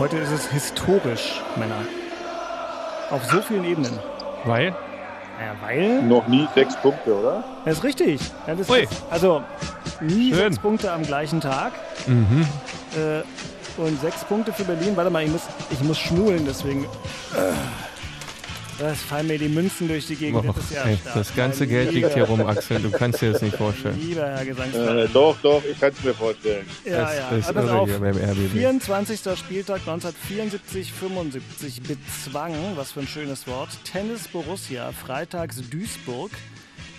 Heute 0.00 0.16
ist 0.16 0.30
es 0.30 0.46
historisch, 0.50 1.42
Männer. 1.56 1.84
Auf 3.10 3.22
so 3.26 3.42
vielen 3.42 3.64
Ebenen. 3.64 3.98
Weil? 4.46 4.70
Naja, 5.38 5.54
weil. 5.60 6.02
Noch 6.02 6.26
nie 6.26 6.48
sechs 6.54 6.74
Punkte, 6.76 7.14
oder? 7.14 7.44
Das 7.66 7.76
ist 7.76 7.84
richtig. 7.84 8.18
Ja, 8.46 8.54
das 8.54 8.70
Ui. 8.70 8.80
ist, 8.80 8.92
also 9.10 9.42
nie 10.00 10.30
Schön. 10.30 10.38
sechs 10.38 10.58
Punkte 10.58 10.90
am 10.90 11.02
gleichen 11.02 11.42
Tag. 11.42 11.72
Mhm. 12.06 12.48
Äh, 12.96 13.20
und 13.78 14.00
sechs 14.00 14.24
Punkte 14.24 14.54
für 14.54 14.64
Berlin. 14.64 14.96
Warte 14.96 15.10
mal, 15.10 15.22
ich 15.22 15.30
muss, 15.30 15.42
ich 15.70 15.82
muss 15.84 15.98
schmulen, 15.98 16.46
deswegen. 16.46 16.84
Äh, 16.84 17.52
das 18.80 19.02
fallen 19.02 19.26
mir 19.26 19.38
die 19.38 19.48
Münzen 19.48 19.88
durch 19.88 20.06
die 20.06 20.16
Gegend. 20.16 20.44
Oh, 20.48 20.52
das, 20.52 20.64
ist 20.64 20.72
ja 20.72 20.84
ey, 20.84 20.98
das 21.14 21.34
ganze 21.34 21.60
Mein 21.60 21.68
Geld 21.68 21.92
liegt 21.92 22.08
lieber- 22.08 22.14
hier 22.14 22.24
rum, 22.24 22.46
Axel. 22.46 22.80
Du 22.80 22.90
kannst 22.90 23.20
dir 23.20 23.32
das 23.32 23.42
nicht 23.42 23.56
vorstellen. 23.56 23.98
Lieber 24.00 24.26
Herr 24.26 24.44
Gesangsverein. 24.44 24.98
Äh, 24.98 25.08
doch, 25.08 25.36
doch, 25.42 25.62
ich 25.64 25.78
kann 25.78 25.92
es 25.96 26.02
mir 26.02 26.14
vorstellen. 26.14 26.66
ja, 26.84 27.02
das 27.02 27.16
ja. 27.16 27.30
ist 27.36 27.50
irre 27.50 27.78
auf. 27.78 27.88
hier 27.88 27.98
beim 27.98 28.16
RBB. 28.16 28.52
24. 28.52 29.38
Spieltag 29.38 29.82
1974-75 29.86 31.82
bezwang, 31.86 32.54
was 32.76 32.92
für 32.92 33.00
ein 33.00 33.06
schönes 33.06 33.46
Wort, 33.46 33.70
Tennis 33.84 34.28
Borussia, 34.28 34.92
freitags 34.92 35.62
Duisburg 35.68 36.30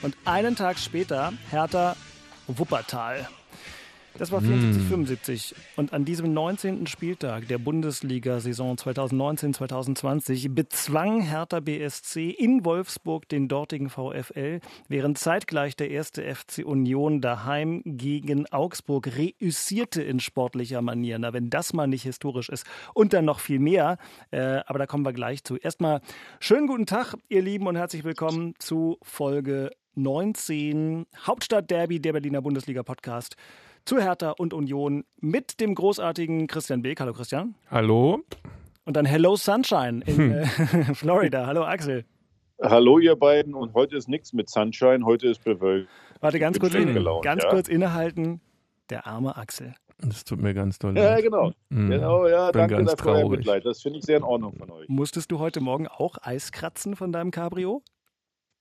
und 0.01 0.15
einen 0.25 0.55
Tag 0.55 0.77
später 0.79 1.33
Hertha 1.49 1.95
Wuppertal. 2.47 3.27
Das 4.17 4.31
war 4.31 4.41
74-75 4.41 5.55
und 5.77 5.93
an 5.93 6.05
diesem 6.05 6.33
19. 6.33 6.85
Spieltag 6.85 7.47
der 7.47 7.57
Bundesliga-Saison 7.57 8.75
2019-2020 8.75 10.53
bezwang 10.53 11.21
Hertha 11.21 11.59
BSC 11.59 12.29
in 12.29 12.65
Wolfsburg 12.65 13.27
den 13.29 13.47
dortigen 13.47 13.89
VfL, 13.89 14.59
während 14.89 15.17
zeitgleich 15.17 15.75
der 15.75 15.89
erste 15.91 16.23
FC 16.23 16.63
Union 16.63 17.21
daheim 17.21 17.81
gegen 17.85 18.45
Augsburg 18.51 19.07
reüssierte 19.17 20.03
in 20.03 20.19
sportlicher 20.19 20.81
Manier. 20.81 21.17
Na, 21.17 21.33
wenn 21.33 21.49
das 21.49 21.73
mal 21.73 21.87
nicht 21.87 22.03
historisch 22.03 22.49
ist. 22.49 22.65
Und 22.93 23.13
dann 23.13 23.25
noch 23.25 23.39
viel 23.39 23.59
mehr, 23.59 23.97
äh, 24.31 24.59
aber 24.65 24.79
da 24.79 24.87
kommen 24.87 25.05
wir 25.05 25.13
gleich 25.13 25.43
zu. 25.43 25.57
Erstmal 25.57 26.01
schönen 26.39 26.67
guten 26.67 26.85
Tag, 26.85 27.15
ihr 27.29 27.41
Lieben, 27.41 27.65
und 27.65 27.77
herzlich 27.77 28.03
willkommen 28.03 28.55
zu 28.59 28.97
Folge 29.01 29.71
19 29.95 31.05
Hauptstadt-Derby 31.25 31.99
der 31.99 32.13
Berliner 32.13 32.41
Bundesliga-Podcast 32.41 33.35
zu 33.85 33.99
Hertha 33.99 34.31
und 34.31 34.53
Union 34.53 35.03
mit 35.19 35.59
dem 35.59 35.75
großartigen 35.75 36.47
Christian 36.47 36.81
Beek. 36.81 36.99
Hallo 36.99 37.13
Christian. 37.13 37.55
Hallo? 37.69 38.23
Und 38.85 38.97
dann 38.97 39.05
Hello 39.05 39.35
Sunshine 39.35 40.03
in 40.05 40.31
äh, 40.31 40.45
Florida. 40.95 41.45
Hallo 41.47 41.63
Axel. 41.63 42.05
Hallo, 42.61 42.99
ihr 42.99 43.15
beiden. 43.15 43.53
Und 43.55 43.73
heute 43.73 43.97
ist 43.97 44.07
nichts 44.07 44.33
mit 44.33 44.49
Sunshine, 44.49 45.05
heute 45.05 45.27
ist 45.27 45.43
bewölkt. 45.43 45.89
Warte, 46.19 46.39
ganz 46.39 46.59
kurz, 46.59 46.73
gelaunt, 46.73 47.23
ganz 47.23 47.43
ja. 47.43 47.49
kurz 47.49 47.67
innehalten. 47.67 48.41
Der 48.89 49.07
arme 49.07 49.35
Axel. 49.37 49.73
Das 49.99 50.23
tut 50.25 50.41
mir 50.41 50.53
ganz 50.53 50.79
doll 50.79 50.97
Ja, 50.97 51.11
leid. 51.15 51.23
genau. 51.23 51.51
Mhm. 51.69 51.89
Genau, 51.89 52.27
ja, 52.27 52.51
Bin 52.51 52.59
danke 52.59 52.75
ganz 52.75 52.91
dafür 52.91 53.13
traurig. 53.13 53.39
Mitleid. 53.39 53.65
Das 53.65 53.81
finde 53.81 53.99
ich 53.99 54.05
sehr 54.05 54.17
in 54.17 54.23
Ordnung 54.23 54.53
von 54.55 54.69
euch. 54.71 54.89
Musstest 54.89 55.31
du 55.31 55.39
heute 55.39 55.61
Morgen 55.61 55.87
auch 55.87 56.17
Eis 56.21 56.51
kratzen 56.51 56.95
von 56.95 57.11
deinem 57.11 57.31
Cabrio? 57.31 57.83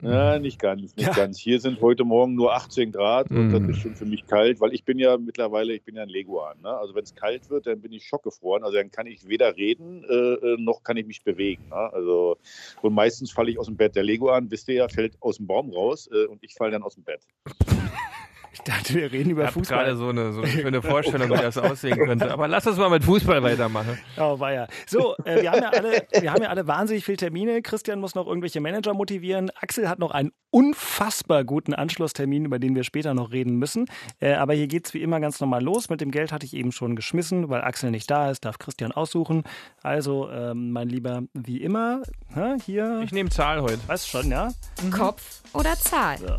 Ja, 0.02 0.38
nicht 0.38 0.58
ganz, 0.58 0.96
nicht 0.96 1.06
Ja. 1.08 1.12
ganz. 1.12 1.38
Hier 1.38 1.60
sind 1.60 1.80
heute 1.80 2.04
Morgen 2.04 2.34
nur 2.34 2.54
18 2.54 2.90
Grad 2.92 3.30
und 3.30 3.48
Mhm. 3.48 3.52
das 3.52 3.76
ist 3.76 3.82
schon 3.82 3.94
für 3.94 4.06
mich 4.06 4.26
kalt, 4.26 4.60
weil 4.60 4.72
ich 4.72 4.84
bin 4.84 4.98
ja 4.98 5.18
mittlerweile, 5.18 5.74
ich 5.74 5.82
bin 5.82 5.96
ja 5.96 6.02
ein 6.02 6.08
Leguan. 6.08 6.58
Ne? 6.62 6.70
Also 6.70 6.94
wenn 6.94 7.02
es 7.04 7.14
kalt 7.14 7.50
wird, 7.50 7.66
dann 7.66 7.80
bin 7.80 7.92
ich 7.92 8.04
schockgefroren. 8.06 8.64
Also 8.64 8.76
dann 8.78 8.90
kann 8.90 9.06
ich 9.06 9.28
weder 9.28 9.56
reden, 9.56 10.02
äh, 10.04 10.14
äh, 10.14 10.56
noch 10.58 10.82
kann 10.82 10.96
ich 10.96 11.06
mich 11.06 11.22
bewegen. 11.22 11.68
Ne? 11.68 11.92
Also 11.92 12.38
und 12.80 12.94
meistens 12.94 13.30
falle 13.30 13.50
ich 13.50 13.58
aus 13.58 13.66
dem 13.66 13.76
Bett. 13.76 13.94
Der 13.94 14.02
Leguan, 14.04 14.50
wisst 14.50 14.68
ihr 14.68 14.74
ja, 14.76 14.88
fällt 14.88 15.16
aus 15.20 15.36
dem 15.36 15.46
Baum 15.46 15.70
raus 15.70 16.08
äh, 16.12 16.24
und 16.26 16.42
ich 16.42 16.54
falle 16.54 16.72
dann 16.72 16.82
aus 16.82 16.94
dem 16.94 17.04
Bett. 17.04 17.20
Ich 18.52 18.60
dachte, 18.62 18.94
wir 18.94 19.12
reden 19.12 19.30
über 19.30 19.42
Ich 19.42 19.46
habe 19.48 19.60
Fußball. 19.60 19.78
gerade 19.84 19.96
so 19.96 20.08
eine, 20.08 20.32
so 20.32 20.42
eine 20.42 20.50
schöne 20.50 20.82
Vorstellung, 20.82 21.30
wie 21.30 21.34
das 21.40 21.56
aussehen 21.56 21.96
könnte. 21.98 22.32
Aber 22.32 22.48
lass 22.48 22.66
uns 22.66 22.76
mal 22.78 22.90
mit 22.90 23.04
Fußball 23.04 23.42
weitermachen. 23.42 23.98
Oh, 24.18 24.38
war 24.40 24.52
ja. 24.52 24.66
So, 24.86 25.14
äh, 25.24 25.42
wir, 25.42 25.52
haben 25.52 25.62
ja 25.62 25.68
alle, 25.70 26.06
wir 26.20 26.32
haben 26.32 26.42
ja 26.42 26.48
alle 26.48 26.66
wahnsinnig 26.66 27.04
viele 27.04 27.16
Termine. 27.16 27.62
Christian 27.62 28.00
muss 28.00 28.14
noch 28.16 28.26
irgendwelche 28.26 28.60
Manager 28.60 28.92
motivieren. 28.92 29.50
Axel 29.60 29.88
hat 29.88 30.00
noch 30.00 30.10
einen 30.10 30.32
unfassbar 30.50 31.44
guten 31.44 31.74
Anschlusstermin, 31.74 32.44
über 32.44 32.58
den 32.58 32.74
wir 32.74 32.82
später 32.82 33.14
noch 33.14 33.30
reden 33.30 33.56
müssen. 33.56 33.86
Äh, 34.18 34.34
aber 34.34 34.54
hier 34.54 34.66
geht's 34.66 34.94
wie 34.94 35.02
immer 35.02 35.20
ganz 35.20 35.38
normal 35.40 35.62
los. 35.62 35.88
Mit 35.88 36.00
dem 36.00 36.10
Geld 36.10 36.32
hatte 36.32 36.44
ich 36.44 36.54
eben 36.54 36.72
schon 36.72 36.96
geschmissen, 36.96 37.48
weil 37.50 37.62
Axel 37.62 37.92
nicht 37.92 38.10
da 38.10 38.30
ist, 38.32 38.44
darf 38.44 38.58
Christian 38.58 38.90
aussuchen. 38.90 39.44
Also, 39.82 40.28
ähm, 40.28 40.72
mein 40.72 40.88
Lieber, 40.88 41.22
wie 41.34 41.58
immer, 41.62 42.02
hä, 42.34 42.56
hier, 42.66 43.00
Ich 43.04 43.12
nehme 43.12 43.30
Zahl 43.30 43.62
heute. 43.62 43.78
weißt 43.86 44.08
schon, 44.08 44.28
ja? 44.30 44.50
Kopf 44.90 45.42
oder 45.52 45.76
Zahl? 45.76 46.38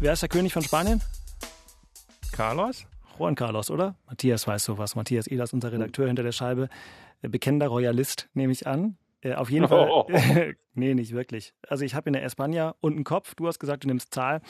Wer 0.00 0.12
ist 0.12 0.22
der 0.22 0.28
König 0.28 0.52
von 0.52 0.62
Spanien? 0.62 1.02
Carlos? 2.30 2.86
Juan 3.18 3.34
Carlos, 3.34 3.68
oder? 3.68 3.96
Matthias 4.06 4.46
weiß 4.46 4.62
sowas. 4.62 4.94
Matthias 4.94 5.26
Ehlers, 5.26 5.52
unser 5.52 5.72
Redakteur 5.72 6.06
hinter 6.06 6.22
der 6.22 6.30
Scheibe. 6.30 6.68
Äh, 7.20 7.28
Bekennender 7.28 7.66
Royalist, 7.66 8.28
nehme 8.32 8.52
ich 8.52 8.68
an. 8.68 8.96
Äh, 9.22 9.34
auf 9.34 9.50
jeden 9.50 9.66
Fall. 9.66 9.88
Oh. 9.90 10.06
nee, 10.74 10.94
nicht 10.94 11.12
wirklich. 11.14 11.52
Also 11.66 11.84
ich 11.84 11.96
habe 11.96 12.10
in 12.10 12.12
der 12.12 12.22
Espanja 12.22 12.76
und 12.80 12.94
einen 12.94 13.02
Kopf. 13.02 13.34
Du 13.34 13.48
hast 13.48 13.58
gesagt, 13.58 13.82
du 13.82 13.88
nimmst 13.88 14.14
Zahl. 14.14 14.40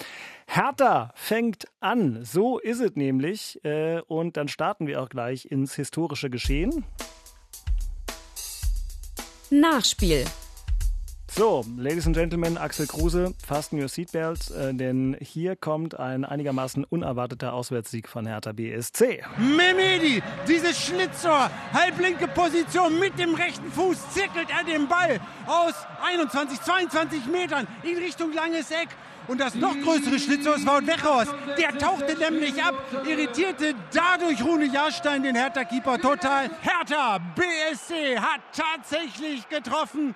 Hertha 0.47 1.12
fängt 1.14 1.65
an. 1.80 2.22
So 2.25 2.59
ist 2.59 2.80
es 2.80 2.94
nämlich. 2.94 3.65
Äh, 3.65 4.03
und 4.03 4.36
dann 4.36 4.48
starten 4.48 4.86
wir 4.86 5.03
auch 5.03 5.09
gleich 5.09 5.47
ins 5.47 5.75
historische 5.75 6.28
Geschehen. 6.28 6.84
Nachspiel. 9.48 10.26
So, 11.31 11.65
Ladies 11.77 12.06
and 12.06 12.16
Gentlemen, 12.16 12.56
Axel 12.56 12.87
Kruse, 12.87 13.34
fasten 13.47 13.78
your 13.78 13.89
seatbelts, 13.89 14.50
äh, 14.50 14.75
denn 14.75 15.16
hier 15.21 15.56
kommt 15.56 15.97
ein 15.99 16.25
einigermaßen 16.25 16.84
unerwarteter 16.84 17.53
Auswärtssieg 17.53 18.09
von 18.09 18.27
Hertha 18.27 18.53
BSC. 18.53 19.22
Memedi, 19.37 20.22
dieses 20.49 20.81
Schlitzohr, 20.81 21.50
halblinke 21.72 22.27
Position 22.28 22.99
mit 22.99 23.19
dem 23.19 23.34
rechten 23.34 23.71
Fuß, 23.71 24.11
zirkelt 24.11 24.49
er 24.50 24.65
den 24.65 24.89
Ball 24.89 25.21
aus 25.47 25.75
21, 26.03 26.61
22 26.62 27.27
Metern 27.27 27.69
in 27.84 27.99
Richtung 27.99 28.33
langes 28.33 28.71
Eck. 28.71 28.89
Und 29.28 29.39
das 29.41 29.55
noch 29.55 29.78
größere 29.78 30.19
Schlitzohr 30.19 30.56
ist 30.56 30.66
Wout 30.66 30.87
Weghorst. 30.87 31.34
Der 31.59 31.77
tauchte 31.77 32.16
nämlich 32.16 32.60
ab, 32.62 32.75
irritierte 33.06 33.75
dadurch 33.93 34.43
Rune 34.43 34.65
Jahrstein, 34.65 35.22
den 35.22 35.37
Hertha-Keeper, 35.37 35.99
total. 35.99 36.50
Hertha 36.62 37.19
BSC 37.37 38.19
hat 38.19 38.41
tatsächlich 38.53 39.47
getroffen 39.50 40.15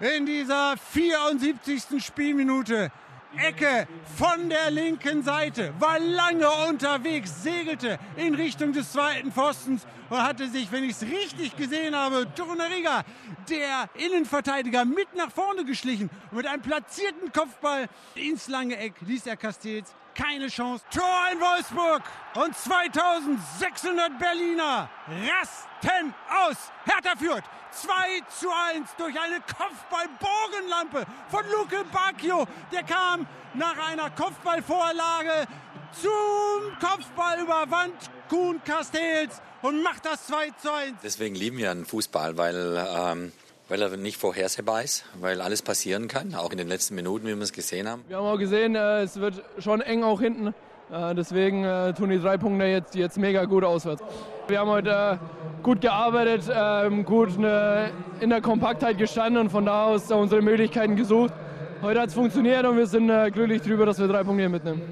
in 0.00 0.26
dieser 0.26 0.76
74. 0.76 2.04
Spielminute. 2.04 2.90
Ecke 3.36 3.86
von 4.16 4.48
der 4.48 4.70
linken 4.70 5.22
Seite, 5.22 5.74
war 5.78 5.98
lange 5.98 6.48
unterwegs, 6.68 7.42
segelte 7.42 7.98
in 8.16 8.34
Richtung 8.34 8.72
des 8.72 8.92
zweiten 8.92 9.32
Pfostens 9.32 9.86
und 10.10 10.22
hatte 10.22 10.48
sich, 10.48 10.70
wenn 10.72 10.84
ich 10.84 10.92
es 10.92 11.02
richtig 11.02 11.56
gesehen 11.56 11.94
habe, 11.94 12.26
Torunariga, 12.34 13.04
der 13.48 13.88
Innenverteidiger, 13.94 14.84
mit 14.84 15.14
nach 15.14 15.30
vorne 15.30 15.64
geschlichen 15.64 16.10
und 16.30 16.36
mit 16.36 16.46
einem 16.46 16.62
platzierten 16.62 17.32
Kopfball 17.32 17.88
ins 18.14 18.48
lange 18.48 18.76
Eck 18.76 18.94
ließ 19.00 19.26
er 19.26 19.36
Castells 19.36 19.94
keine 20.14 20.48
Chance. 20.48 20.84
Tor 20.90 21.28
in 21.32 21.40
Wolfsburg 21.40 22.02
und 22.34 22.56
2600 22.56 24.18
Berliner 24.18 24.88
rasten 25.06 26.14
aus. 26.28 26.72
Hertha 26.84 27.16
führt 27.16 27.44
2 27.70 27.92
zu 28.28 28.48
1 28.50 28.96
durch 28.96 29.14
eine 29.18 29.40
Kopfball-Bogenlampe 29.40 31.06
von 31.28 31.44
Luke 31.52 31.84
Bacchio. 31.92 32.46
Der 32.72 32.82
kam 32.82 33.26
nach 33.54 33.78
einer 33.88 34.10
Kopfballvorlage 34.10 35.46
zum 35.92 36.78
Kopfball 36.80 37.40
über 37.40 37.70
Wand 37.70 38.10
Kuhn 38.28 38.60
Castells 38.64 39.40
und 39.62 39.82
macht 39.82 40.04
das 40.04 40.26
2 40.26 40.50
zu 40.60 40.72
1. 40.72 40.92
Deswegen 41.02 41.34
lieben 41.34 41.58
wir 41.58 41.70
einen 41.70 41.84
Fußball, 41.84 42.36
weil, 42.36 42.86
ähm, 42.96 43.32
weil 43.68 43.82
er 43.82 43.96
nicht 43.96 44.18
vorhersehbar 44.18 44.82
ist, 44.82 45.04
weil 45.20 45.40
alles 45.40 45.62
passieren 45.62 46.08
kann, 46.08 46.34
auch 46.34 46.52
in 46.52 46.58
den 46.58 46.68
letzten 46.68 46.94
Minuten, 46.94 47.26
wie 47.26 47.34
wir 47.34 47.42
es 47.42 47.52
gesehen 47.52 47.88
haben. 47.88 48.04
Wir 48.08 48.16
haben 48.16 48.26
auch 48.26 48.38
gesehen, 48.38 48.74
äh, 48.74 49.02
es 49.02 49.20
wird 49.20 49.42
schon 49.58 49.80
eng 49.80 50.04
auch 50.04 50.20
hinten. 50.20 50.54
Äh, 50.90 51.14
Deswegen 51.14 51.64
äh, 51.64 51.92
tun 51.92 52.10
die 52.10 52.18
drei 52.18 52.38
Punkte 52.38 52.64
jetzt, 52.64 52.94
jetzt 52.94 53.18
mega 53.18 53.44
gut 53.44 53.64
auswärts. 53.64 54.02
Wir 54.46 54.60
haben 54.60 54.70
heute 54.70 55.20
äh, 55.20 55.62
gut 55.62 55.80
gearbeitet, 55.80 56.50
ähm, 56.50 57.04
gut 57.04 57.38
äh, 57.38 57.90
in 58.20 58.30
der 58.30 58.40
Kompaktheit 58.40 58.96
gestanden 58.96 59.42
und 59.42 59.50
von 59.50 59.66
da 59.66 59.86
aus 59.86 60.10
unsere 60.10 60.40
Möglichkeiten 60.40 60.96
gesucht. 60.96 61.34
Heute 61.82 62.00
hat 62.00 62.08
es 62.08 62.14
funktioniert 62.14 62.64
und 62.64 62.76
wir 62.76 62.86
sind 62.86 63.10
äh, 63.10 63.30
glücklich 63.30 63.62
darüber, 63.62 63.86
dass 63.86 63.98
wir 63.98 64.08
drei 64.08 64.24
Punkte 64.24 64.42
hier 64.42 64.48
mitnehmen. 64.48 64.82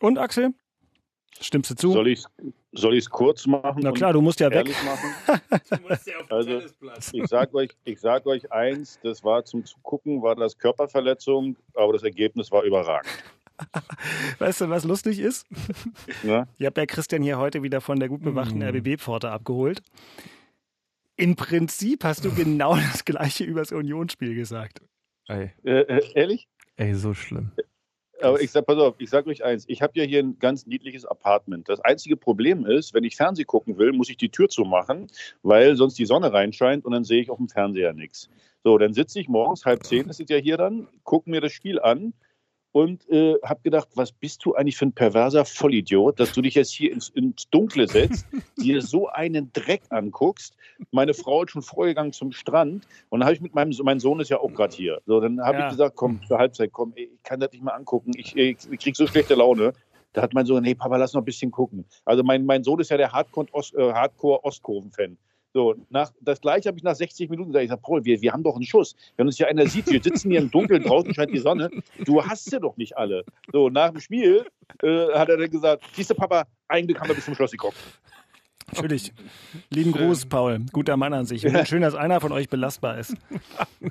Und 0.00 0.18
Axel? 0.18 0.54
Stimmst 1.40 1.70
du 1.70 1.74
zu? 1.74 1.92
Soll 2.72 2.94
ich 2.94 3.04
es 3.04 3.10
kurz 3.10 3.46
machen? 3.46 3.82
Na 3.82 3.92
klar, 3.92 4.12
du 4.12 4.20
musst 4.20 4.40
ja 4.40 4.50
weg. 4.50 4.68
also, 6.30 6.62
ich 7.12 7.26
sage 7.28 7.54
euch, 7.54 7.70
sag 7.96 8.26
euch 8.26 8.50
eins, 8.52 8.98
das 9.02 9.22
war 9.24 9.44
zum 9.44 9.64
Zugucken, 9.64 10.22
war 10.22 10.36
das 10.36 10.56
Körperverletzung, 10.56 11.56
aber 11.74 11.92
das 11.94 12.02
Ergebnis 12.02 12.50
war 12.50 12.62
überragend. 12.62 13.10
Weißt 14.38 14.62
du, 14.62 14.70
was 14.70 14.84
lustig 14.84 15.18
ist? 15.18 15.46
Ja? 16.22 16.46
Ich 16.58 16.66
habe 16.66 16.80
ja 16.80 16.86
Christian 16.86 17.22
hier 17.22 17.38
heute 17.38 17.62
wieder 17.62 17.80
von 17.80 17.98
der 17.98 18.08
gut 18.08 18.22
bewachten 18.22 18.58
mm. 18.58 18.62
RBB-Pforte 18.62 19.30
abgeholt. 19.30 19.82
Im 21.16 21.36
Prinzip 21.36 22.04
hast 22.04 22.24
du 22.24 22.32
genau 22.32 22.76
das 22.76 23.04
gleiche 23.04 23.44
über 23.44 23.60
das 23.60 23.72
Unionsspiel 23.72 24.34
gesagt. 24.34 24.80
Ey. 25.28 25.50
Äh, 25.64 25.80
äh, 25.80 26.12
ehrlich? 26.14 26.48
Ey, 26.76 26.94
so 26.94 27.14
schlimm. 27.14 27.52
Aber 28.22 28.40
ich 28.40 28.50
sag, 28.50 28.66
pass 28.66 28.78
auf, 28.78 28.94
ich 28.98 29.10
sag 29.10 29.26
euch 29.26 29.44
eins, 29.44 29.64
ich 29.68 29.82
habe 29.82 29.98
ja 29.98 30.04
hier 30.04 30.20
ein 30.20 30.38
ganz 30.38 30.66
niedliches 30.66 31.04
Apartment. 31.04 31.68
Das 31.68 31.80
einzige 31.80 32.16
Problem 32.16 32.64
ist, 32.64 32.94
wenn 32.94 33.04
ich 33.04 33.16
Fernsehen 33.16 33.46
gucken 33.46 33.78
will, 33.78 33.92
muss 33.92 34.08
ich 34.08 34.16
die 34.16 34.30
Tür 34.30 34.48
zumachen, 34.48 35.08
weil 35.42 35.76
sonst 35.76 35.98
die 35.98 36.06
Sonne 36.06 36.32
reinscheint 36.32 36.84
und 36.84 36.92
dann 36.92 37.04
sehe 37.04 37.20
ich 37.20 37.30
auf 37.30 37.38
dem 37.38 37.48
Fernseher 37.48 37.92
nichts. 37.92 38.30
So, 38.64 38.78
dann 38.78 38.94
sitze 38.94 39.18
ich 39.20 39.28
morgens 39.28 39.64
halb 39.64 39.84
zehn, 39.84 40.06
das 40.06 40.20
ist 40.20 40.30
ja 40.30 40.36
hier 40.36 40.56
dann, 40.56 40.86
gucke 41.04 41.28
mir 41.28 41.40
das 41.40 41.52
Spiel 41.52 41.80
an 41.80 42.14
und 42.72 43.08
äh, 43.10 43.36
habe 43.44 43.60
gedacht, 43.62 43.88
was 43.94 44.10
bist 44.12 44.44
du 44.44 44.54
eigentlich 44.54 44.76
für 44.76 44.86
ein 44.86 44.92
perverser 44.92 45.44
Vollidiot, 45.44 46.18
dass 46.18 46.32
du 46.32 46.40
dich 46.40 46.54
jetzt 46.54 46.72
hier 46.72 46.92
ins, 46.92 47.10
ins 47.10 47.48
Dunkle 47.50 47.86
setzt, 47.86 48.26
dir 48.58 48.82
so 48.82 49.08
einen 49.08 49.52
Dreck 49.52 49.82
anguckst. 49.90 50.56
Meine 50.90 51.14
Frau 51.14 51.44
ist 51.44 51.52
schon 51.52 51.62
vorgegangen 51.62 52.12
zum 52.12 52.32
Strand 52.32 52.86
und 53.10 53.20
dann 53.20 53.26
habe 53.26 53.34
ich 53.34 53.40
mit 53.40 53.54
meinem 53.54 53.72
mein 53.82 54.00
Sohn 54.00 54.18
ist 54.20 54.30
ja 54.30 54.40
auch 54.40 54.52
gerade 54.52 54.74
hier. 54.74 55.00
So, 55.06 55.20
dann 55.20 55.40
habe 55.40 55.58
ja. 55.58 55.66
ich 55.66 55.72
gesagt, 55.72 55.96
komm, 55.96 56.20
zur 56.26 56.38
Halbzeit, 56.38 56.72
komm, 56.72 56.92
ey, 56.96 57.10
ich 57.14 57.22
kann 57.22 57.40
das 57.40 57.52
nicht 57.52 57.62
mal 57.62 57.72
angucken. 57.72 58.12
Ich, 58.16 58.34
ich, 58.36 58.56
ich 58.70 58.80
krieg 58.80 58.96
so 58.96 59.06
schlechte 59.06 59.34
Laune. 59.34 59.74
Da 60.14 60.22
hat 60.22 60.34
mein 60.34 60.44
Sohn, 60.44 60.64
hey 60.64 60.74
Papa, 60.74 60.96
lass 60.96 61.14
noch 61.14 61.22
ein 61.22 61.26
bisschen 61.26 61.50
gucken. 61.50 61.86
Also 62.04 62.22
mein, 62.22 62.44
mein 62.44 62.64
Sohn 62.64 62.80
ist 62.80 62.90
ja 62.90 62.98
der 62.98 63.12
Hardcore-Ostkurven-Fan. 63.12 65.16
So, 65.54 65.74
nach, 65.90 66.10
das 66.20 66.40
gleiche 66.40 66.68
habe 66.68 66.78
ich 66.78 66.84
nach 66.84 66.94
60 66.94 67.28
Minuten 67.28 67.50
gesagt. 67.50 67.64
Ich 67.64 67.70
sage, 67.70 67.82
Paul, 67.82 68.04
wir, 68.04 68.20
wir 68.22 68.32
haben 68.32 68.42
doch 68.42 68.54
einen 68.54 68.64
Schuss. 68.64 68.96
Wenn 69.16 69.26
uns 69.26 69.36
hier 69.36 69.48
einer 69.48 69.66
sieht, 69.66 69.90
wir 69.90 70.02
sitzen 70.02 70.30
hier 70.30 70.40
im 70.40 70.50
Dunkeln, 70.50 70.82
draußen 70.82 71.12
scheint 71.12 71.32
die 71.32 71.38
Sonne. 71.38 71.70
Du 72.04 72.24
hast 72.24 72.50
sie 72.50 72.58
doch 72.58 72.76
nicht 72.78 72.96
alle. 72.96 73.24
So, 73.52 73.68
nach 73.68 73.90
dem 73.90 74.00
Spiel 74.00 74.46
äh, 74.82 75.08
hat 75.12 75.28
er 75.28 75.36
dann 75.36 75.50
gesagt, 75.50 75.84
siehst 75.92 76.10
du, 76.10 76.14
Papa, 76.14 76.44
eigentlich 76.68 76.98
haben 76.98 77.08
wir 77.08 77.14
bis 77.14 77.26
zum 77.26 77.34
Schluss 77.34 77.50
gekommen. 77.50 77.76
Natürlich. 78.74 79.12
Lieben 79.70 79.92
Gruß, 79.92 80.26
Paul. 80.26 80.60
Guter 80.72 80.96
Mann 80.96 81.12
an 81.12 81.26
sich. 81.26 81.42
Schön, 81.68 81.82
dass 81.82 81.94
einer 81.94 82.20
von 82.20 82.32
euch 82.32 82.48
belastbar 82.48 82.98
ist. 82.98 83.14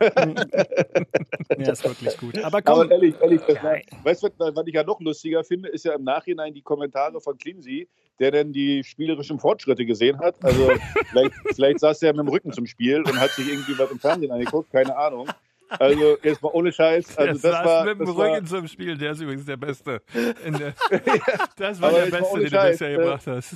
ja, 1.58 1.72
ist 1.72 1.84
wirklich 1.84 2.18
gut. 2.18 2.44
Aber 2.44 2.62
komm. 2.62 2.82
Aber 2.82 2.92
ehrlich, 2.92 3.14
ehrlich, 3.22 3.42
war, 3.42 3.78
weißt 4.04 4.24
du, 4.24 4.30
was 4.38 4.68
ich 4.68 4.74
ja 4.74 4.84
noch 4.84 5.00
lustiger 5.00 5.44
finde, 5.44 5.70
ist 5.70 5.86
ja 5.86 5.94
im 5.94 6.04
Nachhinein 6.04 6.54
die 6.54 6.64
Kommentare 6.64 7.22
von 7.22 7.38
Klinsi, 7.38 7.88
der 8.20 8.32
denn 8.32 8.54
die 8.54 8.84
spielerischen 8.84 9.40
Fortschritte 9.40 9.86
gesehen 9.86 10.18
hat. 10.20 10.36
Also 10.44 10.72
vielleicht, 11.10 11.34
vielleicht 11.54 11.80
saß 11.80 12.02
er 12.02 12.14
mit 12.14 12.26
dem 12.26 12.30
Rücken 12.30 12.52
zum 12.52 12.66
Spiel 12.66 13.04
und 13.04 13.20
hat 13.20 13.30
sich 13.32 13.48
irgendwie 13.48 13.78
was 13.78 13.92
im 13.92 14.00
Fernsehen 14.00 14.32
angeguckt, 14.32 14.72
keine 14.72 14.98
Ahnung. 14.98 15.28
Also 15.70 16.18
jetzt 16.22 16.42
mal 16.42 16.50
ohne 16.50 16.72
Scheiß. 16.72 17.18
Also 17.18 17.50
das 17.50 17.66
war, 17.66 17.86
mit 17.86 18.00
dem 18.00 18.10
Rücken 18.10 18.46
zum 18.46 18.68
Spiel, 18.68 18.98
der 18.98 19.12
ist 19.12 19.22
übrigens 19.22 19.46
der 19.46 19.58
Beste. 19.58 20.02
Der, 20.14 20.74
das 21.56 21.80
war 21.80 21.92
der 21.92 22.08
Beste, 22.08 22.40
den 22.40 22.50
du 22.50 22.70
bisher 22.70 22.98
gebracht 22.98 23.28
hast 23.28 23.56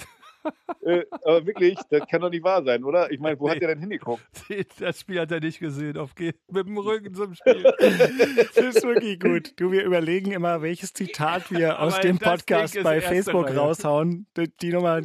äh, 0.81 1.03
aber 1.23 1.45
wirklich, 1.45 1.77
das 1.89 2.07
kann 2.07 2.21
doch 2.21 2.29
nicht 2.29 2.43
wahr 2.43 2.63
sein, 2.63 2.83
oder? 2.83 3.11
Ich 3.11 3.19
meine, 3.19 3.39
wo 3.39 3.47
nee. 3.47 3.55
hat 3.55 3.61
er 3.61 3.69
denn 3.69 3.79
hingeguckt? 3.79 4.23
Das 4.79 4.99
Spiel 4.99 5.19
hat 5.19 5.31
er 5.31 5.39
nicht 5.39 5.59
gesehen. 5.59 5.97
Auf 5.97 6.11
mit 6.17 6.67
dem 6.67 6.77
Rücken 6.77 7.13
zum 7.13 7.33
Spiel. 7.33 7.63
das 7.79 8.57
ist 8.57 8.83
wirklich 8.83 9.19
gut. 9.19 9.53
Du, 9.59 9.71
wir 9.71 9.83
überlegen 9.83 10.31
immer, 10.31 10.61
welches 10.61 10.93
Zitat 10.93 11.51
wir 11.51 11.79
aus 11.79 11.99
dem 11.99 12.19
Podcast 12.19 12.81
bei 12.83 13.01
Facebook 13.01 13.55
raushauen. 13.55 14.27
Die, 14.37 14.49
die 14.61 14.71
Nummer 14.71 15.01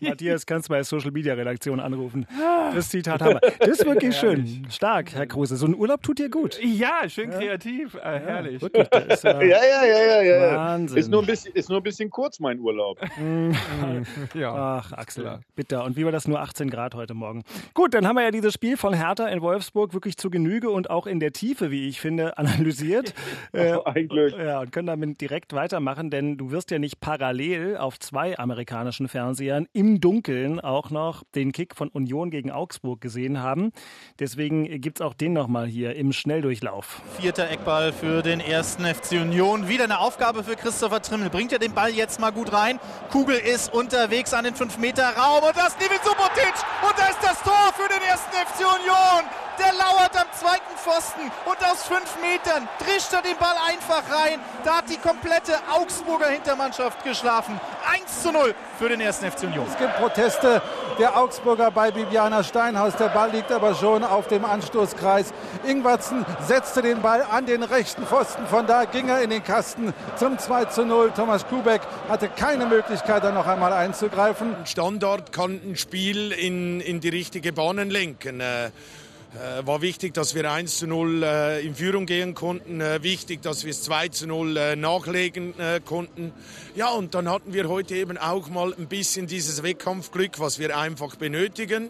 Matthias, 0.00 0.46
kannst 0.46 0.68
du 0.68 0.72
bei 0.72 0.82
Social 0.82 1.10
Media 1.10 1.34
Redaktion 1.34 1.80
anrufen. 1.80 2.26
Das 2.74 2.88
Zitat 2.88 3.22
haben 3.22 3.34
wir. 3.40 3.50
Das 3.58 3.68
ist 3.80 3.86
wirklich 3.86 4.16
schön. 4.18 4.66
Stark, 4.70 5.12
Herr 5.14 5.26
Kruse. 5.26 5.56
So 5.56 5.66
ein 5.66 5.74
Urlaub 5.74 6.02
tut 6.02 6.18
dir 6.18 6.28
gut. 6.30 6.58
Ja, 6.62 7.08
schön 7.08 7.30
kreativ. 7.30 7.94
Äh, 7.94 8.00
herrlich. 8.20 8.62
Ja, 8.74 8.74
wirklich, 8.74 9.04
ist, 9.12 9.24
äh, 9.24 9.48
ja, 9.48 9.58
ja, 9.64 9.84
ja, 9.84 10.22
ja, 10.22 10.22
ja. 10.22 10.56
Wahnsinn. 10.56 10.98
Ist 10.98 11.10
nur, 11.10 11.22
ein 11.22 11.26
bisschen, 11.26 11.52
ist 11.54 11.68
nur 11.68 11.78
ein 11.80 11.82
bisschen 11.82 12.10
kurz, 12.10 12.40
mein 12.40 12.58
Urlaub. 12.60 12.98
ja. 14.34 14.54
Ach, 14.54 14.92
Axel, 14.92 15.24
ja. 15.24 15.40
bitte. 15.54 15.82
Und 15.82 15.96
wie 15.96 16.04
war 16.04 16.12
das 16.12 16.26
nur 16.28 16.40
18 16.40 16.70
Grad 16.70 16.94
heute 16.94 17.14
Morgen? 17.14 17.42
Gut, 17.74 17.94
dann 17.94 18.06
haben 18.06 18.16
wir 18.16 18.22
ja 18.22 18.30
dieses 18.30 18.54
Spiel 18.54 18.76
von 18.76 18.94
Hertha 18.94 19.26
in 19.28 19.40
Wolfsburg 19.42 19.92
wirklich 19.94 20.16
zu 20.16 20.30
Genüge 20.30 20.70
und 20.70 20.90
auch 20.90 21.06
in 21.06 21.20
der 21.20 21.32
Tiefe, 21.32 21.70
wie 21.70 21.88
ich 21.88 22.00
finde, 22.00 22.36
analysiert. 22.38 23.14
äh, 23.52 23.76
ein 23.84 24.08
Glück. 24.08 24.34
Ja, 24.36 24.60
und 24.60 24.72
können 24.72 24.86
damit 24.86 25.20
direkt 25.20 25.52
weitermachen, 25.52 26.10
denn 26.10 26.36
du 26.36 26.50
wirst 26.50 26.70
ja 26.70 26.78
nicht 26.78 27.00
parallel 27.00 27.76
auf 27.76 27.98
zwei 27.98 28.38
amerikanischen 28.38 29.08
Fernsehern 29.08 29.66
im 29.74 30.00
Dunkeln 30.00 30.60
auch 30.60 30.90
noch 30.90 31.24
den 31.34 31.52
Kick 31.52 31.74
von 31.74 31.88
Union 31.88 32.30
gegen 32.30 32.50
Augsburg 32.50 33.00
gesehen 33.00 33.42
haben. 33.42 33.72
Deswegen 34.20 34.80
gibt 34.80 35.00
es 35.00 35.06
auch 35.06 35.14
den 35.14 35.32
nochmal 35.32 35.66
hier 35.66 35.96
im 35.96 36.12
Schnelldurchlauf. 36.12 37.02
Vierter 37.18 37.50
Eckball 37.50 37.92
für 37.92 38.22
den 38.22 38.40
ersten 38.40 38.84
FC 38.84 39.20
Union. 39.20 39.68
Wieder 39.68 39.84
eine 39.84 39.98
Aufgabe 39.98 40.44
für 40.44 40.54
Christopher 40.54 41.02
Trimmel. 41.02 41.28
Bringt 41.28 41.52
er 41.52 41.58
den 41.58 41.74
Ball 41.74 41.90
jetzt 41.90 42.20
mal 42.20 42.30
gut 42.30 42.52
rein. 42.52 42.78
Kugel 43.10 43.36
ist 43.36 43.74
unterwegs 43.74 44.32
an 44.32 44.44
den 44.44 44.54
5-Meter-Raum 44.54 45.42
und 45.42 45.56
das 45.56 45.76
Nivin 45.78 45.98
Subotic. 46.04 46.54
Und 46.88 46.96
da 46.96 47.08
ist 47.08 47.18
das 47.20 47.42
Tor 47.42 47.72
für 47.76 47.88
den 47.88 48.02
ersten 48.08 48.30
FC 48.32 48.60
Union. 48.60 49.24
Der 49.58 49.72
lauert 49.72 50.16
am 50.16 50.26
zweiten 50.32 50.76
Pfosten 50.76 51.30
und 51.46 51.56
aus 51.64 51.84
fünf 51.84 52.16
Metern 52.20 52.68
drischt 52.78 53.12
er 53.12 53.22
den 53.22 53.36
Ball 53.36 53.54
einfach 53.68 54.02
rein. 54.10 54.40
Da 54.64 54.78
hat 54.78 54.90
die 54.90 54.96
komplette 54.96 55.52
Augsburger 55.72 56.28
Hintermannschaft 56.28 57.04
geschlafen. 57.04 57.60
1 57.92 58.22
zu 58.22 58.32
0 58.32 58.54
für 58.78 58.88
den 58.88 59.00
ersten 59.00 59.30
FC 59.30 59.44
Union. 59.44 59.63
Es 59.66 59.78
gibt 59.78 59.96
Proteste 59.96 60.62
der 60.98 61.16
Augsburger 61.16 61.70
bei 61.70 61.90
Bibiana 61.90 62.42
Steinhaus. 62.42 62.96
Der 62.96 63.08
Ball 63.08 63.30
liegt 63.30 63.50
aber 63.50 63.74
schon 63.74 64.04
auf 64.04 64.28
dem 64.28 64.44
Anstoßkreis. 64.44 65.32
Ingwertsen 65.66 66.24
setzte 66.46 66.82
den 66.82 67.02
Ball 67.02 67.22
an 67.22 67.46
den 67.46 67.62
rechten 67.62 68.04
Pfosten. 68.06 68.46
Von 68.46 68.66
da 68.66 68.84
ging 68.84 69.08
er 69.08 69.22
in 69.22 69.30
den 69.30 69.42
Kasten 69.42 69.94
zum 70.16 70.38
2 70.38 70.66
zu 70.66 70.84
0. 70.84 71.12
Thomas 71.16 71.46
Kubeck 71.46 71.80
hatte 72.08 72.28
keine 72.28 72.66
Möglichkeit, 72.66 73.24
da 73.24 73.32
noch 73.32 73.46
einmal 73.46 73.72
einzugreifen. 73.72 74.54
Standort 74.64 75.32
kann 75.32 75.60
ein 75.64 75.76
Spiel 75.76 76.32
in, 76.32 76.80
in 76.80 77.00
die 77.00 77.08
richtige 77.08 77.52
Bahnen 77.52 77.90
lenken. 77.90 78.42
Äh, 79.34 79.66
war 79.66 79.82
wichtig, 79.82 80.14
dass 80.14 80.36
wir 80.36 80.48
1 80.48 80.78
zu 80.78 80.86
0 80.86 81.22
äh, 81.24 81.66
in 81.66 81.74
Führung 81.74 82.06
gehen 82.06 82.34
konnten. 82.34 82.80
Äh, 82.80 83.02
wichtig, 83.02 83.42
dass 83.42 83.64
wir 83.64 83.72
es 83.72 83.82
2 83.82 84.08
zu 84.08 84.28
0 84.28 84.56
äh, 84.56 84.76
nachlegen 84.76 85.54
konnten. 85.84 86.32
Ja, 86.76 86.90
und 86.90 87.14
dann 87.14 87.28
hatten 87.28 87.52
wir 87.52 87.68
heute 87.68 87.96
eben 87.96 88.16
auch 88.16 88.48
mal 88.48 88.72
ein 88.74 88.86
bisschen 88.86 89.26
dieses 89.26 89.62
Wettkampfglück, 89.62 90.38
was 90.38 90.58
wir 90.58 90.76
einfach 90.76 91.16
benötigen. 91.16 91.88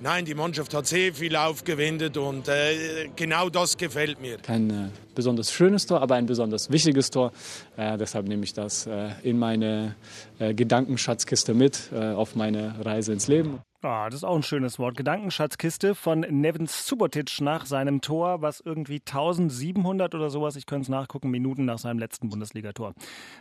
Nein, 0.00 0.26
die 0.26 0.34
Mannschaft 0.34 0.74
hat 0.74 0.86
sehr 0.86 1.14
viel 1.14 1.34
aufgewendet 1.36 2.16
und 2.18 2.48
äh, 2.48 3.08
genau 3.16 3.48
das 3.48 3.76
gefällt 3.76 4.20
mir. 4.20 4.36
Kein 4.36 4.70
äh, 4.70 4.88
besonders 5.14 5.50
schönes 5.50 5.86
Tor, 5.86 6.02
aber 6.02 6.16
ein 6.16 6.26
besonders 6.26 6.70
wichtiges 6.70 7.10
Tor. 7.10 7.32
Äh, 7.76 7.96
deshalb 7.96 8.28
nehme 8.28 8.44
ich 8.44 8.52
das 8.52 8.88
in 9.22 9.38
meine 9.38 9.96
Gedankenschatzkiste 10.38 11.54
mit 11.54 11.92
auf 11.92 12.36
meine 12.36 12.84
Reise 12.84 13.12
ins 13.12 13.28
Leben. 13.28 13.60
Ah, 13.86 14.06
das 14.06 14.16
ist 14.16 14.24
auch 14.24 14.34
ein 14.34 14.42
schönes 14.42 14.80
Wort. 14.80 14.96
Gedankenschatzkiste 14.96 15.94
von 15.94 16.20
Nevin 16.20 16.66
Subotic 16.66 17.40
nach 17.40 17.66
seinem 17.66 18.00
Tor, 18.00 18.42
was 18.42 18.60
irgendwie 18.60 19.00
1700 19.00 20.12
oder 20.14 20.28
sowas, 20.28 20.56
ich 20.56 20.66
könnte 20.66 20.82
es 20.82 20.88
nachgucken, 20.88 21.30
Minuten 21.30 21.66
nach 21.66 21.78
seinem 21.78 22.00
letzten 22.00 22.28
Bundesligator 22.28 22.94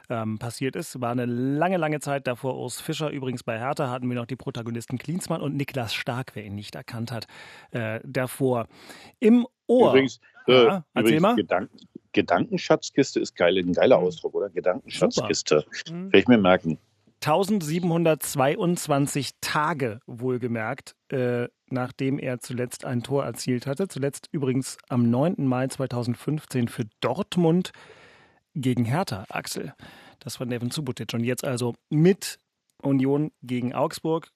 ähm, 0.07 0.37
passiert 0.37 0.75
ist. 0.75 1.01
War 1.01 1.11
eine 1.11 1.25
lange, 1.25 1.77
lange 1.77 1.99
Zeit 1.99 2.27
davor. 2.27 2.59
Urs 2.59 2.79
Fischer 2.79 3.09
übrigens 3.09 3.43
bei 3.43 3.57
Hertha 3.57 3.89
hatten 3.89 4.07
wir 4.07 4.15
noch 4.15 4.27
die 4.27 4.35
Protagonisten 4.35 4.99
Klinsmann 4.99 5.41
und 5.41 5.55
Niklas 5.55 5.95
Stark, 5.95 6.35
wer 6.35 6.45
ihn 6.45 6.53
nicht 6.53 6.75
erkannt 6.75 7.11
hat, 7.11 7.25
äh, 7.71 7.99
davor. 8.03 8.67
Im 9.19 9.47
Ohr. 9.65 9.93
Übrigens, 9.93 10.19
äh, 10.47 10.65
ja, 10.65 10.85
übrigens. 10.93 11.35
Gedanken, 11.37 11.77
Gedankenschatzkiste 12.15 13.19
ist 13.19 13.35
geil, 13.35 13.57
ein 13.57 13.73
geiler 13.73 13.99
mhm. 13.99 14.05
Ausdruck, 14.05 14.33
oder? 14.35 14.49
Gedankenschatzkiste. 14.49 15.65
Mhm. 15.89 16.05
Werde 16.05 16.17
ich 16.17 16.27
mir 16.27 16.37
merken. 16.37 16.77
1722 17.21 19.31
Tage 19.41 19.99
wohlgemerkt, 20.05 20.95
äh, 21.09 21.49
nachdem 21.69 22.17
er 22.19 22.39
zuletzt 22.39 22.85
ein 22.85 23.03
Tor 23.03 23.25
erzielt 23.25 23.67
hatte. 23.67 23.89
Zuletzt 23.89 24.29
übrigens 24.31 24.77
am 24.87 25.09
9. 25.09 25.45
Mai 25.45 25.67
2015 25.67 26.69
für 26.69 26.85
Dortmund 27.01 27.71
gegen 28.53 28.85
Hertha, 28.85 29.25
Axel. 29.29 29.73
Das 30.19 30.39
war 30.39 30.47
Nevin 30.47 30.71
Subotic. 30.71 31.13
Und 31.13 31.25
jetzt 31.25 31.43
also 31.43 31.75
mit 31.89 32.39
Union 32.81 33.33
gegen 33.41 33.73
Augsburg. 33.73 34.29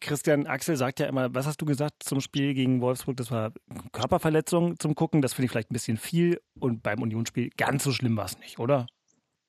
Christian 0.00 0.46
Axel 0.46 0.76
sagt 0.76 0.98
ja 1.00 1.06
immer, 1.06 1.34
was 1.34 1.46
hast 1.46 1.60
du 1.60 1.66
gesagt 1.66 2.02
zum 2.02 2.20
Spiel 2.20 2.54
gegen 2.54 2.80
Wolfsburg? 2.80 3.16
Das 3.16 3.30
war 3.30 3.52
Körperverletzung 3.92 4.78
zum 4.78 4.94
Gucken. 4.94 5.20
Das 5.20 5.34
finde 5.34 5.46
ich 5.46 5.50
vielleicht 5.50 5.70
ein 5.70 5.74
bisschen 5.74 5.98
viel. 5.98 6.40
Und 6.58 6.82
beim 6.82 7.02
Unionsspiel 7.02 7.50
ganz 7.56 7.84
so 7.84 7.92
schlimm 7.92 8.16
war 8.16 8.24
es 8.24 8.38
nicht, 8.38 8.58
oder? 8.58 8.86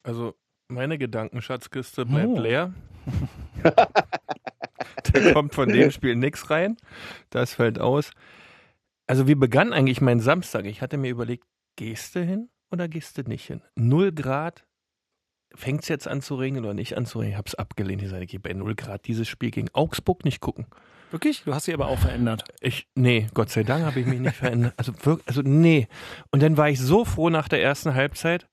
Also 0.03 0.35
meine 0.67 0.97
Gedankenschatzkiste 0.97 2.05
bleibt 2.05 2.29
oh. 2.29 2.39
leer. 2.39 2.73
da 3.63 5.33
kommt 5.33 5.55
von 5.55 5.69
dem 5.69 5.91
Spiel 5.91 6.15
nichts 6.15 6.49
rein. 6.49 6.77
Das 7.29 7.55
fällt 7.55 7.79
aus. 7.79 8.11
Also 9.07 9.27
wie 9.27 9.35
begann 9.35 9.73
eigentlich 9.73 10.01
mein 10.01 10.19
Samstag? 10.19 10.65
Ich 10.65 10.81
hatte 10.81 10.97
mir 10.97 11.09
überlegt, 11.09 11.45
gehst 11.77 12.15
du 12.15 12.23
hin 12.23 12.49
oder 12.71 12.87
gehst 12.87 13.17
du 13.17 13.23
nicht 13.23 13.45
hin? 13.45 13.61
Null 13.75 14.11
Grad, 14.11 14.65
fängt 15.55 15.83
es 15.83 15.89
jetzt 15.89 16.07
an 16.07 16.21
zu 16.21 16.35
regnen 16.35 16.63
oder 16.63 16.73
nicht 16.73 16.97
an 16.97 17.05
zu 17.05 17.19
regnen? 17.19 17.33
Ich 17.33 17.37
habe 17.37 17.47
es 17.47 17.55
abgelehnt. 17.55 18.01
Ich 18.01 18.09
sage, 18.09 18.23
ich 18.23 18.31
gehe 18.31 18.39
bei 18.39 18.53
0 18.53 18.75
Grad 18.75 19.07
dieses 19.07 19.27
Spiel 19.27 19.51
gegen 19.51 19.69
Augsburg 19.73 20.25
nicht 20.25 20.41
gucken. 20.41 20.65
Wirklich? 21.11 21.43
Du 21.43 21.53
hast 21.53 21.67
dich 21.67 21.73
aber 21.73 21.87
auch 21.87 21.99
verändert. 21.99 22.45
Ich, 22.61 22.87
nee, 22.95 23.27
Gott 23.33 23.49
sei 23.49 23.63
Dank 23.63 23.85
habe 23.85 23.99
ich 23.99 24.05
mich 24.05 24.19
nicht 24.19 24.35
verändert. 24.35 24.73
Also, 24.77 24.93
wirklich, 25.03 25.27
also, 25.27 25.41
nee. 25.41 25.87
Und 26.31 26.41
dann 26.41 26.55
war 26.55 26.69
ich 26.69 26.79
so 26.79 27.03
froh 27.03 27.29
nach 27.29 27.49
der 27.49 27.61
ersten 27.61 27.93
Halbzeit. 27.93 28.47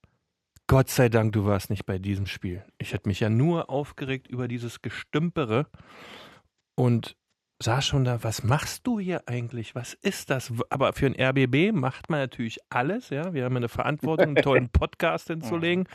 Gott 0.66 0.90
sei 0.90 1.08
Dank, 1.08 1.32
du 1.32 1.46
warst 1.46 1.70
nicht 1.70 1.86
bei 1.86 1.98
diesem 1.98 2.26
Spiel. 2.26 2.64
Ich 2.78 2.92
hätte 2.92 3.08
mich 3.08 3.20
ja 3.20 3.30
nur 3.30 3.70
aufgeregt 3.70 4.26
über 4.26 4.48
dieses 4.48 4.82
Gestümpere 4.82 5.66
und 6.74 7.16
sah 7.62 7.80
schon 7.80 8.04
da, 8.04 8.22
was 8.22 8.42
machst 8.42 8.86
du 8.86 9.00
hier 9.00 9.22
eigentlich? 9.26 9.74
Was 9.74 9.94
ist 9.94 10.28
das? 10.28 10.52
Aber 10.68 10.92
für 10.92 11.06
ein 11.06 11.16
RBB 11.18 11.72
macht 11.72 12.10
man 12.10 12.20
natürlich 12.20 12.58
alles, 12.70 13.10
ja. 13.10 13.32
Wir 13.32 13.44
haben 13.44 13.56
eine 13.56 13.68
Verantwortung, 13.68 14.26
einen 14.26 14.36
tollen 14.36 14.68
Podcast 14.72 15.28
hinzulegen 15.28 15.88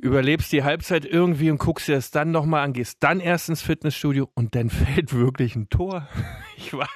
überlebst 0.00 0.50
die 0.52 0.64
Halbzeit 0.64 1.04
irgendwie 1.04 1.50
und 1.50 1.58
guckst 1.58 1.88
dir 1.88 1.94
das 1.94 2.10
dann 2.10 2.30
nochmal 2.30 2.64
an, 2.64 2.72
gehst 2.72 3.02
dann 3.02 3.20
erst 3.20 3.48
ins 3.48 3.62
Fitnessstudio 3.62 4.28
und 4.34 4.54
dann 4.54 4.70
fällt 4.70 5.14
wirklich 5.14 5.56
ein 5.56 5.68
Tor. 5.68 6.08
Ich 6.62 6.74
war, 6.74 6.88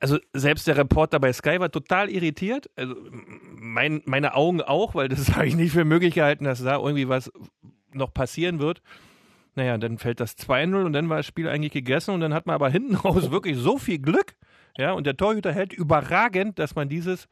also 0.00 0.18
selbst 0.32 0.66
der 0.66 0.78
Reporter 0.78 1.20
bei 1.20 1.30
Sky 1.34 1.60
war 1.60 1.70
total 1.70 2.08
irritiert. 2.08 2.70
Also 2.76 2.94
mein, 3.56 4.00
meine 4.06 4.34
Augen 4.34 4.62
auch, 4.62 4.94
weil 4.94 5.10
das 5.10 5.28
habe 5.36 5.46
ich 5.46 5.54
nicht 5.54 5.72
für 5.72 5.84
möglich 5.84 6.14
gehalten, 6.14 6.44
dass 6.44 6.62
da 6.62 6.76
irgendwie 6.76 7.10
was 7.10 7.30
noch 7.92 8.14
passieren 8.14 8.60
wird. 8.60 8.80
Naja, 9.54 9.76
dann 9.76 9.98
fällt 9.98 10.18
das 10.18 10.38
2-0 10.38 10.82
und 10.86 10.94
dann 10.94 11.10
war 11.10 11.18
das 11.18 11.26
Spiel 11.26 11.46
eigentlich 11.46 11.72
gegessen 11.72 12.12
und 12.12 12.20
dann 12.20 12.32
hat 12.32 12.46
man 12.46 12.54
aber 12.54 12.70
hinten 12.70 12.94
raus 12.94 13.30
wirklich 13.30 13.58
so 13.58 13.76
viel 13.76 13.98
Glück. 13.98 14.34
Ja, 14.78 14.92
und 14.92 15.06
der 15.06 15.18
Torhüter 15.18 15.52
hält 15.52 15.74
überragend, 15.74 16.58
dass 16.58 16.74
man 16.74 16.88
dieses 16.88 17.28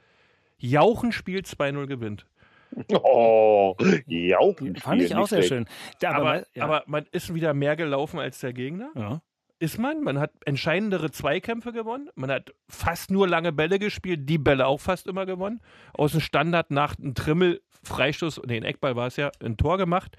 Jauchenspiel 0.59 1.41
2-0 1.41 1.87
gewinnt. 1.87 2.26
Oh, 2.93 3.76
Jauchen. 4.07 4.76
Fand 4.76 5.02
ich 5.02 5.14
auch 5.14 5.29
sehr 5.29 5.43
schön. 5.43 5.67
Ja, 6.00 6.12
aber, 6.12 6.19
aber, 6.19 6.47
ja. 6.55 6.64
aber, 6.64 6.83
man 6.87 7.07
ist 7.12 7.35
wieder 7.35 7.55
mehr 7.55 7.76
gelaufen 7.76 8.19
als 8.19 8.41
der 8.41 8.52
Gegner. 8.52 8.91
Ja. 8.95 9.23
Ist 9.59 9.79
man. 9.79 10.02
Man 10.02 10.19
hat 10.19 10.33
entscheidendere 10.45 11.11
Zweikämpfe 11.11 11.73
gewonnen. 11.73 12.11
Man 12.14 12.31
hat 12.31 12.52
fast 12.69 13.11
nur 13.11 13.29
lange 13.29 13.52
Bälle 13.52 13.79
gespielt, 13.79 14.29
die 14.29 14.38
Bälle 14.38 14.67
auch 14.67 14.81
fast 14.81 15.07
immer 15.07 15.26
gewonnen. 15.26 15.61
Aus 15.93 16.12
dem 16.12 16.21
Standard 16.21 16.71
nach 16.71 16.99
einem 16.99 17.14
Trimmel, 17.14 17.62
Freistoß, 17.85 18.43
nee, 18.47 18.57
ein 18.57 18.64
Eckball 18.64 18.97
war 18.97 19.07
es 19.07 19.17
ja, 19.17 19.31
ein 19.43 19.57
Tor 19.57 19.79
gemacht. 19.79 20.17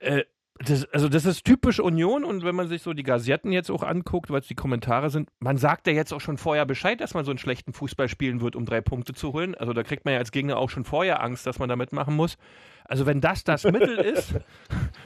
Äh, 0.00 0.24
das, 0.62 0.84
also 0.92 1.08
das 1.08 1.24
ist 1.24 1.44
typisch 1.44 1.80
Union 1.80 2.22
und 2.22 2.44
wenn 2.44 2.54
man 2.54 2.68
sich 2.68 2.82
so 2.82 2.92
die 2.92 3.02
Gazetten 3.02 3.50
jetzt 3.50 3.70
auch 3.70 3.82
anguckt, 3.82 4.30
weil 4.30 4.40
es 4.40 4.46
die 4.46 4.54
Kommentare 4.54 5.08
sind, 5.08 5.30
man 5.38 5.56
sagt 5.56 5.86
ja 5.86 5.94
jetzt 5.94 6.12
auch 6.12 6.20
schon 6.20 6.36
vorher 6.36 6.66
Bescheid, 6.66 7.00
dass 7.00 7.14
man 7.14 7.24
so 7.24 7.30
einen 7.30 7.38
schlechten 7.38 7.72
Fußball 7.72 8.08
spielen 8.08 8.42
wird, 8.42 8.56
um 8.56 8.66
drei 8.66 8.82
Punkte 8.82 9.14
zu 9.14 9.32
holen. 9.32 9.54
Also 9.54 9.72
da 9.72 9.82
kriegt 9.82 10.04
man 10.04 10.12
ja 10.12 10.20
als 10.20 10.32
Gegner 10.32 10.58
auch 10.58 10.68
schon 10.68 10.84
vorher 10.84 11.22
Angst, 11.22 11.46
dass 11.46 11.58
man 11.58 11.70
da 11.70 11.76
mitmachen 11.76 12.14
muss. 12.14 12.36
Also 12.84 13.06
wenn 13.06 13.22
das 13.22 13.42
das 13.42 13.64
Mittel 13.64 13.98
ist, 13.98 14.34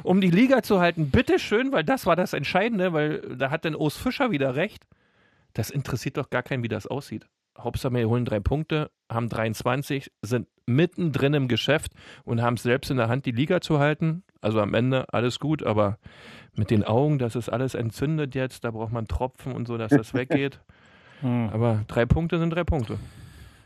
um 0.03 0.21
die 0.21 0.31
Liga 0.31 0.63
zu 0.63 0.81
halten, 0.81 1.11
bitteschön, 1.11 1.71
weil 1.71 1.85
das 1.85 2.05
war 2.05 2.17
das 2.17 2.33
Entscheidende, 2.33 2.93
weil 2.93 3.21
da 3.37 3.51
hat 3.51 3.65
dann 3.65 3.77
Urs 3.77 3.97
Fischer 3.97 4.33
wieder 4.33 4.57
recht. 4.57 4.85
Das 5.53 5.71
interessiert 5.71 6.17
doch 6.17 6.31
gar 6.31 6.43
keinen, 6.43 6.65
wie 6.65 6.69
das 6.69 6.89
aussieht. 6.89 7.27
Hauptsache 7.59 7.95
wir 7.95 8.09
holen 8.09 8.25
drei 8.25 8.41
Punkte, 8.41 8.91
haben 9.11 9.29
23, 9.29 10.11
sind 10.23 10.49
mittendrin 10.67 11.35
im 11.35 11.49
Geschäft 11.49 11.93
und 12.25 12.43
haben 12.43 12.55
es 12.55 12.63
selbst 12.63 12.91
in 12.91 12.97
der 12.97 13.09
Hand, 13.09 13.27
die 13.27 13.33
Liga 13.33 13.61
zu 13.61 13.79
halten. 13.79 14.23
Also 14.41 14.61
am 14.61 14.75
Ende 14.75 15.07
alles 15.13 15.39
gut, 15.39 15.63
aber 15.63 15.99
mit 16.55 16.71
den 16.71 16.85
Augen, 16.85 17.19
das 17.19 17.37
ist 17.37 17.49
alles 17.49 17.75
entzündet 17.75 18.35
jetzt, 18.35 18.65
da 18.65 18.71
braucht 18.71 18.93
man 18.93 19.07
Tropfen 19.07 19.53
und 19.53 19.67
so, 19.67 19.79
dass 19.79 19.91
das 19.91 20.15
weggeht. 20.15 20.61
Hm. 21.21 21.51
Aber 21.53 21.85
drei 21.87 22.07
Punkte 22.07 22.39
sind 22.39 22.51
drei 22.51 22.65
Punkte. 22.65 22.99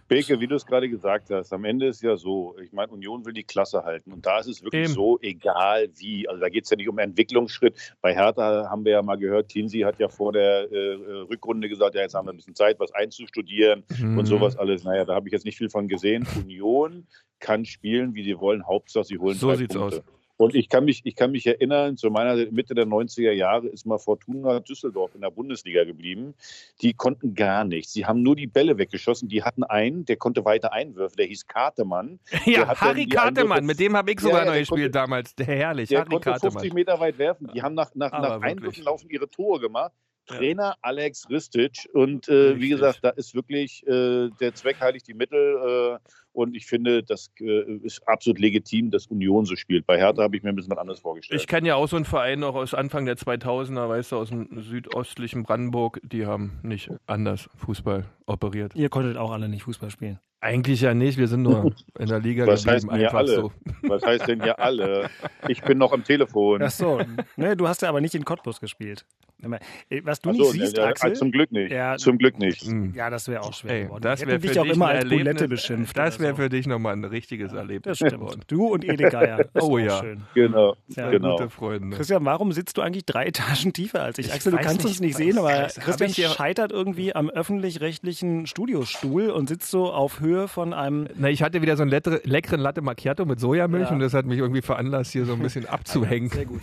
Beke, 0.08 0.40
wie 0.40 0.46
du 0.46 0.56
es 0.56 0.64
gerade 0.64 0.88
gesagt 0.88 1.30
hast, 1.30 1.52
am 1.52 1.64
Ende 1.64 1.86
ist 1.86 2.02
ja 2.02 2.16
so, 2.16 2.56
ich 2.62 2.72
meine, 2.72 2.90
Union 2.90 3.26
will 3.26 3.34
die 3.34 3.44
Klasse 3.44 3.84
halten 3.84 4.10
und 4.12 4.24
da 4.24 4.38
ist 4.38 4.46
es 4.46 4.62
wirklich 4.62 4.86
Eben. 4.86 4.94
so, 4.94 5.18
egal 5.20 5.88
wie. 5.96 6.26
Also 6.26 6.40
da 6.40 6.48
geht 6.48 6.64
es 6.64 6.70
ja 6.70 6.76
nicht 6.76 6.88
um 6.88 6.98
Entwicklungsschritt. 6.98 7.74
Bei 8.00 8.14
Hertha 8.14 8.68
haben 8.70 8.86
wir 8.86 8.92
ja 8.92 9.02
mal 9.02 9.16
gehört, 9.16 9.50
Kinsey 9.50 9.80
hat 9.80 9.98
ja 9.98 10.08
vor 10.08 10.32
der 10.32 10.72
äh, 10.72 10.94
Rückrunde 11.30 11.68
gesagt, 11.68 11.94
ja, 11.94 12.00
jetzt 12.00 12.14
haben 12.14 12.26
wir 12.26 12.32
ein 12.32 12.36
bisschen 12.36 12.54
Zeit, 12.54 12.80
was 12.80 12.90
einzustudieren 12.92 13.84
mhm. 13.98 14.18
und 14.18 14.24
sowas 14.24 14.56
alles. 14.56 14.84
Naja, 14.84 15.04
da 15.04 15.14
habe 15.14 15.28
ich 15.28 15.32
jetzt 15.32 15.44
nicht 15.44 15.58
viel 15.58 15.68
von 15.68 15.88
gesehen. 15.88 16.26
Union 16.36 17.06
kann 17.38 17.66
spielen, 17.66 18.14
wie 18.14 18.24
sie 18.24 18.38
wollen, 18.38 18.66
Hauptsache 18.66 19.04
sie 19.04 19.18
holen 19.18 19.36
so 19.36 19.48
drei 19.48 19.56
sieht's 19.56 19.76
Punkte. 19.76 19.98
aus. 19.98 20.17
Und 20.38 20.54
ich 20.54 20.68
kann 20.68 20.84
mich, 20.84 21.02
ich 21.04 21.16
kann 21.16 21.32
mich 21.32 21.46
erinnern, 21.46 21.96
zu 21.96 22.10
meiner 22.10 22.36
Mitte 22.52 22.74
der 22.74 22.86
90er 22.86 23.32
Jahre 23.32 23.66
ist 23.66 23.86
mal 23.86 23.98
Fortuna 23.98 24.60
Düsseldorf 24.60 25.12
in 25.16 25.20
der 25.20 25.32
Bundesliga 25.32 25.82
geblieben. 25.82 26.34
Die 26.80 26.94
konnten 26.94 27.34
gar 27.34 27.64
nichts. 27.64 27.92
Sie 27.92 28.06
haben 28.06 28.22
nur 28.22 28.36
die 28.36 28.46
Bälle 28.46 28.78
weggeschossen. 28.78 29.28
Die 29.28 29.42
hatten 29.42 29.64
einen, 29.64 30.04
der 30.04 30.16
konnte 30.16 30.44
weiter 30.44 30.72
einwerfen. 30.72 31.16
Der 31.16 31.26
hieß 31.26 31.46
Kartemann. 31.46 32.20
Ja, 32.46 32.80
Harry 32.80 33.06
Kartemann. 33.06 33.66
Mit 33.66 33.80
dem 33.80 33.96
habe 33.96 34.12
ich 34.12 34.20
sogar 34.20 34.38
ja, 34.38 34.44
ja, 34.46 34.50
noch 34.52 34.58
gespielt 34.58 34.94
damals. 34.94 35.34
Der 35.34 35.46
herrlich. 35.46 35.88
Der 35.88 36.00
Harry 36.00 36.08
konnte 36.08 36.30
Kartemann. 36.30 36.52
50 36.52 36.72
Meter 36.72 37.00
weit 37.00 37.18
werfen. 37.18 37.50
Die 37.52 37.60
haben 37.60 37.74
nach, 37.74 37.94
nach, 37.94 38.12
nach 38.12 38.40
Einwürfen 38.40 38.84
laufen 38.84 39.10
ihre 39.10 39.28
Tore 39.28 39.60
gemacht. 39.60 39.92
Trainer 40.28 40.76
Alex 40.82 41.28
Ristic. 41.28 41.88
Und 41.92 42.28
äh, 42.28 42.58
wie 42.60 42.68
gesagt, 42.68 43.00
da 43.02 43.10
ist 43.10 43.34
wirklich 43.34 43.86
äh, 43.86 44.30
der 44.40 44.54
Zweck 44.54 44.80
heiligt 44.80 45.08
die 45.08 45.14
Mittel. 45.14 45.98
Äh, 45.98 46.08
und 46.32 46.54
ich 46.54 46.66
finde, 46.66 47.02
das 47.02 47.30
äh, 47.40 47.78
ist 47.82 48.06
absolut 48.06 48.38
legitim, 48.38 48.90
dass 48.90 49.06
Union 49.08 49.44
so 49.44 49.56
spielt. 49.56 49.86
Bei 49.86 49.98
Hertha 49.98 50.22
habe 50.22 50.36
ich 50.36 50.42
mir 50.42 50.50
ein 50.50 50.56
bisschen 50.56 50.70
was 50.70 50.78
anderes 50.78 51.00
vorgestellt. 51.00 51.40
Ich 51.40 51.48
kenne 51.48 51.68
ja 51.68 51.74
auch 51.74 51.88
so 51.88 51.96
einen 51.96 52.04
Verein 52.04 52.38
noch 52.38 52.54
aus 52.54 52.74
Anfang 52.74 53.06
der 53.06 53.16
2000er, 53.16 53.88
weißt 53.88 54.12
du, 54.12 54.16
aus 54.16 54.28
dem 54.28 54.48
südostlichen 54.62 55.42
Brandenburg. 55.42 56.00
Die 56.04 56.26
haben 56.26 56.60
nicht 56.62 56.90
anders 57.06 57.50
Fußball 57.56 58.04
operiert. 58.26 58.72
Ihr 58.76 58.88
konntet 58.88 59.16
auch 59.16 59.32
alle 59.32 59.48
nicht 59.48 59.64
Fußball 59.64 59.90
spielen. 59.90 60.20
Eigentlich 60.40 60.82
ja 60.82 60.94
nicht, 60.94 61.18
wir 61.18 61.26
sind 61.26 61.42
nur 61.42 61.74
in 61.98 62.06
der 62.06 62.20
Liga 62.20 62.46
Was 62.46 62.64
geblieben, 62.64 62.92
heißt 62.92 62.92
denn 62.92 62.98
hier 62.98 63.14
alle? 63.14 63.34
so. 63.34 63.52
Was 63.82 64.02
heißt 64.04 64.28
denn 64.28 64.42
hier 64.42 64.58
alle? 64.60 65.10
Ich 65.48 65.62
bin 65.62 65.78
noch 65.78 65.92
am 65.92 66.04
Telefon. 66.04 66.62
Ach 66.62 66.70
so, 66.70 67.00
ne, 67.36 67.56
du 67.56 67.66
hast 67.66 67.82
ja 67.82 67.88
aber 67.88 68.00
nicht 68.00 68.14
in 68.14 68.24
Cottbus 68.24 68.60
gespielt. 68.60 69.04
Äh, 69.40 70.00
was 70.04 70.20
du 70.20 70.30
Ach 70.30 70.32
nicht 70.34 70.44
so, 70.44 70.50
siehst, 70.52 70.76
ja, 70.76 70.82
ja, 70.84 70.88
Axel. 70.90 71.12
Zum 71.14 71.30
Glück 71.30 71.52
nicht. 71.52 71.70
Ja, 71.70 71.96
zum 71.96 72.18
Glück 72.18 72.38
nicht. 72.38 72.66
Ja, 72.94 73.08
das 73.08 73.28
wäre 73.28 73.42
auch 73.42 73.54
schwer 73.54 73.70
Ey, 73.72 73.82
geworden. 73.84 74.02
das 74.02 74.20
wäre 74.26 74.40
für 74.40 74.48
dich 74.48 74.58
auch 74.58 74.64
immer 74.64 74.88
als 74.88 75.04
Bulette 75.04 75.28
Erlebnis. 75.28 75.48
beschimpft. 75.48 75.96
Das 75.96 76.18
wäre 76.18 76.32
so. 76.32 76.42
für 76.42 76.48
dich 76.48 76.66
nochmal 76.66 76.94
ein 76.94 77.04
richtiges 77.04 77.52
Erlebnis 77.52 77.98
Das 78.00 78.10
geworden. 78.12 78.30
stimmt. 78.42 78.50
Du 78.50 78.66
und 78.66 78.84
Ede 78.84 79.08
Geier. 79.10 79.44
Das 79.54 79.62
Oh 79.62 79.78
ja. 79.78 80.00
Schön. 80.00 80.22
Genau. 80.34 80.74
Ja, 80.88 81.10
genau. 81.10 81.36
Gute 81.36 81.50
Freunde. 81.50 81.96
Christian, 81.96 82.24
warum 82.24 82.50
sitzt 82.52 82.76
du 82.76 82.82
eigentlich 82.82 83.04
drei 83.06 83.26
Etagen 83.26 83.72
tiefer 83.72 84.02
als 84.02 84.18
ich? 84.18 84.26
Ich 84.26 84.32
Axel, 84.32 84.52
du 84.52 84.58
kannst 84.58 84.78
nicht, 84.78 84.86
uns 84.86 85.00
nicht 85.00 85.16
sehen, 85.16 85.38
aber 85.38 85.68
Christian 85.78 86.10
hier- 86.10 86.28
scheitert 86.30 86.72
irgendwie 86.72 87.14
am 87.14 87.30
öffentlich-rechtlichen 87.30 88.46
Studiostuhl 88.46 89.30
und 89.30 89.48
sitzt 89.48 89.70
so 89.70 89.92
auf 89.92 90.20
Höhe 90.20 90.48
von 90.48 90.72
einem. 90.72 91.06
Na, 91.16 91.28
ich 91.30 91.42
hatte 91.42 91.62
wieder 91.62 91.76
so 91.76 91.82
einen 91.82 91.90
leckere, 91.90 92.20
leckeren 92.24 92.60
Latte 92.60 92.80
Macchiato 92.82 93.24
mit 93.24 93.38
Sojamilch 93.40 93.88
Ja. 93.88 93.94
und 93.94 94.00
das 94.00 94.14
hat 94.14 94.26
mich 94.26 94.38
irgendwie 94.38 94.62
veranlasst, 94.62 95.12
hier 95.12 95.24
so 95.24 95.34
ein 95.34 95.38
bisschen 95.40 95.66
abzuhängen. 95.68 96.28
Sehr 96.28 96.44
gut. 96.46 96.60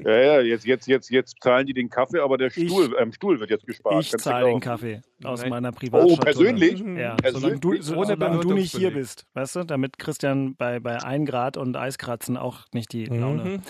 Ja, 0.00 0.10
ja, 0.20 0.40
jetzt, 0.40 0.66
jetzt, 0.66 0.86
jetzt, 0.86 1.10
jetzt 1.10 1.36
zahlen 1.42 1.66
die 1.66 1.74
den 1.74 1.88
Kaffee, 1.90 2.17
aber 2.22 2.38
der 2.38 2.50
Stuhl, 2.50 2.94
ähm, 2.98 3.12
Stuhl 3.12 3.40
wird 3.40 3.50
jetzt 3.50 3.66
gespart. 3.66 4.02
ich 4.04 4.10
zahle 4.12 4.46
den. 4.46 4.60
Kaffee 4.60 5.00
aus 5.24 5.40
Nein. 5.40 5.50
meiner 5.50 5.72
Privatschatulle. 5.72 6.18
Oh, 6.18 6.22
persönlich? 6.22 6.80
Ja, 6.80 7.14
Persönlich? 7.16 7.32
solange 7.42 7.58
du, 7.60 7.82
so, 7.82 7.94
Ohne 7.96 8.06
solange 8.08 8.40
du 8.40 8.52
nicht 8.52 8.76
hier 8.76 8.92
bist, 8.92 9.26
weißt 9.34 9.56
du, 9.56 9.64
damit 9.64 9.98
Christian 9.98 10.54
bei, 10.56 10.80
bei 10.80 11.02
1 11.02 11.28
Grad 11.28 11.56
und 11.56 11.76
Eiskratzen 11.76 12.36
auch 12.36 12.66
nicht 12.72 12.92
die 12.92 13.08
Mhm. 13.10 13.20
Laune 13.20 13.62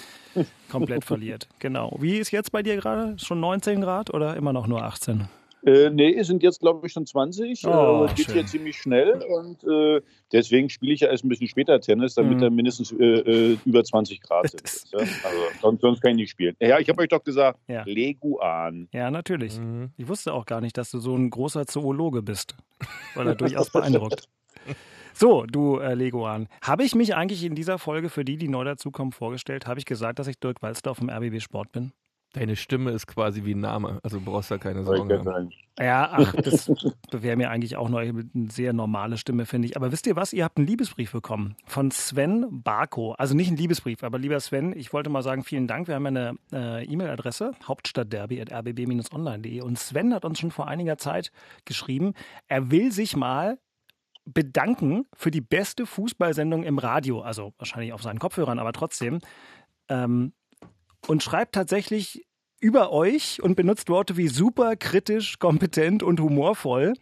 komplett 0.70 1.04
verliert. 1.04 1.48
Genau. 1.58 1.96
Wie 2.00 2.18
ist 2.18 2.30
jetzt 2.30 2.52
bei 2.52 2.62
dir 2.62 2.76
gerade? 2.76 3.16
Schon 3.18 3.40
19 3.40 3.80
Grad 3.80 4.12
oder 4.12 4.36
immer 4.36 4.52
noch 4.52 4.66
nur 4.66 4.82
18? 4.82 5.28
Äh, 5.66 5.90
nee, 5.90 6.14
es 6.14 6.26
sind 6.28 6.42
jetzt, 6.42 6.60
glaube 6.60 6.86
ich, 6.86 6.92
schon 6.92 7.04
20. 7.06 7.66
Oh, 7.66 8.06
äh, 8.08 8.14
geht 8.14 8.26
schön. 8.26 8.34
hier 8.34 8.46
ziemlich 8.46 8.76
schnell 8.76 9.22
und 9.22 9.64
äh, 9.64 10.00
deswegen 10.32 10.70
spiele 10.70 10.92
ich 10.94 11.00
ja 11.00 11.08
erst 11.08 11.24
ein 11.24 11.28
bisschen 11.28 11.48
später 11.48 11.80
Tennis, 11.80 12.14
damit 12.14 12.36
Mhm. 12.38 12.42
er 12.44 12.50
mindestens 12.50 12.92
äh, 12.92 13.04
äh, 13.04 13.58
über 13.64 13.82
20 13.82 14.20
Grad 14.20 14.50
sind. 14.50 14.84
Ja? 14.92 14.98
Also, 15.24 15.38
sonst, 15.60 15.80
sonst 15.80 16.00
kann 16.00 16.12
ich 16.12 16.16
nicht 16.18 16.30
spielen. 16.30 16.54
Ja, 16.60 16.78
ich 16.78 16.88
habe 16.88 17.02
euch 17.02 17.08
doch 17.08 17.22
gesagt, 17.24 17.58
Ja. 17.68 17.82
Leguan. 17.86 18.88
Ja, 18.92 19.10
natürlich. 19.10 19.58
Mhm. 19.58 19.90
Ich 19.96 20.06
wusste 20.08 20.32
auch 20.32 20.46
gar 20.46 20.60
nicht, 20.60 20.76
dass 20.78 20.90
du 20.90 20.98
so 21.00 21.14
ein 21.16 21.30
großer 21.30 21.66
Zoologe 21.66 22.22
bist. 22.22 22.54
Weil 23.14 23.26
er 23.28 23.34
durchaus 23.36 23.70
beeindruckt. 23.70 24.28
So, 25.14 25.44
du 25.46 25.78
äh, 25.78 25.94
Leguan. 25.94 26.46
Habe 26.62 26.84
ich 26.84 26.94
mich 26.94 27.16
eigentlich 27.16 27.42
in 27.42 27.56
dieser 27.56 27.78
Folge 27.78 28.08
für 28.08 28.24
die, 28.24 28.36
die 28.36 28.46
neu 28.48 28.62
dazukommen, 28.62 29.10
vorgestellt? 29.12 29.66
Habe 29.66 29.80
ich 29.80 29.86
gesagt, 29.86 30.20
dass 30.20 30.28
ich 30.28 30.38
Dirk 30.38 30.62
Walzdorf 30.62 31.00
im 31.00 31.10
RBB 31.10 31.40
Sport 31.40 31.72
bin? 31.72 31.92
Deine 32.34 32.56
Stimme 32.56 32.90
ist 32.90 33.06
quasi 33.06 33.44
wie 33.44 33.54
ein 33.54 33.60
Name, 33.60 34.00
also 34.02 34.20
brauchst 34.20 34.50
da 34.50 34.58
keine 34.58 34.82
Sorgen 34.84 35.10
haben. 35.24 35.50
Ja, 35.78 36.10
ach, 36.12 36.34
das 36.34 36.68
wäre 37.10 37.36
mir 37.36 37.50
eigentlich 37.50 37.76
auch 37.76 37.88
neu. 37.88 38.08
Eine 38.08 38.28
sehr 38.50 38.74
normale 38.74 39.16
Stimme, 39.16 39.46
finde 39.46 39.68
ich. 39.68 39.76
Aber 39.76 39.92
wisst 39.92 40.06
ihr 40.06 40.14
was? 40.14 40.34
Ihr 40.34 40.44
habt 40.44 40.58
einen 40.58 40.66
Liebesbrief 40.66 41.12
bekommen 41.12 41.56
von 41.64 41.90
Sven 41.90 42.46
Barko. 42.50 43.12
Also 43.12 43.34
nicht 43.34 43.48
einen 43.48 43.56
Liebesbrief, 43.56 44.02
aber 44.02 44.18
lieber 44.18 44.38
Sven, 44.40 44.76
ich 44.76 44.92
wollte 44.92 45.08
mal 45.08 45.22
sagen, 45.22 45.42
vielen 45.42 45.66
Dank. 45.66 45.88
Wir 45.88 45.94
haben 45.94 46.04
eine 46.06 46.34
äh, 46.52 46.84
E-Mail-Adresse, 46.84 47.52
hauptstadtderby.rbb-online.de. 47.66 49.62
Und 49.62 49.78
Sven 49.78 50.12
hat 50.12 50.26
uns 50.26 50.38
schon 50.38 50.50
vor 50.50 50.68
einiger 50.68 50.98
Zeit 50.98 51.32
geschrieben, 51.64 52.12
er 52.46 52.70
will 52.70 52.92
sich 52.92 53.16
mal 53.16 53.58
bedanken 54.26 55.06
für 55.14 55.30
die 55.30 55.40
beste 55.40 55.86
Fußballsendung 55.86 56.64
im 56.64 56.78
Radio. 56.78 57.22
Also 57.22 57.54
wahrscheinlich 57.56 57.94
auf 57.94 58.02
seinen 58.02 58.18
Kopfhörern, 58.18 58.58
aber 58.58 58.72
trotzdem. 58.72 59.20
Ähm, 59.88 60.34
und 61.08 61.22
schreibt 61.22 61.54
tatsächlich 61.54 62.26
über 62.60 62.92
euch 62.92 63.42
und 63.42 63.56
benutzt 63.56 63.88
Worte 63.88 64.16
wie 64.16 64.28
super, 64.28 64.76
kritisch, 64.76 65.38
kompetent 65.38 66.02
und 66.02 66.20
humorvoll. 66.20 66.94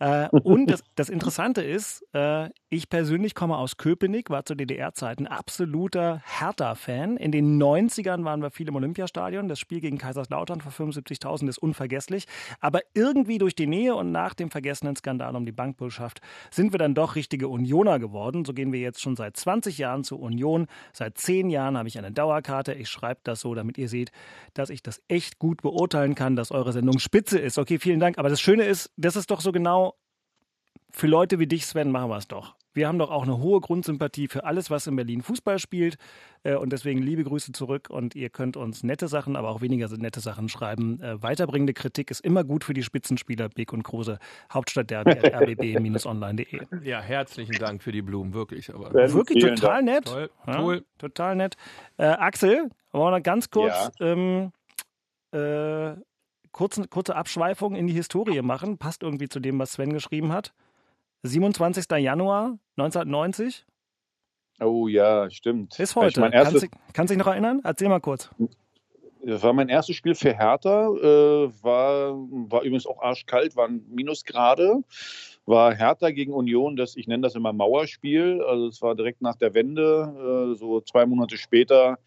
Äh, 0.00 0.28
und 0.28 0.70
das, 0.70 0.82
das 0.94 1.08
Interessante 1.08 1.62
ist, 1.62 2.04
äh, 2.12 2.50
Ich 2.70 2.90
persönlich 2.90 3.34
komme 3.34 3.56
aus 3.56 3.78
Köpenick, 3.78 4.28
war 4.28 4.44
zu 4.44 4.54
DDR-Zeiten 4.54 5.26
absoluter 5.26 6.20
Hertha-Fan. 6.26 7.16
In 7.16 7.32
den 7.32 7.58
90ern 7.58 8.24
waren 8.24 8.42
wir 8.42 8.50
viel 8.50 8.68
im 8.68 8.76
Olympiastadion. 8.76 9.48
Das 9.48 9.58
Spiel 9.58 9.80
gegen 9.80 9.96
Kaiserslautern 9.96 10.60
vor 10.60 10.70
75.000 10.70 11.48
ist 11.48 11.56
unvergesslich. 11.56 12.26
Aber 12.60 12.80
irgendwie 12.92 13.38
durch 13.38 13.54
die 13.54 13.66
Nähe 13.66 13.94
und 13.94 14.12
nach 14.12 14.34
dem 14.34 14.50
vergessenen 14.50 14.96
Skandal 14.96 15.34
um 15.34 15.46
die 15.46 15.52
Bankbullschaft 15.52 16.20
sind 16.50 16.74
wir 16.74 16.78
dann 16.78 16.94
doch 16.94 17.16
richtige 17.16 17.48
Unioner 17.48 17.98
geworden. 17.98 18.44
So 18.44 18.52
gehen 18.52 18.70
wir 18.70 18.80
jetzt 18.80 19.00
schon 19.00 19.16
seit 19.16 19.38
20 19.38 19.78
Jahren 19.78 20.04
zur 20.04 20.20
Union. 20.20 20.66
Seit 20.92 21.16
10 21.16 21.48
Jahren 21.48 21.78
habe 21.78 21.88
ich 21.88 21.96
eine 21.96 22.12
Dauerkarte. 22.12 22.74
Ich 22.74 22.90
schreibe 22.90 23.20
das 23.24 23.40
so, 23.40 23.54
damit 23.54 23.78
ihr 23.78 23.88
seht, 23.88 24.12
dass 24.52 24.68
ich 24.68 24.82
das 24.82 25.00
echt 25.08 25.38
gut 25.38 25.62
beurteilen 25.62 26.14
kann, 26.14 26.36
dass 26.36 26.50
eure 26.50 26.74
Sendung 26.74 26.98
spitze 26.98 27.38
ist. 27.38 27.56
Okay, 27.56 27.78
vielen 27.78 27.98
Dank. 27.98 28.18
Aber 28.18 28.28
das 28.28 28.42
Schöne 28.42 28.64
ist, 28.64 28.92
das 28.98 29.16
ist 29.16 29.30
doch 29.30 29.40
so 29.40 29.52
genau 29.52 29.94
für 30.90 31.06
Leute 31.06 31.38
wie 31.38 31.46
dich, 31.46 31.64
Sven, 31.64 31.90
machen 31.90 32.10
wir 32.10 32.18
es 32.18 32.28
doch. 32.28 32.57
Wir 32.74 32.88
haben 32.88 32.98
doch 32.98 33.10
auch 33.10 33.22
eine 33.22 33.38
hohe 33.38 33.60
Grundsympathie 33.60 34.28
für 34.28 34.44
alles, 34.44 34.70
was 34.70 34.86
in 34.86 34.96
Berlin 34.96 35.22
Fußball 35.22 35.58
spielt. 35.58 35.96
Äh, 36.42 36.54
und 36.54 36.72
deswegen 36.72 37.02
liebe 37.02 37.24
Grüße 37.24 37.52
zurück. 37.52 37.88
Und 37.90 38.14
ihr 38.14 38.30
könnt 38.30 38.56
uns 38.56 38.82
nette 38.82 39.08
Sachen, 39.08 39.36
aber 39.36 39.50
auch 39.50 39.60
weniger 39.60 39.88
nette 39.96 40.20
Sachen 40.20 40.48
schreiben. 40.48 41.00
Äh, 41.00 41.22
weiterbringende 41.22 41.74
Kritik 41.74 42.10
ist 42.10 42.20
immer 42.20 42.44
gut 42.44 42.64
für 42.64 42.74
die 42.74 42.82
Spitzenspieler 42.82 43.48
Beck 43.48 43.72
und 43.72 43.82
Kruse. 43.82 44.18
Hauptstadt 44.52 44.90
der 44.90 45.04
rbb-online.de. 45.06 46.60
Ja, 46.82 47.00
herzlichen 47.00 47.56
Dank 47.58 47.82
für 47.82 47.92
die 47.92 48.02
Blumen, 48.02 48.34
wirklich. 48.34 48.72
Aber 48.72 48.92
wirklich 48.92 49.44
total 49.44 49.82
nett. 49.82 50.06
Toll, 50.06 50.30
Ja, 50.46 50.62
cool. 50.62 50.84
Total 50.98 51.36
nett. 51.36 51.56
Äh, 51.96 52.06
Axel, 52.06 52.70
wollen 52.92 53.12
wir 53.12 53.18
noch 53.18 53.22
ganz 53.22 53.50
kurz 53.50 53.90
ähm, 54.00 54.52
äh, 55.32 55.94
kurz, 56.52 56.80
kurze 56.90 57.16
Abschweifung 57.16 57.74
in 57.74 57.86
die 57.86 57.92
Historie 57.92 58.42
machen. 58.42 58.78
Passt 58.78 59.02
irgendwie 59.02 59.28
zu 59.28 59.40
dem, 59.40 59.58
was 59.58 59.72
Sven 59.72 59.92
geschrieben 59.92 60.32
hat. 60.32 60.52
27. 61.22 61.86
Januar 61.98 62.58
1990 62.76 63.66
Oh 64.60 64.88
ja, 64.88 65.30
stimmt. 65.30 65.78
ist 65.78 65.94
Weil 65.94 66.06
heute. 66.06 66.20
Mein 66.20 66.32
kannst, 66.32 66.54
erstes, 66.54 66.70
du, 66.70 66.76
kannst 66.92 67.10
du 67.10 67.14
dich 67.14 67.24
noch 67.24 67.30
erinnern? 67.30 67.60
Erzähl 67.62 67.88
mal 67.88 68.00
kurz. 68.00 68.30
das 69.22 69.42
war 69.42 69.52
mein 69.52 69.68
erstes 69.68 69.96
Spiel 69.96 70.14
für 70.14 70.34
Hertha. 70.34 70.88
Äh, 70.88 71.62
war, 71.62 72.14
war 72.14 72.62
übrigens 72.62 72.86
auch 72.86 73.00
arschkalt, 73.00 73.56
waren 73.56 73.84
Minusgrade. 73.88 74.82
War 75.46 75.74
Hertha 75.74 76.10
gegen 76.10 76.32
Union, 76.32 76.76
das, 76.76 76.96
ich 76.96 77.06
nenne 77.06 77.22
das 77.22 77.34
immer 77.34 77.52
Mauerspiel. 77.52 78.42
Also 78.42 78.66
es 78.66 78.82
war 78.82 78.94
direkt 78.94 79.22
nach 79.22 79.36
der 79.36 79.54
Wende, 79.54 80.52
äh, 80.52 80.58
so 80.58 80.80
zwei 80.80 81.06
Monate 81.06 81.38
später. 81.38 81.98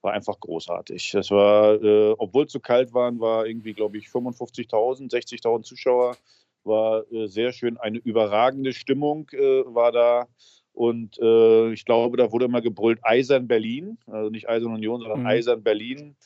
War 0.00 0.12
einfach 0.12 0.38
großartig. 0.38 1.10
Das 1.12 1.30
war, 1.32 1.82
äh, 1.82 2.14
obwohl 2.18 2.44
es 2.44 2.52
so 2.52 2.60
kalt 2.60 2.94
waren, 2.94 3.18
war 3.18 3.46
irgendwie, 3.46 3.72
glaube 3.72 3.98
ich, 3.98 4.06
55.000, 4.06 5.10
60.000 5.10 5.62
Zuschauer. 5.62 6.16
War 6.66 7.10
äh, 7.12 7.28
sehr 7.28 7.52
schön. 7.52 7.78
Eine 7.78 7.98
überragende 7.98 8.72
Stimmung 8.72 9.30
äh, 9.32 9.62
war 9.66 9.92
da. 9.92 10.26
Und 10.72 11.18
äh, 11.18 11.72
ich 11.72 11.84
glaube, 11.84 12.16
da 12.16 12.30
wurde 12.32 12.44
immer 12.44 12.60
gebrüllt 12.60 12.98
Eisern 13.02 13.48
Berlin. 13.48 13.98
Also 14.06 14.30
nicht 14.30 14.48
Eisern 14.48 14.74
Union, 14.74 15.00
sondern 15.00 15.20
Mhm. 15.20 15.26
Eisern 15.26 15.62
Berlin. 15.62 16.16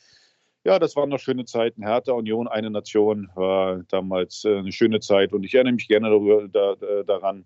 Ja, 0.64 0.78
das 0.78 0.96
waren 0.96 1.08
noch 1.08 1.20
schöne 1.20 1.44
Zeiten. 1.44 1.82
Hertha 1.82 2.12
Union, 2.12 2.48
eine 2.48 2.70
Nation, 2.70 3.30
war 3.34 3.82
damals 3.88 4.44
eine 4.44 4.72
schöne 4.72 5.00
Zeit. 5.00 5.32
Und 5.32 5.44
ich 5.44 5.54
erinnere 5.54 5.74
mich 5.74 5.88
gerne 5.88 6.10
darüber, 6.10 6.48
da, 6.48 6.74
da, 6.74 7.02
daran, 7.02 7.44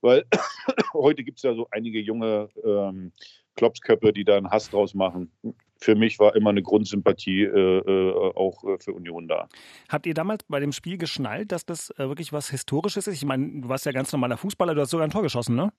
weil 0.00 0.24
heute 0.92 1.24
gibt 1.24 1.38
es 1.38 1.42
ja 1.42 1.54
so 1.54 1.68
einige 1.70 2.00
junge 2.00 2.48
ähm, 2.64 3.12
Klopsköppe, 3.56 4.12
die 4.12 4.24
da 4.24 4.36
einen 4.36 4.50
Hass 4.50 4.70
draus 4.70 4.94
machen. 4.94 5.30
Für 5.78 5.94
mich 5.94 6.18
war 6.18 6.36
immer 6.36 6.50
eine 6.50 6.62
Grundsympathie 6.62 7.42
äh, 7.42 7.78
äh, 7.78 8.32
auch 8.34 8.64
äh, 8.64 8.78
für 8.78 8.92
Union 8.92 9.28
da. 9.28 9.48
Habt 9.88 10.06
ihr 10.06 10.14
damals 10.14 10.44
bei 10.48 10.60
dem 10.60 10.72
Spiel 10.72 10.98
geschnallt, 10.98 11.52
dass 11.52 11.64
das 11.64 11.90
äh, 11.90 12.08
wirklich 12.08 12.32
was 12.32 12.50
Historisches 12.50 13.06
ist? 13.06 13.14
Ich 13.14 13.24
meine, 13.24 13.62
du 13.62 13.68
warst 13.68 13.86
ja 13.86 13.92
ganz 13.92 14.12
normaler 14.12 14.36
Fußballer, 14.36 14.74
du 14.74 14.80
hast 14.80 14.90
sogar 14.90 15.06
ein 15.06 15.10
Tor 15.10 15.22
geschossen, 15.22 15.56
ne? 15.56 15.72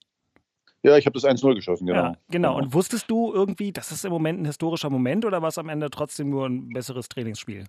Ja, 0.83 0.97
ich 0.97 1.05
habe 1.05 1.13
das 1.13 1.23
1-0 1.23 1.53
geschossen, 1.53 1.85
genau. 1.85 1.99
Ja, 1.99 2.17
genau. 2.29 2.57
Und 2.57 2.73
wusstest 2.73 3.09
du 3.11 3.31
irgendwie, 3.31 3.71
das 3.71 3.91
ist 3.91 4.03
im 4.03 4.11
Moment 4.11 4.41
ein 4.41 4.45
historischer 4.45 4.89
Moment 4.89 5.25
oder 5.25 5.41
war 5.43 5.49
es 5.49 5.59
am 5.59 5.69
Ende 5.69 5.91
trotzdem 5.91 6.29
nur 6.29 6.47
ein 6.47 6.69
besseres 6.69 7.07
Trainingsspiel? 7.07 7.65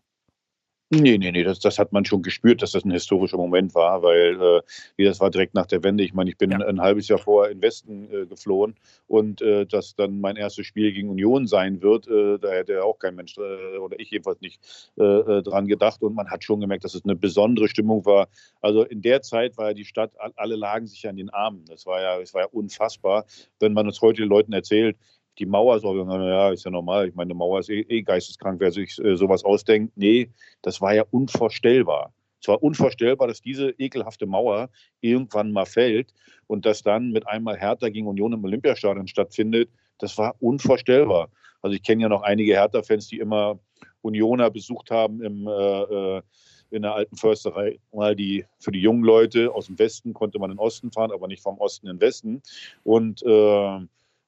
Nee, 0.94 1.16
nee, 1.16 1.32
nee, 1.32 1.42
das, 1.42 1.58
das 1.58 1.78
hat 1.78 1.90
man 1.92 2.04
schon 2.04 2.20
gespürt, 2.20 2.60
dass 2.60 2.72
das 2.72 2.84
ein 2.84 2.90
historischer 2.90 3.38
Moment 3.38 3.74
war, 3.74 4.02
weil 4.02 4.38
äh, 4.42 4.60
wie 4.96 5.04
das 5.04 5.20
war 5.20 5.30
direkt 5.30 5.54
nach 5.54 5.64
der 5.64 5.82
Wende. 5.82 6.04
Ich 6.04 6.12
meine, 6.12 6.28
ich 6.28 6.36
bin 6.36 6.50
Ja. 6.50 6.58
ein 6.58 6.82
halbes 6.82 7.08
Jahr 7.08 7.18
vorher 7.18 7.50
in 7.50 7.58
den 7.60 7.62
Westen 7.62 8.10
äh, 8.12 8.26
geflohen 8.26 8.74
und 9.06 9.40
äh, 9.40 9.64
dass 9.64 9.94
dann 9.94 10.20
mein 10.20 10.36
erstes 10.36 10.66
Spiel 10.66 10.92
gegen 10.92 11.08
Union 11.08 11.46
sein 11.46 11.80
wird, 11.80 12.06
äh, 12.08 12.38
da 12.38 12.50
hätte 12.50 12.84
auch 12.84 12.98
kein 12.98 13.14
Mensch 13.14 13.38
äh, 13.38 13.78
oder 13.78 13.98
ich 14.00 14.10
jedenfalls 14.10 14.42
nicht 14.42 14.60
äh, 14.98 15.02
äh, 15.02 15.42
dran 15.42 15.66
gedacht. 15.66 16.02
Und 16.02 16.14
man 16.14 16.28
hat 16.30 16.44
schon 16.44 16.60
gemerkt, 16.60 16.84
dass 16.84 16.94
es 16.94 17.04
eine 17.04 17.16
besondere 17.16 17.68
Stimmung 17.68 18.04
war. 18.04 18.28
Also 18.60 18.82
in 18.82 19.00
der 19.00 19.22
Zeit 19.22 19.56
war 19.56 19.68
ja 19.68 19.74
die 19.74 19.86
Stadt, 19.86 20.12
all- 20.18 20.34
alle 20.36 20.56
lagen 20.56 20.86
sich 20.86 21.02
ja 21.04 21.08
in 21.10 21.16
den 21.16 21.30
Armen. 21.30 21.64
Das 21.68 21.86
war 21.86 22.02
ja, 22.02 22.18
das 22.20 22.34
war 22.34 22.42
ja 22.42 22.48
unfassbar. 22.52 23.24
Wenn 23.60 23.72
man 23.72 23.86
uns 23.86 24.02
heute 24.02 24.20
den 24.20 24.28
Leuten 24.28 24.52
erzählt, 24.52 24.98
die 25.38 25.46
Mauer 25.46 25.76
ist, 25.76 25.84
auch, 25.84 25.94
ja, 25.94 26.50
ist 26.50 26.64
ja 26.64 26.70
normal. 26.70 27.08
Ich 27.08 27.14
meine, 27.14 27.28
eine 27.28 27.38
Mauer 27.38 27.60
ist 27.60 27.70
eh, 27.70 27.80
eh 27.80 28.02
geisteskrank, 28.02 28.60
wer 28.60 28.70
sich 28.70 28.98
äh, 28.98 29.16
sowas 29.16 29.44
ausdenkt. 29.44 29.96
Nee, 29.96 30.30
das 30.62 30.80
war 30.80 30.94
ja 30.94 31.04
unvorstellbar. 31.10 32.12
Es 32.40 32.48
war 32.48 32.62
unvorstellbar, 32.62 33.28
dass 33.28 33.40
diese 33.40 33.70
ekelhafte 33.78 34.26
Mauer 34.26 34.68
irgendwann 35.00 35.52
mal 35.52 35.64
fällt 35.64 36.12
und 36.48 36.66
dass 36.66 36.82
dann 36.82 37.10
mit 37.10 37.26
einmal 37.26 37.56
Hertha 37.56 37.88
gegen 37.88 38.08
Union 38.08 38.32
im 38.32 38.44
Olympiastadion 38.44 39.06
stattfindet. 39.06 39.70
Das 39.98 40.18
war 40.18 40.34
unvorstellbar. 40.40 41.28
Also 41.62 41.76
ich 41.76 41.82
kenne 41.84 42.02
ja 42.02 42.08
noch 42.08 42.22
einige 42.22 42.54
Hertha-Fans, 42.54 43.06
die 43.06 43.18
immer 43.18 43.60
Unioner 44.02 44.50
besucht 44.50 44.90
haben 44.90 45.22
im, 45.22 45.46
äh, 45.46 45.82
äh, 46.18 46.22
in 46.70 46.82
der 46.82 46.94
alten 46.94 47.16
Försterei, 47.16 47.78
weil 47.92 48.16
die 48.16 48.44
für 48.58 48.72
die 48.72 48.80
jungen 48.80 49.04
Leute 49.04 49.54
aus 49.54 49.66
dem 49.66 49.78
Westen 49.78 50.12
konnte 50.12 50.38
man 50.38 50.50
in 50.50 50.56
den 50.56 50.64
Osten 50.64 50.90
fahren, 50.90 51.12
aber 51.12 51.28
nicht 51.28 51.42
vom 51.42 51.58
Osten 51.58 51.86
in 51.86 51.96
den 51.96 52.00
Westen. 52.00 52.42
Und 52.82 53.22
äh, 53.22 53.78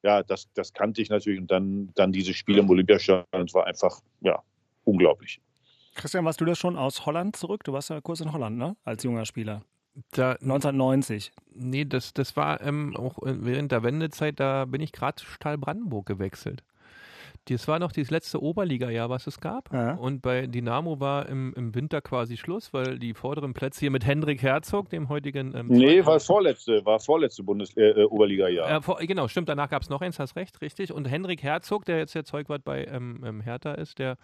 ja, 0.05 0.21
das, 0.21 0.47
das 0.53 0.71
kannte 0.71 1.01
ich 1.01 1.09
natürlich. 1.09 1.39
Und 1.39 1.49
dann, 1.49 1.89
dann 1.95 2.11
dieses 2.11 2.35
Spiel 2.35 2.59
im 2.59 2.69
Olympiastadion, 2.69 3.25
das 3.31 3.53
war 3.55 3.65
einfach, 3.65 4.01
ja, 4.21 4.39
unglaublich. 4.83 5.41
Christian, 5.95 6.23
warst 6.25 6.39
du 6.39 6.45
das 6.45 6.59
schon 6.59 6.77
aus 6.77 7.05
Holland 7.07 7.35
zurück? 7.35 7.63
Du 7.63 7.73
warst 7.73 7.89
ja 7.89 7.99
kurz 8.01 8.19
in 8.19 8.31
Holland, 8.31 8.57
ne? 8.57 8.75
Als 8.83 9.03
junger 9.03 9.25
Spieler. 9.25 9.63
Da, 10.11 10.33
1990. 10.33 11.31
nee, 11.53 11.85
das, 11.85 12.13
das 12.13 12.35
war 12.35 12.61
ähm, 12.61 12.95
auch 12.95 13.17
während 13.23 13.71
der 13.71 13.81
Wendezeit, 13.81 14.39
da 14.39 14.65
bin 14.65 14.81
ich 14.81 14.91
gerade 14.91 15.23
Stahl 15.23 15.57
Brandenburg 15.57 16.05
gewechselt. 16.05 16.63
Das 17.47 17.67
war 17.67 17.77
noch 17.79 17.91
das 17.91 18.09
letzte 18.09 18.41
Oberliga-Jahr, 18.41 19.09
was 19.09 19.27
es 19.27 19.39
gab. 19.39 19.71
Ja. 19.71 19.93
Und 19.93 20.21
bei 20.21 20.47
Dynamo 20.47 20.99
war 20.99 21.27
im, 21.29 21.53
im 21.55 21.75
Winter 21.75 22.01
quasi 22.01 22.37
Schluss, 22.37 22.73
weil 22.73 22.97
die 22.97 23.13
vorderen 23.13 23.53
Plätze 23.53 23.81
hier 23.81 23.91
mit 23.91 24.05
Hendrik 24.05 24.41
Herzog, 24.41 24.89
dem 24.89 25.09
heutigen. 25.09 25.53
Ähm, 25.55 25.67
Nee, 25.67 25.95
zweiten- 25.97 26.07
war 26.07 26.19
vorletzte, 26.19 26.85
war 26.85 26.99
vorletzte 26.99 27.43
Bundes 27.43 27.77
äh, 27.77 27.89
äh, 27.91 28.03
Oberliga-Jahr. 28.05 28.77
Äh, 28.77 28.81
vor, 28.81 28.97
genau, 28.99 29.27
stimmt, 29.27 29.47
danach 29.49 29.69
gab 29.69 29.83
es 29.83 29.89
noch 29.89 30.01
eins, 30.01 30.17
hast 30.17 30.35
recht, 30.35 30.59
richtig. 30.61 30.91
Und 30.91 31.05
Henrik 31.09 31.43
Herzog, 31.43 31.85
der 31.85 31.99
jetzt 31.99 32.15
der 32.15 32.25
Zeugwart 32.25 32.63
bei 32.63 32.85
ähm, 32.85 33.23
ähm, 33.23 33.41
Hertha 33.41 33.73
ist, 33.73 33.99
der. 33.99 34.17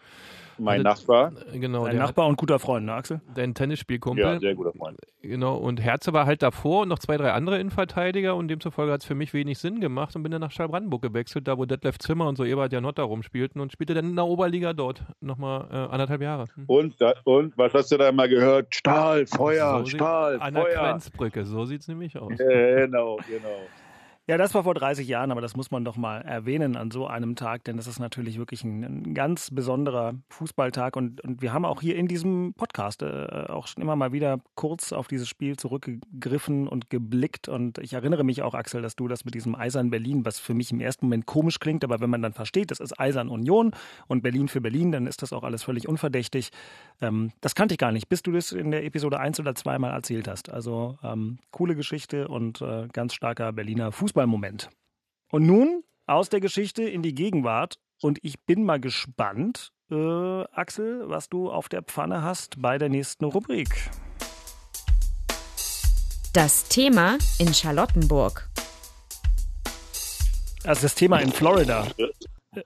mein 0.57 0.79
hatte- 0.79 0.84
Nachbar. 0.84 1.31
äh, 1.53 1.60
Genau, 1.60 1.84
Dein 1.86 1.95
der 1.97 2.01
Nachbar 2.05 2.27
und 2.27 2.38
guter 2.38 2.57
Freund, 2.57 2.86
ne, 2.88 2.93
Axel? 2.93 3.21
dein 3.36 3.53
Tennisspielkumpel. 3.53 4.23
Ja, 4.23 4.39
sehr 4.39 4.55
guter 4.55 4.73
Freund. 4.73 4.97
Genau, 5.21 5.55
und 5.57 5.79
Herze 5.79 6.12
war 6.13 6.25
halt 6.25 6.41
davor 6.41 6.81
und 6.81 6.88
noch 6.88 6.97
zwei, 6.99 7.17
drei 7.17 7.31
andere 7.34 7.60
Innenverteidiger 7.60 8.36
und 8.36 8.47
demzufolge 8.47 8.91
hat 8.91 9.01
es 9.01 9.05
für 9.07 9.13
mich 9.15 9.34
wenig 9.34 9.60
Sinn 9.60 9.79
gemacht 9.79 10.15
und 10.15 10.23
bin 10.23 10.31
dann 10.31 10.41
nach 10.41 10.49
Stahlbrandenburg 10.51 11.03
gewechselt, 11.03 11.47
da 11.47 11.57
wo 11.60 11.65
Detlef 11.65 11.99
Zimmer 11.99 12.27
und 12.27 12.36
so 12.36 12.43
Ebert 12.45 12.73
Janotta 12.73 13.03
rumspielten 13.12 13.62
und 13.62 13.71
spielte 13.71 13.93
dann 13.93 14.06
in 14.10 14.15
der 14.15 14.26
Oberliga 14.26 14.74
dort 14.74 15.04
nochmal 15.19 15.67
äh, 15.71 15.76
anderthalb 15.93 16.21
Jahre. 16.21 16.45
Hm. 16.56 16.63
Und, 16.67 17.02
da, 17.02 17.13
und 17.24 17.58
was 17.58 17.74
hast 17.74 17.91
du 17.91 17.97
da 17.97 18.12
mal 18.12 18.28
gehört? 18.30 18.74
Stahl, 18.74 19.28
Feuer, 19.28 19.80
So 19.80 19.86
Stahl, 19.86 20.39
An 20.41 20.54
der 20.54 20.63
Feuer. 20.63 20.74
Grenzbrücke, 20.76 21.45
so 21.45 21.65
sieht 21.65 21.82
es 21.82 21.88
nämlich 21.88 22.17
aus. 22.17 22.34
Genau, 22.38 23.17
genau. 23.28 23.60
Ja, 24.27 24.38
das 24.38 24.53
war 24.53 24.63
vor 24.63 24.75
30 24.75 25.07
Jahren, 25.07 25.31
aber 25.31 25.41
das 25.41 25.55
muss 25.55 25.71
man 25.71 25.84
doch 25.84 25.97
mal 25.97 26.21
erwähnen 26.21 26.77
an 26.77 26.91
so 26.91 27.07
einem 27.07 27.36
Tag, 27.36 27.63
denn 27.63 27.77
das 27.77 27.88
ist 27.88 27.97
natürlich 27.97 28.38
wirklich 28.38 28.63
ein, 28.63 28.84
ein 28.84 29.13
ganz 29.15 29.49
besonderer 29.49 30.13
Fußballtag 30.29 30.95
und, 30.95 31.21
und 31.21 31.41
wir 31.41 31.53
haben 31.53 31.65
auch 31.65 31.81
hier 31.81 31.95
in 31.95 32.07
diesem 32.07 32.53
Podcast 32.53 33.01
äh, 33.01 33.47
auch 33.49 33.65
schon 33.65 33.81
immer 33.81 33.95
mal 33.95 34.12
wieder 34.12 34.39
kurz 34.53 34.93
auf 34.93 35.07
dieses 35.07 35.27
Spiel 35.27 35.57
zurückgegriffen 35.57 36.67
und 36.67 36.91
geblickt 36.91 37.49
und 37.49 37.79
ich 37.79 37.93
erinnere 37.93 38.23
mich 38.23 38.43
auch, 38.43 38.53
Axel, 38.53 38.84
dass 38.84 38.95
du 38.95 39.07
das 39.07 39.25
mit 39.25 39.34
diesem 39.34 39.55
Eisern 39.55 39.89
Berlin, 39.89 40.23
was 40.23 40.38
für 40.38 40.53
mich 40.53 40.71
im 40.71 40.81
ersten 40.81 41.07
Moment 41.07 41.25
komisch 41.25 41.60
klingt, 41.60 41.84
aber 41.84 41.99
wenn 41.99 42.12
man 42.12 42.21
dann 42.21 42.34
versteht, 42.34 42.69
das 42.69 42.79
ist 42.79 42.99
Eisern 42.99 43.27
Union 43.27 43.71
und 44.07 44.21
Berlin 44.21 44.49
für 44.49 44.62
Berlin, 44.62 44.91
dann 44.91 45.07
ist 45.07 45.23
das 45.23 45.34
auch 45.34 45.43
alles 45.43 45.63
völlig 45.63 45.88
unverdächtig. 45.88 46.51
Ähm, 47.01 47.31
das 47.41 47.55
kannte 47.55 47.73
ich 47.73 47.79
gar 47.79 47.91
nicht, 47.91 48.07
bis 48.07 48.21
du 48.21 48.31
das 48.31 48.51
in 48.51 48.69
der 48.69 48.86
Episode 48.86 49.19
eins 49.19 49.39
oder 49.39 49.55
zweimal 49.55 49.91
erzählt 49.93 50.27
hast. 50.27 50.51
Also 50.51 50.99
ähm, 51.03 51.39
coole 51.49 51.75
Geschichte 51.75 52.27
und 52.27 52.62
äh, 52.62 52.88
ganz 52.93 53.15
starker 53.15 53.51
Berliner 53.51 53.91
Fußballmoment. 54.21 54.69
Und 55.31 55.45
nun 55.45 55.84
aus 56.05 56.29
der 56.29 56.39
Geschichte 56.41 56.84
in 56.84 57.01
die 57.01 57.15
Gegenwart 57.15 57.79
und 58.01 58.19
ich 58.21 58.39
bin 58.45 58.63
mal 58.63 58.79
gespannt, 58.79 59.71
äh, 59.89 60.43
Axel, 60.51 61.10
was 61.10 61.29
du 61.29 61.49
auf 61.51 61.69
der 61.69 61.81
Pfanne 61.81 62.21
hast 62.21 62.62
bei 62.62 62.77
der 62.77 62.89
nächsten 62.89 63.25
Rubrik. 63.25 63.89
Das 66.34 66.67
Thema 66.69 67.17
in 67.39 67.53
Charlottenburg. 67.53 68.49
Also 70.63 70.84
das 70.84 70.95
Thema 70.95 71.19
in 71.19 71.31
Florida. 71.31 71.88
Äh, 71.97 72.62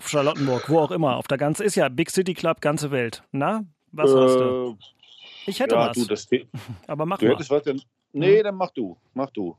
Charlottenburg, 0.00 0.68
wo 0.70 0.78
auch 0.78 0.90
immer, 0.90 1.16
auf 1.16 1.28
der 1.28 1.38
ganzen, 1.38 1.64
ist 1.64 1.74
ja 1.74 1.88
Big 1.88 2.10
City 2.10 2.32
Club, 2.34 2.60
ganze 2.60 2.90
Welt. 2.90 3.22
Na, 3.32 3.64
was 3.92 4.10
hast 4.14 4.36
du? 4.36 4.76
Äh, 4.78 5.50
Ich 5.50 5.60
hätte 5.60 5.74
ja, 5.74 5.88
was, 5.88 5.96
du, 5.96 6.04
das, 6.06 6.26
du 6.26 6.38
aber 6.86 7.04
mach 7.06 7.20
hättest 7.20 7.50
mal. 7.50 7.58
was 7.58 7.64
denn? 7.64 7.82
Nee, 8.12 8.42
dann 8.42 8.54
mach 8.54 8.70
du, 8.70 8.96
mach 9.14 9.30
du. 9.30 9.56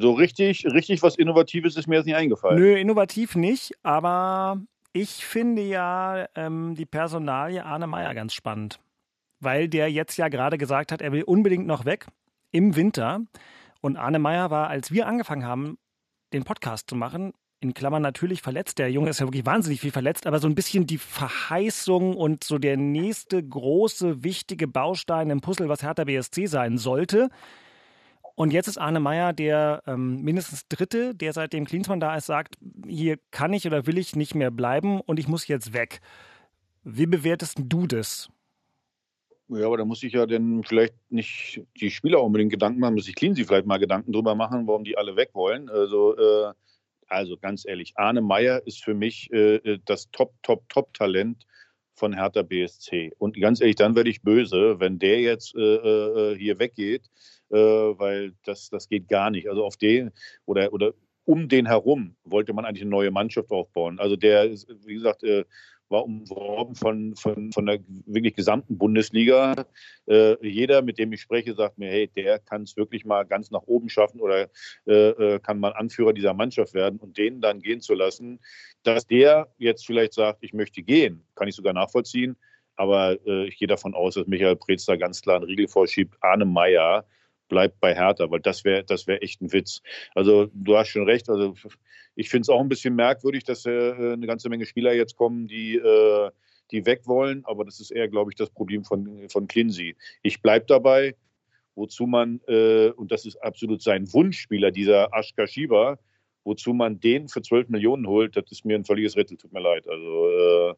So 0.00 0.12
richtig, 0.12 0.64
richtig 0.64 1.02
was 1.02 1.16
Innovatives 1.16 1.76
ist 1.76 1.86
mir 1.86 1.96
jetzt 1.96 2.06
nicht 2.06 2.16
eingefallen. 2.16 2.58
Nö, 2.58 2.74
innovativ 2.74 3.36
nicht, 3.36 3.72
aber 3.82 4.58
ich 4.94 5.26
finde 5.26 5.60
ja 5.60 6.26
ähm, 6.34 6.74
die 6.74 6.86
Personalie 6.86 7.62
Arne 7.62 7.86
Meyer 7.86 8.14
ganz 8.14 8.32
spannend. 8.32 8.80
Weil 9.40 9.68
der 9.68 9.90
jetzt 9.90 10.16
ja 10.16 10.28
gerade 10.28 10.56
gesagt 10.56 10.90
hat, 10.90 11.02
er 11.02 11.12
will 11.12 11.22
unbedingt 11.22 11.66
noch 11.66 11.84
weg 11.84 12.06
im 12.50 12.76
Winter. 12.76 13.20
Und 13.82 13.98
Arne 13.98 14.18
Meyer 14.18 14.50
war, 14.50 14.68
als 14.68 14.90
wir 14.90 15.06
angefangen 15.06 15.44
haben, 15.44 15.76
den 16.32 16.44
Podcast 16.44 16.88
zu 16.88 16.96
machen, 16.96 17.34
in 17.60 17.74
Klammern 17.74 18.00
natürlich 18.00 18.40
verletzt. 18.40 18.78
Der 18.78 18.90
Junge 18.90 19.10
ist 19.10 19.20
ja 19.20 19.26
wirklich 19.26 19.44
wahnsinnig 19.44 19.82
viel 19.82 19.92
verletzt, 19.92 20.26
aber 20.26 20.38
so 20.38 20.48
ein 20.48 20.54
bisschen 20.54 20.86
die 20.86 20.96
Verheißung 20.96 22.16
und 22.16 22.42
so 22.42 22.56
der 22.56 22.78
nächste 22.78 23.42
große, 23.42 24.24
wichtige 24.24 24.66
Baustein 24.66 25.28
im 25.28 25.42
Puzzle, 25.42 25.68
was 25.68 25.82
Hertha 25.82 26.04
BSC 26.04 26.46
sein 26.46 26.78
sollte. 26.78 27.28
Und 28.40 28.54
jetzt 28.54 28.68
ist 28.68 28.78
Arne 28.78 29.00
Meyer 29.00 29.34
der 29.34 29.82
ähm, 29.86 30.22
mindestens 30.22 30.66
Dritte, 30.66 31.14
der 31.14 31.34
seitdem 31.34 31.66
Klinsmann 31.66 32.00
da 32.00 32.16
ist, 32.16 32.24
sagt, 32.24 32.56
hier 32.88 33.18
kann 33.30 33.52
ich 33.52 33.66
oder 33.66 33.86
will 33.86 33.98
ich 33.98 34.16
nicht 34.16 34.34
mehr 34.34 34.50
bleiben 34.50 35.02
und 35.02 35.18
ich 35.18 35.28
muss 35.28 35.46
jetzt 35.46 35.74
weg. 35.74 36.00
Wie 36.82 37.04
bewertest 37.04 37.58
du 37.62 37.86
das? 37.86 38.30
Ja, 39.48 39.66
aber 39.66 39.76
da 39.76 39.84
muss 39.84 40.02
ich 40.02 40.14
ja 40.14 40.24
dann 40.24 40.64
vielleicht 40.64 40.94
nicht 41.10 41.66
die 41.82 41.90
Spieler 41.90 42.22
unbedingt 42.22 42.50
Gedanken 42.50 42.80
machen, 42.80 42.94
muss 42.94 43.04
sich 43.04 43.14
Cleansy 43.14 43.44
vielleicht 43.44 43.66
mal 43.66 43.76
Gedanken 43.76 44.10
drüber 44.10 44.34
machen, 44.34 44.66
warum 44.66 44.84
die 44.84 44.96
alle 44.96 45.16
weg 45.16 45.32
wollen. 45.34 45.68
Also, 45.68 46.16
äh, 46.16 46.54
also 47.08 47.36
ganz 47.36 47.66
ehrlich, 47.66 47.92
Arne 47.96 48.22
Meyer 48.22 48.66
ist 48.66 48.82
für 48.82 48.94
mich 48.94 49.30
äh, 49.34 49.56
äh 49.56 49.78
das 49.84 50.10
Top, 50.12 50.32
Top, 50.42 50.66
Top-Talent 50.70 51.44
von 51.92 52.14
Hertha 52.14 52.40
BSC. 52.40 53.12
Und 53.18 53.38
ganz 53.38 53.60
ehrlich, 53.60 53.76
dann 53.76 53.96
werde 53.96 54.08
ich 54.08 54.22
böse, 54.22 54.80
wenn 54.80 54.98
der 54.98 55.20
jetzt 55.20 55.54
äh, 55.54 55.60
äh, 55.60 56.38
hier 56.38 56.58
weggeht, 56.58 57.10
äh, 57.50 57.56
weil 57.56 58.34
das, 58.44 58.70
das 58.70 58.88
geht 58.88 59.08
gar 59.08 59.30
nicht. 59.30 59.48
Also 59.48 59.64
auf 59.64 59.76
den 59.76 60.10
oder, 60.46 60.72
oder 60.72 60.92
um 61.24 61.48
den 61.48 61.66
herum 61.66 62.16
wollte 62.24 62.52
man 62.52 62.64
eigentlich 62.64 62.82
eine 62.82 62.90
neue 62.90 63.10
Mannschaft 63.10 63.50
aufbauen. 63.50 63.98
Also 63.98 64.16
der 64.16 64.44
ist, 64.44 64.68
wie 64.84 64.94
gesagt, 64.94 65.22
äh, 65.22 65.44
war 65.90 66.04
umworben 66.04 66.74
von, 66.74 67.14
von, 67.16 67.52
von 67.52 67.66
der 67.66 67.80
wirklich 68.06 68.34
gesamten 68.34 68.78
Bundesliga. 68.78 69.66
Äh, 70.06 70.36
jeder, 70.46 70.82
mit 70.82 70.98
dem 70.98 71.12
ich 71.12 71.20
spreche, 71.20 71.54
sagt 71.54 71.78
mir, 71.78 71.90
hey, 71.90 72.08
der 72.08 72.38
kann 72.38 72.62
es 72.62 72.76
wirklich 72.76 73.04
mal 73.04 73.24
ganz 73.24 73.50
nach 73.50 73.62
oben 73.62 73.88
schaffen 73.88 74.20
oder 74.20 74.48
äh, 74.86 74.92
äh, 74.92 75.38
kann 75.40 75.58
mal 75.58 75.72
Anführer 75.72 76.12
dieser 76.12 76.32
Mannschaft 76.32 76.74
werden 76.74 76.98
und 77.00 77.18
den 77.18 77.40
dann 77.40 77.60
gehen 77.60 77.80
zu 77.80 77.94
lassen. 77.94 78.40
Dass 78.82 79.06
der 79.06 79.48
jetzt 79.58 79.84
vielleicht 79.84 80.14
sagt, 80.14 80.38
ich 80.42 80.52
möchte 80.52 80.82
gehen, 80.82 81.24
kann 81.34 81.48
ich 81.48 81.56
sogar 81.56 81.72
nachvollziehen. 81.72 82.36
Aber 82.76 83.18
äh, 83.26 83.46
ich 83.48 83.58
gehe 83.58 83.68
davon 83.68 83.94
aus, 83.94 84.14
dass 84.14 84.26
Michael 84.26 84.56
Preetz 84.56 84.86
da 84.86 84.96
ganz 84.96 85.20
klar 85.20 85.36
einen 85.36 85.44
Riegel 85.44 85.68
vorschiebt. 85.68 86.16
Arne 86.20 86.44
Meyer 86.44 87.04
bleibt 87.50 87.78
bei 87.80 87.94
Hertha, 87.94 88.30
weil 88.30 88.40
das 88.40 88.64
wäre 88.64 88.82
das 88.84 89.06
wär 89.06 89.22
echt 89.22 89.42
ein 89.42 89.52
Witz. 89.52 89.82
Also 90.14 90.48
du 90.54 90.78
hast 90.78 90.88
schon 90.88 91.04
recht. 91.04 91.28
Also 91.28 91.54
ich 92.14 92.30
finde 92.30 92.42
es 92.42 92.48
auch 92.48 92.60
ein 92.60 92.70
bisschen 92.70 92.94
merkwürdig, 92.94 93.44
dass 93.44 93.66
äh, 93.66 93.92
eine 93.92 94.26
ganze 94.26 94.48
Menge 94.48 94.64
Spieler 94.64 94.94
jetzt 94.94 95.16
kommen, 95.16 95.46
die, 95.46 95.76
äh, 95.76 96.30
die 96.70 96.86
weg 96.86 97.02
wollen. 97.04 97.44
Aber 97.44 97.66
das 97.66 97.80
ist 97.80 97.90
eher, 97.90 98.08
glaube 98.08 98.30
ich, 98.30 98.36
das 98.36 98.48
Problem 98.48 98.84
von, 98.84 99.28
von 99.28 99.46
Kinsey. 99.46 99.96
Ich 100.22 100.40
bleibe 100.40 100.64
dabei, 100.66 101.14
wozu 101.74 102.06
man, 102.06 102.40
äh, 102.48 102.88
und 102.90 103.12
das 103.12 103.26
ist 103.26 103.36
absolut 103.36 103.82
sein 103.82 104.10
Wunschspieler, 104.12 104.70
dieser 104.70 105.12
Ashka 105.12 105.46
Shiba, 105.46 105.98
wozu 106.44 106.72
man 106.72 107.00
den 107.00 107.28
für 107.28 107.42
12 107.42 107.68
Millionen 107.68 108.06
holt, 108.06 108.36
das 108.36 108.44
ist 108.50 108.64
mir 108.64 108.76
ein 108.76 108.84
völliges 108.84 109.16
Rittel, 109.16 109.36
tut 109.36 109.52
mir 109.52 109.60
leid. 109.60 109.86
Also, 109.86 110.30
äh, 110.30 110.74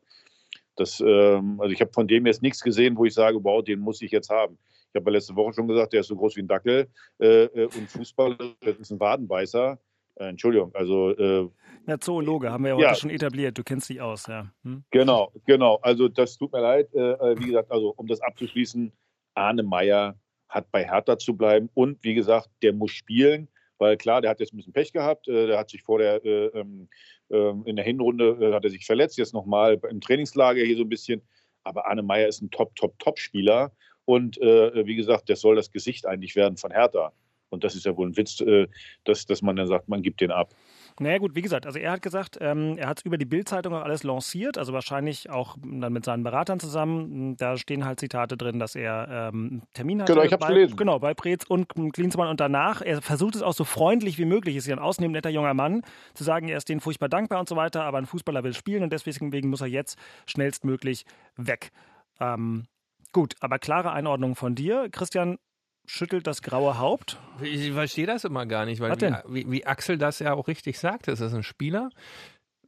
das, 0.76 1.00
ähm, 1.00 1.60
also 1.60 1.72
ich 1.72 1.80
habe 1.80 1.92
von 1.92 2.08
dem 2.08 2.26
jetzt 2.26 2.42
nichts 2.42 2.62
gesehen, 2.62 2.96
wo 2.96 3.04
ich 3.04 3.14
sage, 3.14 3.42
wow, 3.42 3.62
den 3.62 3.80
muss 3.80 4.02
ich 4.02 4.10
jetzt 4.10 4.30
haben. 4.30 4.58
Ich 4.92 5.00
habe 5.00 5.10
ja 5.10 5.16
letzte 5.16 5.34
Woche 5.34 5.54
schon 5.54 5.68
gesagt, 5.68 5.94
der 5.94 6.00
ist 6.00 6.08
so 6.08 6.16
groß 6.16 6.36
wie 6.36 6.42
ein 6.42 6.48
Dackel 6.48 6.88
äh, 7.18 7.44
äh 7.44 7.64
und 7.64 7.90
Fußball, 7.90 8.36
ist 8.60 8.90
ein 8.90 9.00
Wadenbeißer. 9.00 9.78
Äh, 10.16 10.28
Entschuldigung, 10.28 10.74
also. 10.74 11.10
Äh, 11.16 11.48
ja, 11.86 11.98
Zoologe 11.98 12.50
haben 12.50 12.64
wir 12.64 12.70
ja 12.70 12.76
heute 12.76 12.84
ja. 12.84 12.94
schon 12.94 13.10
etabliert. 13.10 13.56
Du 13.56 13.64
kennst 13.64 13.88
dich 13.88 14.00
aus, 14.00 14.26
ja. 14.26 14.52
Hm? 14.64 14.84
Genau, 14.90 15.32
genau. 15.46 15.78
Also, 15.82 16.08
das 16.08 16.36
tut 16.36 16.52
mir 16.52 16.60
leid. 16.60 16.92
Äh, 16.94 17.12
äh, 17.12 17.38
wie 17.38 17.46
gesagt, 17.46 17.70
also, 17.70 17.94
um 17.96 18.06
das 18.06 18.20
abzuschließen, 18.20 18.92
Arne 19.34 19.62
Meyer 19.62 20.18
hat 20.48 20.70
bei 20.70 20.84
Hertha 20.84 21.16
zu 21.16 21.34
bleiben 21.34 21.70
und 21.72 21.98
wie 22.02 22.12
gesagt, 22.12 22.50
der 22.62 22.74
muss 22.74 22.90
spielen, 22.90 23.48
weil 23.78 23.96
klar, 23.96 24.20
der 24.20 24.30
hat 24.30 24.40
jetzt 24.40 24.52
ein 24.52 24.58
bisschen 24.58 24.74
Pech 24.74 24.92
gehabt. 24.92 25.26
Äh, 25.28 25.46
der 25.46 25.58
hat 25.58 25.70
sich 25.70 25.82
vor 25.82 25.98
der, 25.98 26.22
ähm, 26.24 26.88
ähm, 27.30 27.62
in 27.64 27.76
der 27.76 27.84
Hinrunde 27.86 28.52
hat 28.54 28.64
er 28.64 28.70
sich 28.70 28.84
verletzt, 28.84 29.16
jetzt 29.16 29.32
nochmal 29.32 29.80
im 29.88 30.02
Trainingslager 30.02 30.62
hier 30.62 30.76
so 30.76 30.82
ein 30.82 30.90
bisschen. 30.90 31.22
Aber 31.64 31.86
Arne 31.86 32.02
Meyer 32.02 32.28
ist 32.28 32.42
ein 32.42 32.50
Top, 32.50 32.76
Top, 32.76 32.98
Top-Spieler. 32.98 33.72
Und 34.12 34.36
äh, 34.42 34.86
wie 34.86 34.94
gesagt, 34.94 35.30
der 35.30 35.36
soll 35.36 35.56
das 35.56 35.70
Gesicht 35.70 36.04
eigentlich 36.04 36.36
werden 36.36 36.58
von 36.58 36.70
Hertha. 36.70 37.12
Und 37.48 37.64
das 37.64 37.74
ist 37.74 37.86
ja 37.86 37.96
wohl 37.96 38.08
ein 38.08 38.16
Witz, 38.18 38.42
äh, 38.42 38.66
dass, 39.04 39.24
dass 39.24 39.40
man 39.40 39.56
dann 39.56 39.66
sagt, 39.66 39.88
man 39.88 40.02
gibt 40.02 40.20
den 40.20 40.30
ab. 40.30 40.54
Naja 41.00 41.16
gut, 41.16 41.34
wie 41.34 41.40
gesagt, 41.40 41.64
also 41.64 41.78
er 41.78 41.92
hat 41.92 42.02
gesagt, 42.02 42.36
ähm, 42.42 42.76
er 42.76 42.88
hat 42.88 42.98
es 42.98 43.06
über 43.06 43.16
die 43.16 43.24
Bildzeitung 43.24 43.72
alles 43.72 44.02
lanciert, 44.02 44.58
also 44.58 44.74
wahrscheinlich 44.74 45.30
auch 45.30 45.56
dann 45.62 45.94
mit 45.94 46.04
seinen 46.04 46.24
Beratern 46.24 46.60
zusammen. 46.60 47.38
Da 47.38 47.56
stehen 47.56 47.86
halt 47.86 48.00
Zitate 48.00 48.36
drin, 48.36 48.58
dass 48.58 48.74
er 48.74 49.30
ähm, 49.32 49.62
Termin 49.72 50.02
hat. 50.02 50.08
Genau, 50.08 50.22
ich 50.22 50.32
hab's 50.34 50.46
bei, 50.46 50.52
gelesen. 50.52 50.76
Genau, 50.76 50.98
bei 50.98 51.14
Preetz 51.14 51.46
und 51.46 51.68
Klinsmann 51.94 52.28
und 52.28 52.38
danach. 52.38 52.82
Er 52.82 53.00
versucht 53.00 53.34
es 53.34 53.40
auch 53.40 53.54
so 53.54 53.64
freundlich 53.64 54.18
wie 54.18 54.26
möglich, 54.26 54.56
ist 54.56 54.66
ja 54.66 54.76
ein 54.76 54.82
ausnehmend 54.82 55.14
netter 55.14 55.30
junger 55.30 55.54
Mann, 55.54 55.80
zu 56.12 56.24
sagen, 56.24 56.48
er 56.48 56.58
ist 56.58 56.68
denen 56.68 56.82
furchtbar 56.82 57.08
dankbar 57.08 57.40
und 57.40 57.48
so 57.48 57.56
weiter, 57.56 57.84
aber 57.84 57.96
ein 57.96 58.06
Fußballer 58.06 58.44
will 58.44 58.52
spielen 58.52 58.82
und 58.82 58.92
deswegen 58.92 59.48
muss 59.48 59.62
er 59.62 59.68
jetzt 59.68 59.98
schnellstmöglich 60.26 61.06
weg. 61.36 61.72
Ähm, 62.20 62.66
gut, 63.12 63.34
aber 63.40 63.58
klare 63.58 63.92
Einordnung 63.92 64.36
von 64.36 64.54
dir. 64.54 64.88
Christian, 64.90 65.38
schüttelt 65.86 66.26
das 66.26 66.42
graue 66.42 66.78
Haupt. 66.78 67.18
Ich 67.40 67.72
verstehe 67.72 68.06
das 68.06 68.24
immer 68.24 68.46
gar 68.46 68.64
nicht, 68.64 68.80
weil 68.80 68.92
wie, 69.28 69.50
wie, 69.50 69.66
Axel 69.66 69.98
das 69.98 70.18
ja 70.18 70.34
auch 70.34 70.48
richtig 70.48 70.78
sagte, 70.78 71.12
es 71.12 71.20
ist 71.20 71.34
ein 71.34 71.42
Spieler, 71.42 71.90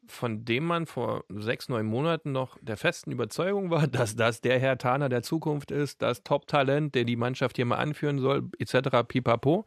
von 0.09 0.45
dem 0.45 0.65
man 0.67 0.87
vor 0.87 1.25
sechs, 1.29 1.69
neun 1.69 1.87
Monaten 1.87 2.33
noch 2.33 2.59
der 2.61 2.77
festen 2.77 3.11
Überzeugung 3.11 3.71
war, 3.71 3.87
dass 3.89 4.17
das 4.17 4.41
der 4.41 4.59
Herr 4.59 4.79
Taner 4.79 5.09
der 5.09 5.23
Zukunft 5.23 5.71
ist, 5.71 6.03
das 6.03 6.23
Top-Talent, 6.23 6.95
der 6.95 7.05
die 7.05 7.17
Mannschaft 7.17 7.57
hier 7.57 7.65
mal 7.65 7.77
anführen 7.77 8.19
soll, 8.19 8.49
etc. 8.59 9.07
pipapo. 9.07 9.65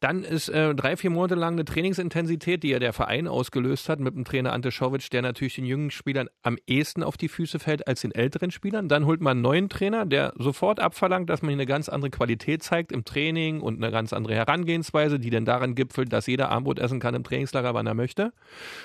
Dann 0.00 0.24
ist 0.24 0.48
äh, 0.48 0.74
drei, 0.74 0.96
vier 0.96 1.10
Monate 1.10 1.34
lang 1.34 1.54
eine 1.54 1.64
Trainingsintensität, 1.64 2.62
die 2.62 2.68
ja 2.68 2.78
der 2.78 2.92
Verein 2.92 3.28
ausgelöst 3.28 3.88
hat, 3.88 4.00
mit 4.00 4.14
dem 4.14 4.24
Trainer 4.24 4.52
Ante 4.52 4.70
Schowitsch, 4.70 5.10
der 5.12 5.22
natürlich 5.22 5.54
den 5.54 5.64
jungen 5.64 5.90
Spielern 5.90 6.28
am 6.42 6.58
ehesten 6.66 7.02
auf 7.02 7.16
die 7.16 7.28
Füße 7.28 7.58
fällt 7.58 7.86
als 7.86 8.02
den 8.02 8.12
älteren 8.12 8.50
Spielern. 8.50 8.88
Dann 8.88 9.06
holt 9.06 9.20
man 9.20 9.32
einen 9.32 9.42
neuen 9.42 9.68
Trainer, 9.68 10.04
der 10.04 10.34
sofort 10.36 10.80
abverlangt, 10.80 11.30
dass 11.30 11.42
man 11.42 11.52
eine 11.52 11.66
ganz 11.66 11.88
andere 11.88 12.10
Qualität 12.10 12.62
zeigt 12.62 12.92
im 12.92 13.04
Training 13.04 13.60
und 13.60 13.82
eine 13.82 13.92
ganz 13.92 14.12
andere 14.12 14.34
Herangehensweise, 14.34 15.18
die 15.18 15.30
dann 15.30 15.44
daran 15.44 15.74
gipfelt, 15.74 16.12
dass 16.12 16.26
jeder 16.26 16.50
Armbrot 16.50 16.78
essen 16.78 17.00
kann 17.00 17.14
im 17.14 17.24
Trainingslager, 17.24 17.74
wann 17.74 17.86
er 17.86 17.94
möchte. 17.94 18.32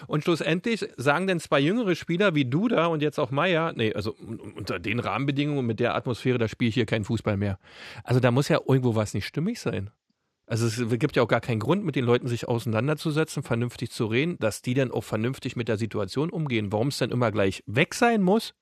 Und 0.08 0.24
schlussendlich 0.24 0.77
sagen 0.98 1.28
denn 1.28 1.40
zwei 1.40 1.60
jüngere 1.60 1.96
Spieler 1.96 2.36
wie 2.36 2.46
Duda 2.46 2.88
und 2.88 3.02
jetzt 3.02 3.20
auch 3.20 3.32
Meier, 3.32 3.74
nee, 3.76 3.94
also 3.94 4.16
unter 4.56 4.80
den 4.80 5.00
Rahmenbedingungen 5.00 5.66
mit 5.66 5.80
der 5.80 5.96
Atmosphäre, 5.96 6.38
da 6.38 6.48
spiele 6.48 6.70
ich 6.70 6.76
hier 6.76 6.86
keinen 6.86 7.06
Fußball 7.06 7.38
mehr. 7.38 7.60
Also 8.04 8.20
da 8.20 8.32
muss 8.32 8.50
ja 8.50 8.60
irgendwo 8.68 8.96
was 8.96 9.14
nicht 9.14 9.26
stimmig 9.26 9.60
sein. 9.60 9.90
Also 10.46 10.66
es 10.66 11.00
gibt 11.00 11.18
ja 11.18 11.24
auch 11.24 11.28
gar 11.28 11.42
keinen 11.42 11.60
Grund, 11.60 11.84
mit 11.84 11.98
den 11.98 12.06
Leuten 12.06 12.28
sich 12.28 12.48
auseinanderzusetzen, 12.48 13.44
vernünftig 13.44 13.92
zu 13.92 14.06
reden, 14.06 14.38
dass 14.40 14.62
die 14.62 14.74
dann 14.74 14.92
auch 14.92 15.04
vernünftig 15.04 15.58
mit 15.58 15.68
der 15.68 15.78
Situation 15.78 16.30
umgehen. 16.30 16.72
Warum 16.72 16.88
es 16.88 16.98
dann 16.98 17.12
immer 17.12 17.32
gleich 17.32 17.64
weg 17.68 17.94
sein 17.94 18.22
muss? 18.22 18.54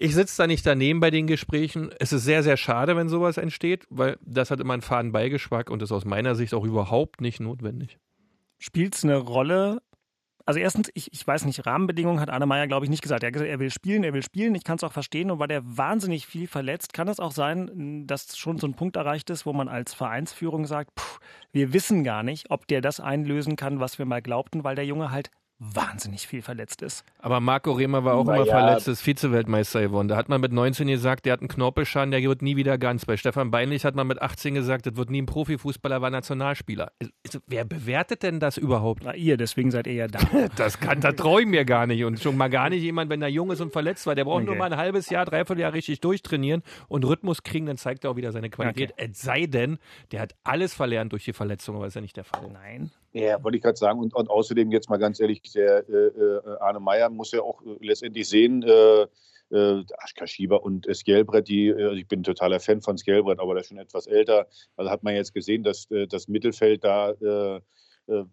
Ich 0.00 0.14
sitze 0.14 0.36
da 0.36 0.46
nicht 0.46 0.64
daneben 0.64 1.00
bei 1.00 1.10
den 1.10 1.26
Gesprächen. 1.26 1.90
Es 1.98 2.12
ist 2.12 2.22
sehr, 2.22 2.44
sehr 2.44 2.56
schade, 2.56 2.96
wenn 2.96 3.08
sowas 3.08 3.36
entsteht, 3.36 3.86
weil 3.90 4.16
das 4.24 4.52
hat 4.52 4.60
immer 4.60 4.74
einen 4.74 4.82
faden 4.82 5.10
Beigeschmack 5.10 5.70
und 5.70 5.82
ist 5.82 5.90
aus 5.90 6.04
meiner 6.04 6.36
Sicht 6.36 6.54
auch 6.54 6.64
überhaupt 6.64 7.20
nicht 7.20 7.40
notwendig. 7.40 7.98
Spielt 8.58 8.94
es 8.94 9.02
eine 9.02 9.16
Rolle, 9.16 9.82
also 10.48 10.60
erstens, 10.60 10.90
ich, 10.94 11.12
ich 11.12 11.26
weiß 11.26 11.44
nicht, 11.44 11.66
Rahmenbedingungen 11.66 12.20
hat 12.20 12.30
Arne 12.30 12.46
Meyer, 12.46 12.66
glaube 12.66 12.86
ich, 12.86 12.90
nicht 12.90 13.02
gesagt. 13.02 13.22
Er 13.22 13.26
hat 13.26 13.34
gesagt, 13.34 13.50
er 13.50 13.58
will 13.58 13.70
spielen, 13.70 14.02
er 14.02 14.14
will 14.14 14.22
spielen. 14.22 14.54
Ich 14.54 14.64
kann 14.64 14.76
es 14.76 14.82
auch 14.82 14.94
verstehen. 14.94 15.30
Und 15.30 15.40
weil 15.40 15.50
er 15.50 15.60
wahnsinnig 15.62 16.26
viel 16.26 16.46
verletzt, 16.46 16.94
kann 16.94 17.06
es 17.06 17.20
auch 17.20 17.32
sein, 17.32 18.06
dass 18.06 18.34
schon 18.38 18.56
so 18.56 18.66
ein 18.66 18.72
Punkt 18.72 18.96
erreicht 18.96 19.28
ist, 19.28 19.44
wo 19.44 19.52
man 19.52 19.68
als 19.68 19.92
Vereinsführung 19.92 20.64
sagt, 20.64 20.98
pff, 20.98 21.20
wir 21.52 21.74
wissen 21.74 22.02
gar 22.02 22.22
nicht, 22.22 22.50
ob 22.50 22.66
der 22.66 22.80
das 22.80 22.98
einlösen 22.98 23.56
kann, 23.56 23.78
was 23.78 23.98
wir 23.98 24.06
mal 24.06 24.22
glaubten, 24.22 24.64
weil 24.64 24.74
der 24.74 24.86
Junge 24.86 25.10
halt 25.10 25.30
wahnsinnig 25.58 26.26
viel 26.26 26.42
verletzt 26.42 26.82
ist. 26.82 27.04
Aber 27.18 27.40
Marco 27.40 27.72
Rehmer 27.72 28.04
war 28.04 28.14
auch 28.14 28.24
Na 28.24 28.36
immer 28.36 28.46
ja. 28.46 28.58
verletzt, 28.58 28.86
ist 28.86 29.02
Vize-Weltmeister 29.02 29.80
geworden. 29.80 30.06
Da 30.06 30.16
hat 30.16 30.28
man 30.28 30.40
mit 30.40 30.52
19 30.52 30.86
gesagt, 30.86 31.26
der 31.26 31.32
hat 31.32 31.40
einen 31.40 31.48
Knorpelschaden, 31.48 32.12
der 32.12 32.22
wird 32.22 32.42
nie 32.42 32.56
wieder 32.56 32.78
ganz. 32.78 33.04
Bei 33.04 33.16
Stefan 33.16 33.50
Beinlich 33.50 33.84
hat 33.84 33.96
man 33.96 34.06
mit 34.06 34.22
18 34.22 34.54
gesagt, 34.54 34.86
das 34.86 34.96
wird 34.96 35.10
nie 35.10 35.22
ein 35.22 35.26
Profifußballer, 35.26 36.00
war 36.00 36.10
Nationalspieler. 36.10 36.92
Also, 37.26 37.40
wer 37.46 37.64
bewertet 37.64 38.22
denn 38.22 38.38
das 38.38 38.56
überhaupt? 38.56 39.02
Na 39.04 39.14
ihr, 39.14 39.36
deswegen 39.36 39.70
seid 39.70 39.88
ihr 39.88 39.94
ja 39.94 40.06
da. 40.06 40.20
das 40.56 40.78
kann, 40.78 41.00
da 41.00 41.12
traue 41.12 41.42
ich 41.42 41.48
mir 41.48 41.64
gar 41.64 41.86
nicht. 41.86 42.04
Und 42.04 42.20
schon 42.20 42.36
mal 42.36 42.48
gar 42.48 42.70
nicht 42.70 42.82
jemand, 42.82 43.10
wenn 43.10 43.20
er 43.20 43.28
jung 43.28 43.50
ist 43.50 43.60
und 43.60 43.72
verletzt 43.72 44.06
war. 44.06 44.14
Der 44.14 44.24
braucht 44.24 44.42
okay. 44.42 44.46
nur 44.46 44.56
mal 44.56 44.72
ein 44.72 44.78
halbes 44.78 45.10
Jahr, 45.10 45.24
dreiviertel 45.24 45.60
Jahr 45.60 45.72
richtig 45.72 46.00
durchtrainieren 46.00 46.62
und 46.86 47.04
Rhythmus 47.04 47.42
kriegen, 47.42 47.66
dann 47.66 47.78
zeigt 47.78 48.04
er 48.04 48.10
auch 48.12 48.16
wieder 48.16 48.30
seine 48.30 48.50
Qualität. 48.50 48.92
Okay. 48.92 49.08
Es 49.10 49.20
sei 49.20 49.46
denn, 49.46 49.78
der 50.12 50.20
hat 50.20 50.36
alles 50.44 50.74
verlernt 50.74 51.12
durch 51.12 51.24
die 51.24 51.32
Verletzung, 51.32 51.76
aber 51.76 51.86
ist 51.86 51.94
ja 51.94 52.00
nicht 52.00 52.16
der 52.16 52.24
Fall. 52.24 52.48
Nein. 52.52 52.92
Ja, 53.12 53.42
wollte 53.42 53.56
ich 53.56 53.62
gerade 53.62 53.78
sagen. 53.78 54.00
Und, 54.00 54.14
und, 54.14 54.28
außerdem 54.28 54.70
jetzt 54.70 54.90
mal 54.90 54.98
ganz 54.98 55.18
ehrlich, 55.18 55.42
der 55.54 55.88
äh, 55.88 55.92
äh 55.92 56.40
Arne 56.60 56.80
Meyer 56.80 57.08
muss 57.08 57.32
ja 57.32 57.40
auch 57.40 57.62
äh, 57.62 57.76
letztendlich 57.80 58.28
sehen, 58.28 58.62
äh, 58.62 59.06
äh, 59.50 59.84
Kaschiba 60.14 60.56
und 60.56 60.86
Skelbrett, 60.94 61.48
die, 61.48 61.72
also 61.72 61.94
ich 61.94 62.06
bin 62.06 62.22
totaler 62.22 62.60
Fan 62.60 62.82
von 62.82 62.98
Skelbrett, 62.98 63.40
aber 63.40 63.54
der 63.54 63.62
ist 63.62 63.68
schon 63.68 63.78
etwas 63.78 64.06
älter. 64.06 64.46
Also 64.76 64.90
hat 64.90 65.02
man 65.02 65.14
jetzt 65.14 65.32
gesehen, 65.32 65.62
dass 65.62 65.88
das 66.10 66.28
Mittelfeld 66.28 66.84
da 66.84 67.14
äh, 68.08 68.24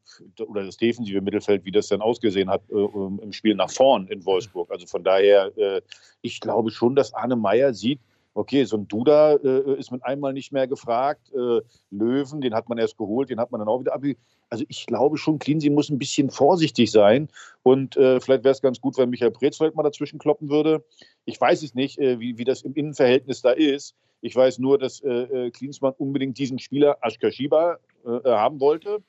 oder 0.42 0.64
das 0.66 0.78
defensive 0.78 1.22
Mittelfeld, 1.22 1.66
wie 1.66 1.72
das 1.72 1.90
dann 1.90 2.02
ausgesehen 2.02 2.50
hat 2.50 2.62
äh, 2.70 2.76
im 2.76 3.32
Spiel 3.34 3.56
nach 3.56 3.70
vorn 3.70 4.08
in 4.08 4.26
Wolfsburg. 4.26 4.72
Also 4.72 4.88
von 4.88 5.04
daher, 5.04 5.52
äh, 5.58 5.82
ich 6.22 6.40
glaube 6.40 6.72
schon, 6.72 6.96
dass 6.96 7.14
Arne 7.14 7.36
Meyer 7.36 7.74
sieht, 7.74 8.00
okay, 8.36 8.66
so 8.66 8.78
ein 8.78 8.88
Duda 8.88 9.36
äh, 9.36 9.80
ist 9.80 9.92
mit 9.92 10.04
einmal 10.04 10.34
nicht 10.34 10.52
mehr 10.52 10.68
gefragt. 10.68 11.32
Äh, 11.34 11.62
Löwen, 11.90 12.42
den 12.42 12.54
hat 12.54 12.68
man 12.70 12.78
erst 12.78 12.98
geholt, 12.98 13.30
den 13.30 13.40
hat 13.40 13.52
man 13.52 13.60
dann 13.60 13.70
auch 13.70 13.80
wieder 13.80 13.96
abgegeben. 13.96 14.20
Also 14.50 14.66
ich 14.68 14.86
glaube 14.86 15.18
schon, 15.18 15.40
Cleansey 15.40 15.70
muss 15.70 15.90
ein 15.90 15.98
bisschen 15.98 16.30
vorsichtig 16.30 16.92
sein. 16.92 17.30
Und 17.64 17.96
äh, 17.96 18.20
vielleicht 18.20 18.44
wäre 18.44 18.52
es 18.52 18.62
ganz 18.62 18.80
gut, 18.80 18.98
wenn 18.98 19.10
Michael 19.10 19.32
Preetz 19.32 19.58
vielleicht 19.58 19.76
mal 19.76 19.84
dazwischen 19.84 20.20
kloppen 20.20 20.50
würde. 20.50 20.84
Ich 21.24 21.40
weiß 21.40 21.64
es 21.64 21.74
nicht, 21.74 21.98
äh, 21.98 22.20
wie, 22.20 22.38
wie 22.38 22.44
das 22.44 22.62
im 22.62 22.74
Innenverhältnis 22.74 23.42
da 23.42 23.52
ist. 23.52 23.96
Ich 24.20 24.36
weiß 24.36 24.60
nur, 24.60 24.78
dass 24.78 25.02
äh, 25.02 25.10
äh 25.10 25.52
Klinsmann 25.52 25.94
unbedingt 25.98 26.38
diesen 26.38 26.60
Spieler 26.60 26.98
Ashkashiba 27.02 27.78
äh, 28.06 28.10
haben 28.26 28.60
wollte. 28.60 29.02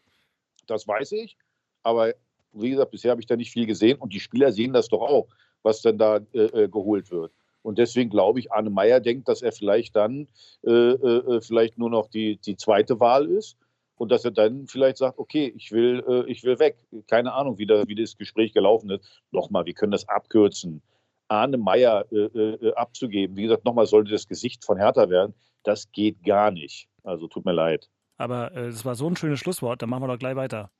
Das 0.69 0.87
weiß 0.87 1.13
ich. 1.13 1.37
Aber 1.83 2.15
wie 2.53 2.71
gesagt, 2.71 2.93
bisher 2.93 3.11
habe 3.11 3.21
ich 3.21 3.27
da 3.27 3.37
nicht 3.37 3.51
viel 3.51 3.67
gesehen. 3.67 3.99
Und 3.99 4.13
die 4.13 4.21
Spieler 4.21 4.53
sehen 4.53 4.73
das 4.73 4.89
doch 4.89 5.03
auch, 5.03 5.27
was 5.63 5.83
dann 5.83 5.99
da 5.99 6.21
geholt 6.21 7.11
wird. 7.11 7.33
Und 7.67 7.79
deswegen 7.79 8.11
glaube 8.11 8.39
ich, 8.39 8.53
Arne 8.53 8.71
Meyer 8.71 9.01
denkt, 9.01 9.27
dass 9.27 9.43
er 9.43 9.51
vielleicht 9.51 9.97
dann 9.97 10.29
äh, 10.65 10.71
äh, 10.71 11.41
vielleicht 11.41 11.79
nur 11.79 11.91
noch 11.91 12.09
die, 12.09 12.37
die 12.37 12.57
zweite 12.57 13.01
Wahl 13.01 13.27
ist 13.27 13.57
und 13.97 14.13
dass 14.13 14.25
er 14.25 14.31
dann 14.31 14.69
vielleicht 14.69 14.99
sagt, 14.99 15.19
okay, 15.19 15.53
ich 15.57 15.73
will, 15.73 16.05
äh, 16.07 16.31
ich 16.31 16.45
will 16.45 16.61
weg. 16.61 16.77
Keine 17.09 17.33
Ahnung, 17.33 17.59
wie, 17.59 17.67
da, 17.67 17.83
wie 17.89 17.97
das 17.97 18.17
Gespräch 18.17 18.53
gelaufen 18.53 18.91
ist. 18.91 19.21
Nochmal, 19.33 19.67
wir 19.67 19.75
können 19.75 19.91
das 19.91 20.09
abkürzen. 20.09 20.81
Arne 21.27 21.59
Meyer 21.59 22.05
äh, 22.13 22.27
äh, 22.27 22.73
abzugeben, 22.75 23.37
wie 23.37 23.43
gesagt, 23.43 23.65
nochmal 23.65 23.87
sollte 23.87 24.13
das 24.13 24.29
Gesicht 24.29 24.65
von 24.65 24.79
Hertha 24.79 25.11
werden, 25.11 25.35
das 25.65 25.91
geht 25.91 26.23
gar 26.23 26.53
nicht. 26.53 26.87
Also 27.03 27.27
tut 27.27 27.45
mir 27.45 27.53
leid. 27.53 27.89
Aber 28.17 28.57
es 28.57 28.85
war 28.85 28.95
so 28.95 29.11
ein 29.11 29.17
schönes 29.17 29.41
Schlusswort, 29.41 29.83
dann 29.83 29.91
machen 29.91 30.05
wir 30.05 30.07
doch 30.07 30.21
gleich 30.21 30.37
weiter. 30.37 30.71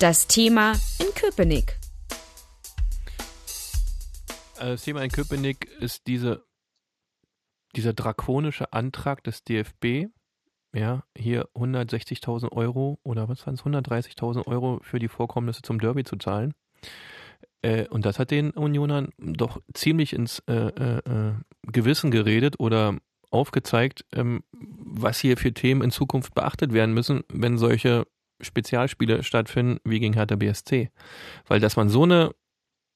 Das 0.00 0.26
Thema 0.26 0.72
in 1.00 1.14
Köpenick. 1.14 1.78
Äh, 4.58 4.70
das 4.70 4.84
Thema 4.84 5.02
in 5.02 5.10
Köpenick 5.10 5.66
ist 5.80 6.06
diese, 6.06 6.44
dieser 7.74 7.92
drakonische 7.92 8.72
Antrag 8.72 9.22
des 9.24 9.44
DFB, 9.44 10.06
ja, 10.74 11.04
hier 11.16 11.48
160.000 11.54 12.52
Euro 12.52 12.98
oder 13.02 13.28
was 13.28 13.46
waren 13.46 13.54
es, 13.54 13.62
130.000 13.62 14.46
Euro 14.46 14.80
für 14.82 14.98
die 14.98 15.08
Vorkommnisse 15.08 15.62
zum 15.62 15.78
Derby 15.78 16.04
zu 16.04 16.16
zahlen. 16.16 16.54
Äh, 17.62 17.88
und 17.88 18.04
das 18.04 18.18
hat 18.18 18.30
den 18.30 18.50
Unionern 18.50 19.10
doch 19.18 19.60
ziemlich 19.74 20.12
ins 20.12 20.40
äh, 20.46 20.54
äh, 20.54 20.98
äh, 20.98 21.34
Gewissen 21.62 22.10
geredet 22.10 22.60
oder 22.60 22.96
aufgezeigt, 23.30 24.04
ähm, 24.12 24.42
was 24.52 25.18
hier 25.18 25.36
für 25.36 25.52
Themen 25.52 25.82
in 25.82 25.90
Zukunft 25.90 26.34
beachtet 26.34 26.72
werden 26.72 26.94
müssen, 26.94 27.24
wenn 27.32 27.58
solche 27.58 28.06
Spezialspiele 28.40 29.22
stattfinden 29.22 29.80
wie 29.84 29.98
gegen 29.98 30.14
Hertha 30.14 30.36
BSC. 30.36 30.90
Weil 31.46 31.60
dass 31.60 31.76
man 31.76 31.88
so 31.88 32.02
eine 32.04 32.32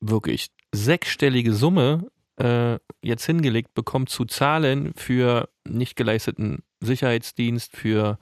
wirklich 0.00 0.48
sechsstellige 0.72 1.52
Summe 1.52 2.10
äh, 2.36 2.78
jetzt 3.02 3.26
hingelegt 3.26 3.74
bekommt 3.74 4.08
zu 4.08 4.24
zahlen 4.24 4.92
für 4.94 5.48
nicht 5.68 5.96
geleisteten 5.96 6.62
Sicherheitsdienst, 6.80 7.76
für 7.76 8.18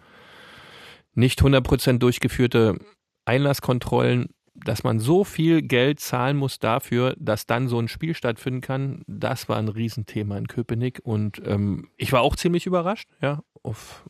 nicht 1.14 1.40
100% 1.40 1.98
durchgeführte 1.98 2.78
Einlasskontrollen, 3.24 4.34
dass 4.54 4.82
man 4.82 4.98
so 4.98 5.24
viel 5.24 5.62
Geld 5.62 6.00
zahlen 6.00 6.36
muss 6.36 6.58
dafür, 6.58 7.14
dass 7.18 7.46
dann 7.46 7.68
so 7.68 7.78
ein 7.78 7.88
Spiel 7.88 8.14
stattfinden 8.14 8.60
kann, 8.60 9.02
das 9.06 9.48
war 9.48 9.56
ein 9.56 9.68
Riesenthema 9.68 10.36
in 10.36 10.48
Köpenick 10.48 11.00
und 11.04 11.40
ähm, 11.44 11.88
ich 11.96 12.12
war 12.12 12.22
auch 12.22 12.36
ziemlich 12.36 12.66
überrascht, 12.66 13.08
ja, 13.20 13.42
auf, 13.62 14.04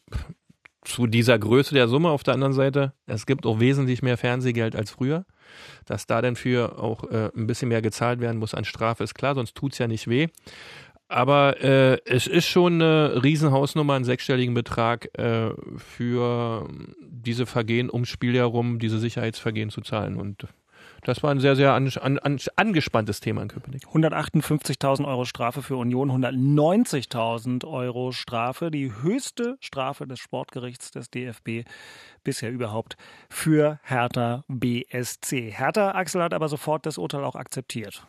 zu 0.84 1.06
dieser 1.06 1.38
Größe 1.38 1.74
der 1.74 1.88
Summe. 1.88 2.10
Auf 2.10 2.22
der 2.22 2.34
anderen 2.34 2.52
Seite, 2.52 2.92
es 3.06 3.26
gibt 3.26 3.46
auch 3.46 3.60
wesentlich 3.60 4.02
mehr 4.02 4.16
Fernsehgeld 4.16 4.76
als 4.76 4.90
früher. 4.90 5.24
Dass 5.86 6.06
da 6.06 6.20
dann 6.20 6.36
für 6.36 6.78
auch 6.78 7.04
äh, 7.04 7.30
ein 7.34 7.46
bisschen 7.46 7.68
mehr 7.68 7.80
gezahlt 7.82 8.20
werden 8.20 8.38
muss 8.38 8.54
an 8.54 8.64
Strafe, 8.64 9.04
ist 9.04 9.14
klar, 9.14 9.34
sonst 9.34 9.54
tut 9.54 9.72
es 9.72 9.78
ja 9.78 9.88
nicht 9.88 10.08
weh. 10.08 10.28
Aber 11.08 11.62
äh, 11.62 11.98
es 12.04 12.26
ist 12.26 12.46
schon 12.46 12.74
eine 12.74 13.22
Riesenhausnummer, 13.22 13.94
einen 13.94 14.04
sechsstelligen 14.04 14.52
Betrag 14.52 15.08
äh, 15.18 15.50
für 15.78 16.68
diese 17.00 17.46
Vergehen 17.46 17.90
ums 17.90 18.10
Spiel 18.10 18.34
herum, 18.34 18.78
diese 18.78 18.98
Sicherheitsvergehen 18.98 19.70
zu 19.70 19.80
zahlen. 19.80 20.16
Und 20.16 20.46
das 21.04 21.22
war 21.22 21.30
ein 21.30 21.40
sehr, 21.40 21.56
sehr 21.56 21.72
an, 21.72 21.90
an, 22.00 22.18
an, 22.18 22.38
angespanntes 22.56 23.20
Thema 23.20 23.42
in 23.42 23.48
Köpenick. 23.48 23.84
158.000 23.86 25.06
Euro 25.06 25.24
Strafe 25.24 25.62
für 25.62 25.76
Union, 25.76 26.10
190.000 26.10 27.66
Euro 27.66 28.12
Strafe, 28.12 28.70
die 28.70 28.92
höchste 29.02 29.56
Strafe 29.60 30.06
des 30.06 30.18
Sportgerichts 30.18 30.90
des 30.90 31.10
DFB 31.10 31.68
bisher 32.24 32.50
überhaupt 32.50 32.96
für 33.28 33.80
Hertha 33.82 34.44
BSC. 34.48 35.50
Hertha 35.50 35.92
Axel 35.92 36.22
hat 36.22 36.34
aber 36.34 36.48
sofort 36.48 36.86
das 36.86 36.98
Urteil 36.98 37.24
auch 37.24 37.36
akzeptiert. 37.36 38.06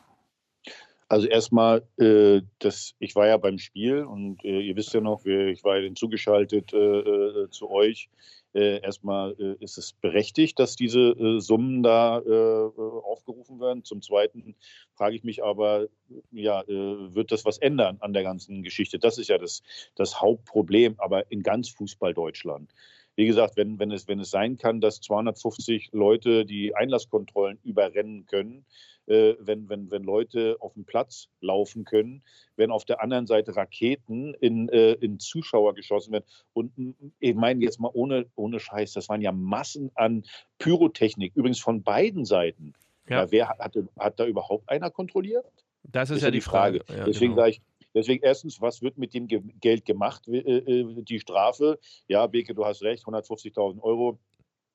Also 1.09 1.27
erstmal, 1.27 1.87
äh, 1.97 2.41
das, 2.59 2.93
ich 2.99 3.15
war 3.15 3.25
ja 3.27 3.37
beim 3.37 3.57
Spiel 3.57 4.03
und 4.03 4.45
äh, 4.45 4.61
ihr 4.61 4.75
wisst 4.75 4.93
ja 4.93 5.01
noch, 5.01 5.25
wir, 5.25 5.47
ich 5.47 5.63
war 5.63 5.79
ja 5.79 5.93
zugeschaltet 5.95 6.71
äh, 6.71 6.77
äh, 6.77 7.49
zu 7.49 7.69
euch. 7.71 8.09
Äh, 8.53 8.81
erstmal 8.81 9.35
äh, 9.39 9.63
ist 9.63 9.77
es 9.77 9.93
berechtigt, 9.93 10.57
dass 10.57 10.75
diese 10.75 10.99
äh, 10.99 11.39
Summen 11.39 11.83
da 11.83 12.19
äh, 12.19 12.69
aufgerufen 13.03 13.59
werden. 13.59 13.83
Zum 13.83 14.01
Zweiten 14.01 14.55
frage 14.95 15.15
ich 15.15 15.23
mich 15.23 15.43
aber, 15.43 15.87
ja, 16.31 16.61
äh, 16.63 17.13
wird 17.13 17.31
das 17.31 17.45
was 17.45 17.59
ändern 17.59 17.97
an 17.99 18.13
der 18.13 18.23
ganzen 18.23 18.63
Geschichte? 18.63 18.97
Das 18.97 19.17
ist 19.19 19.29
ja 19.29 19.37
das, 19.37 19.61
das 19.95 20.19
Hauptproblem, 20.19 20.95
aber 20.97 21.31
in 21.31 21.43
ganz 21.43 21.69
Fußball 21.69 22.13
Deutschland. 22.13 22.73
Wie 23.19 23.27
gesagt, 23.27 23.57
wenn, 23.57 23.79
wenn, 23.79 23.91
es, 23.91 24.07
wenn 24.07 24.21
es 24.21 24.31
sein 24.31 24.55
kann, 24.55 24.79
dass 24.79 25.01
250 25.01 25.89
Leute 25.91 26.45
die 26.45 26.73
Einlasskontrollen 26.73 27.59
überrennen 27.65 28.25
können, 28.27 28.65
äh, 29.07 29.33
wenn, 29.41 29.67
wenn, 29.67 29.91
wenn 29.91 30.03
Leute 30.03 30.55
auf 30.61 30.71
dem 30.75 30.85
Platz 30.85 31.27
laufen 31.41 31.83
können, 31.83 32.23
wenn 32.55 32.71
auf 32.71 32.85
der 32.85 33.03
anderen 33.03 33.27
Seite 33.27 33.57
Raketen 33.57 34.35
in, 34.35 34.69
äh, 34.69 34.93
in 34.93 35.19
Zuschauer 35.19 35.75
geschossen 35.75 36.13
werden. 36.13 36.23
Und 36.53 36.71
ich 37.19 37.35
meine 37.35 37.61
jetzt 37.61 37.81
mal 37.81 37.91
ohne, 37.91 38.25
ohne 38.35 38.61
Scheiß, 38.61 38.93
das 38.93 39.09
waren 39.09 39.19
ja 39.19 39.33
Massen 39.33 39.91
an 39.95 40.23
Pyrotechnik, 40.57 41.35
übrigens 41.35 41.59
von 41.59 41.83
beiden 41.83 42.23
Seiten. 42.23 42.71
Ja. 43.09 43.29
Wer 43.29 43.49
hat, 43.49 43.75
hat 43.99 44.17
da 44.17 44.25
überhaupt 44.27 44.69
einer 44.69 44.91
kontrolliert? 44.91 45.43
Das 45.83 46.09
ist, 46.09 46.17
ist 46.17 46.23
ja 46.23 46.31
die 46.31 46.39
Frage. 46.39 46.85
Frage. 46.85 46.99
Ja, 46.99 47.05
Deswegen 47.05 47.33
genau. 47.33 47.41
sage 47.41 47.51
ich, 47.51 47.61
Deswegen 47.93 48.23
erstens, 48.23 48.61
was 48.61 48.81
wird 48.81 48.97
mit 48.97 49.13
dem 49.13 49.27
Geld 49.27 49.85
gemacht? 49.85 50.27
Äh, 50.27 50.37
äh, 50.37 51.03
die 51.03 51.19
Strafe, 51.19 51.79
ja, 52.07 52.27
Beke, 52.27 52.53
du 52.53 52.65
hast 52.65 52.81
recht, 52.83 53.05
150.000 53.05 53.81
Euro 53.81 54.19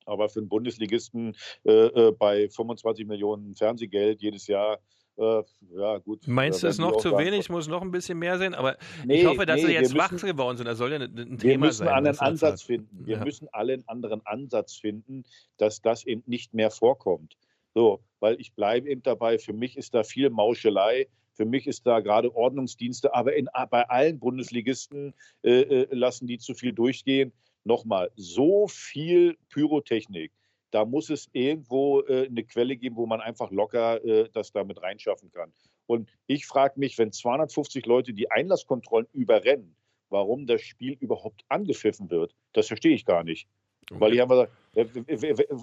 aber 0.06 0.28
für 0.28 0.40
einen 0.40 0.50
Bundesligisten 0.50 1.34
äh, 1.64 1.86
äh 1.86 2.12
bei 2.12 2.50
25 2.50 3.06
Millionen 3.06 3.54
Fernsehgeld 3.54 4.20
jedes 4.20 4.46
Jahr 4.46 4.78
äh, 5.16 5.42
ja, 5.76 5.98
gut. 5.98 6.26
Meinst 6.26 6.62
du, 6.62 6.66
es 6.66 6.78
noch 6.78 6.96
zu 6.96 7.16
wenig? 7.16 7.48
Muss 7.48 7.68
noch 7.68 7.82
ein 7.82 7.90
bisschen 7.90 8.18
mehr 8.18 8.36
sein? 8.38 8.54
Aber 8.54 8.76
nee, 9.04 9.20
ich 9.20 9.26
hoffe, 9.26 9.46
dass 9.46 9.60
nee, 9.60 9.68
sie 9.68 9.72
jetzt 9.72 9.96
wach 9.96 10.10
geworden 10.10 10.56
sind. 10.56 10.66
Das 10.66 10.78
soll 10.78 10.92
ja 10.92 10.98
ein, 10.98 11.14
Thema 11.14 11.38
sein. 11.38 11.42
Wir 11.42 11.58
müssen 11.58 11.88
einen 11.88 12.18
Ansatz 12.18 12.62
finden. 12.62 13.06
Wir 13.06 13.18
ja. 13.18 13.24
müssen 13.24 13.48
alle 13.52 13.74
einen 13.74 13.88
anderen 13.88 14.26
Ansatz 14.26 14.74
finden, 14.74 15.22
dass 15.56 15.80
das 15.80 16.04
eben 16.04 16.24
nicht 16.26 16.52
mehr 16.52 16.70
vorkommt. 16.70 17.36
So, 17.74 18.00
weil 18.20 18.40
ich 18.40 18.54
bleibe 18.54 18.88
eben 18.88 19.02
dabei, 19.02 19.38
für 19.38 19.52
mich 19.52 19.76
ist 19.76 19.94
da 19.94 20.02
viel 20.02 20.30
Mauschelei. 20.30 21.06
Für 21.34 21.44
mich 21.44 21.66
ist 21.66 21.86
da 21.86 22.00
gerade 22.00 22.34
Ordnungsdienste, 22.34 23.14
aber 23.14 23.34
in, 23.34 23.48
bei 23.70 23.88
allen 23.88 24.18
Bundesligisten 24.18 25.14
äh, 25.42 25.60
äh 25.62 25.86
lassen 25.90 26.26
die 26.26 26.38
zu 26.38 26.54
viel 26.54 26.72
durchgehen 26.72 27.32
nochmal, 27.64 28.10
so 28.16 28.68
viel 28.68 29.36
Pyrotechnik, 29.48 30.32
da 30.70 30.84
muss 30.84 31.10
es 31.10 31.28
irgendwo 31.32 32.00
äh, 32.02 32.26
eine 32.26 32.44
Quelle 32.44 32.76
geben, 32.76 32.96
wo 32.96 33.06
man 33.06 33.20
einfach 33.20 33.50
locker 33.50 34.04
äh, 34.04 34.28
das 34.32 34.52
damit 34.52 34.82
reinschaffen 34.82 35.30
kann. 35.30 35.52
Und 35.86 36.10
ich 36.26 36.46
frage 36.46 36.80
mich, 36.80 36.98
wenn 36.98 37.12
250 37.12 37.86
Leute 37.86 38.12
die 38.12 38.30
Einlasskontrollen 38.30 39.06
überrennen, 39.12 39.76
warum 40.08 40.46
das 40.46 40.62
Spiel 40.62 40.96
überhaupt 41.00 41.44
angepfiffen 41.48 42.10
wird, 42.10 42.34
das 42.52 42.66
verstehe 42.66 42.94
ich 42.94 43.04
gar 43.04 43.24
nicht. 43.24 43.48
Okay. 43.90 44.00
Weil 44.00 44.14
ich, 44.14 44.20
habe, 44.20 44.48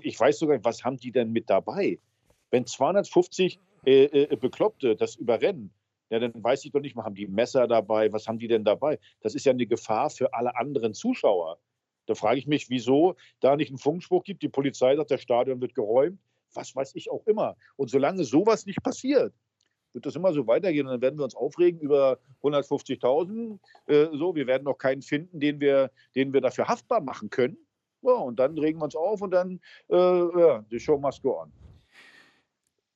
ich 0.01 0.19
weiß 0.19 0.39
sogar 0.39 0.55
nicht, 0.55 0.65
was 0.65 0.84
haben 0.84 0.97
die 0.97 1.12
denn 1.12 1.31
mit 1.31 1.49
dabei? 1.49 1.99
Wenn 2.51 2.65
250 2.65 3.59
äh, 3.85 4.03
äh, 4.03 4.35
Bekloppte 4.35 4.95
das 4.95 5.15
überrennen, 5.15 5.73
ja, 6.09 6.19
dann 6.19 6.31
weiß 6.35 6.65
ich 6.65 6.71
doch 6.71 6.81
nicht 6.81 6.95
mal, 6.95 7.05
haben 7.05 7.15
die 7.15 7.27
Messer 7.27 7.67
dabei, 7.67 8.11
was 8.11 8.27
haben 8.27 8.37
die 8.37 8.49
denn 8.49 8.65
dabei? 8.65 8.99
Das 9.21 9.33
ist 9.33 9.45
ja 9.45 9.53
eine 9.53 9.65
Gefahr 9.65 10.09
für 10.09 10.33
alle 10.33 10.55
anderen 10.57 10.93
Zuschauer. 10.93 11.57
Da 12.05 12.15
frage 12.15 12.37
ich 12.37 12.47
mich, 12.47 12.69
wieso 12.69 13.15
da 13.39 13.55
nicht 13.55 13.69
einen 13.69 13.77
Funkspruch 13.77 14.23
gibt. 14.23 14.43
Die 14.43 14.49
Polizei 14.49 14.95
sagt, 14.97 15.11
das 15.11 15.21
Stadion 15.21 15.61
wird 15.61 15.73
geräumt. 15.73 16.19
Was 16.53 16.75
weiß 16.75 16.95
ich 16.95 17.09
auch 17.09 17.25
immer. 17.27 17.55
Und 17.77 17.89
solange 17.89 18.25
sowas 18.25 18.65
nicht 18.65 18.83
passiert, 18.83 19.33
wird 19.93 20.05
das 20.05 20.15
immer 20.15 20.33
so 20.33 20.47
weitergehen. 20.47 20.85
Und 20.85 20.91
dann 20.91 21.01
werden 21.01 21.17
wir 21.17 21.23
uns 21.23 21.35
aufregen 21.35 21.79
über 21.79 22.19
150.000. 22.43 23.57
Äh, 23.87 24.07
so, 24.17 24.35
wir 24.35 24.47
werden 24.47 24.65
noch 24.65 24.77
keinen 24.77 25.01
finden, 25.01 25.39
den 25.39 25.61
wir, 25.61 25.91
den 26.15 26.33
wir 26.33 26.41
dafür 26.41 26.67
haftbar 26.67 26.99
machen 26.99 27.29
können. 27.29 27.57
Ja, 28.01 28.13
und 28.13 28.37
dann 28.37 28.57
regen 28.57 28.79
wir 28.79 28.85
uns 28.85 28.95
auf 28.95 29.21
und 29.21 29.31
dann, 29.31 29.61
äh, 29.89 29.95
ja, 29.95 30.65
die 30.69 30.79
Show 30.79 30.97
must 30.97 31.21
go 31.21 31.39
on. 31.39 31.53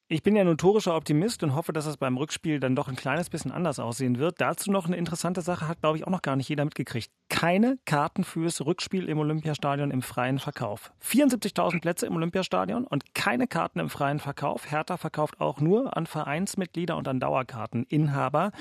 Ich 0.07 0.21
bin 0.21 0.35
ja 0.35 0.43
notorischer 0.43 0.95
Optimist 0.95 1.41
und 1.41 1.55
hoffe, 1.55 1.73
dass 1.73 1.87
es 1.87 1.97
beim 1.97 2.15
Rückspiel 2.15 2.59
dann 2.59 2.75
doch 2.75 2.87
ein 2.87 2.95
kleines 2.95 3.31
bisschen 3.31 3.51
anders 3.51 3.79
aussehen 3.79 4.19
wird. 4.19 4.39
Dazu 4.39 4.71
noch 4.71 4.85
eine 4.85 4.97
interessante 4.97 5.41
Sache, 5.41 5.67
hat, 5.67 5.79
glaube 5.81 5.97
ich, 5.97 6.05
auch 6.05 6.11
noch 6.11 6.21
gar 6.21 6.35
nicht 6.35 6.47
jeder 6.47 6.63
mitgekriegt. 6.63 7.09
Keine 7.27 7.79
Karten 7.85 8.23
fürs 8.23 8.63
Rückspiel 8.63 9.09
im 9.09 9.17
Olympiastadion 9.17 9.89
im 9.89 10.03
freien 10.03 10.37
Verkauf. 10.37 10.93
74.000 11.03 11.81
Plätze 11.81 12.05
im 12.05 12.15
Olympiastadion 12.15 12.85
und 12.85 13.15
keine 13.15 13.47
Karten 13.47 13.79
im 13.79 13.89
freien 13.89 14.19
Verkauf. 14.19 14.69
Hertha 14.69 14.97
verkauft 14.97 15.41
auch 15.41 15.59
nur 15.59 15.97
an 15.97 16.05
Vereinsmitglieder 16.05 16.95
und 16.97 17.07
an 17.07 17.19
Dauerkarteninhaber. 17.19 18.51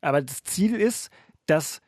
Aber 0.00 0.22
das 0.22 0.44
Ziel 0.44 0.76
ist, 0.76 1.10
dass 1.46 1.80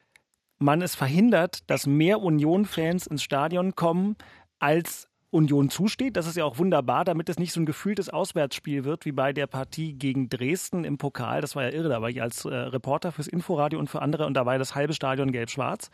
man 0.58 0.82
es 0.82 0.96
verhindert, 0.96 1.70
dass 1.70 1.86
mehr 1.86 2.20
Union-Fans 2.22 3.06
ins 3.06 3.22
Stadion 3.22 3.76
kommen, 3.76 4.16
als 4.58 5.08
Union 5.30 5.70
zusteht. 5.70 6.16
Das 6.16 6.26
ist 6.26 6.36
ja 6.36 6.44
auch 6.44 6.58
wunderbar, 6.58 7.04
damit 7.04 7.28
es 7.28 7.38
nicht 7.38 7.52
so 7.52 7.60
ein 7.60 7.66
gefühltes 7.66 8.08
Auswärtsspiel 8.08 8.84
wird 8.84 9.04
wie 9.04 9.12
bei 9.12 9.32
der 9.32 9.46
Partie 9.46 9.92
gegen 9.94 10.28
Dresden 10.28 10.84
im 10.84 10.98
Pokal. 10.98 11.40
Das 11.40 11.56
war 11.56 11.64
ja 11.64 11.70
irre, 11.70 11.88
da 11.88 12.00
war 12.00 12.10
ich 12.10 12.22
als 12.22 12.44
äh, 12.44 12.54
Reporter 12.54 13.12
fürs 13.12 13.26
Inforadio 13.26 13.78
und 13.78 13.90
für 13.90 14.02
andere 14.02 14.26
und 14.26 14.34
da 14.34 14.46
war 14.46 14.58
das 14.58 14.74
halbe 14.74 14.94
Stadion 14.94 15.32
gelb-schwarz 15.32 15.90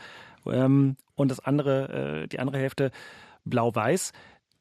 ähm, 0.46 0.96
und 1.14 1.30
das 1.30 1.40
andere, 1.40 2.22
äh, 2.22 2.28
die 2.28 2.38
andere 2.38 2.58
Hälfte 2.58 2.90
blau-weiß. 3.44 4.12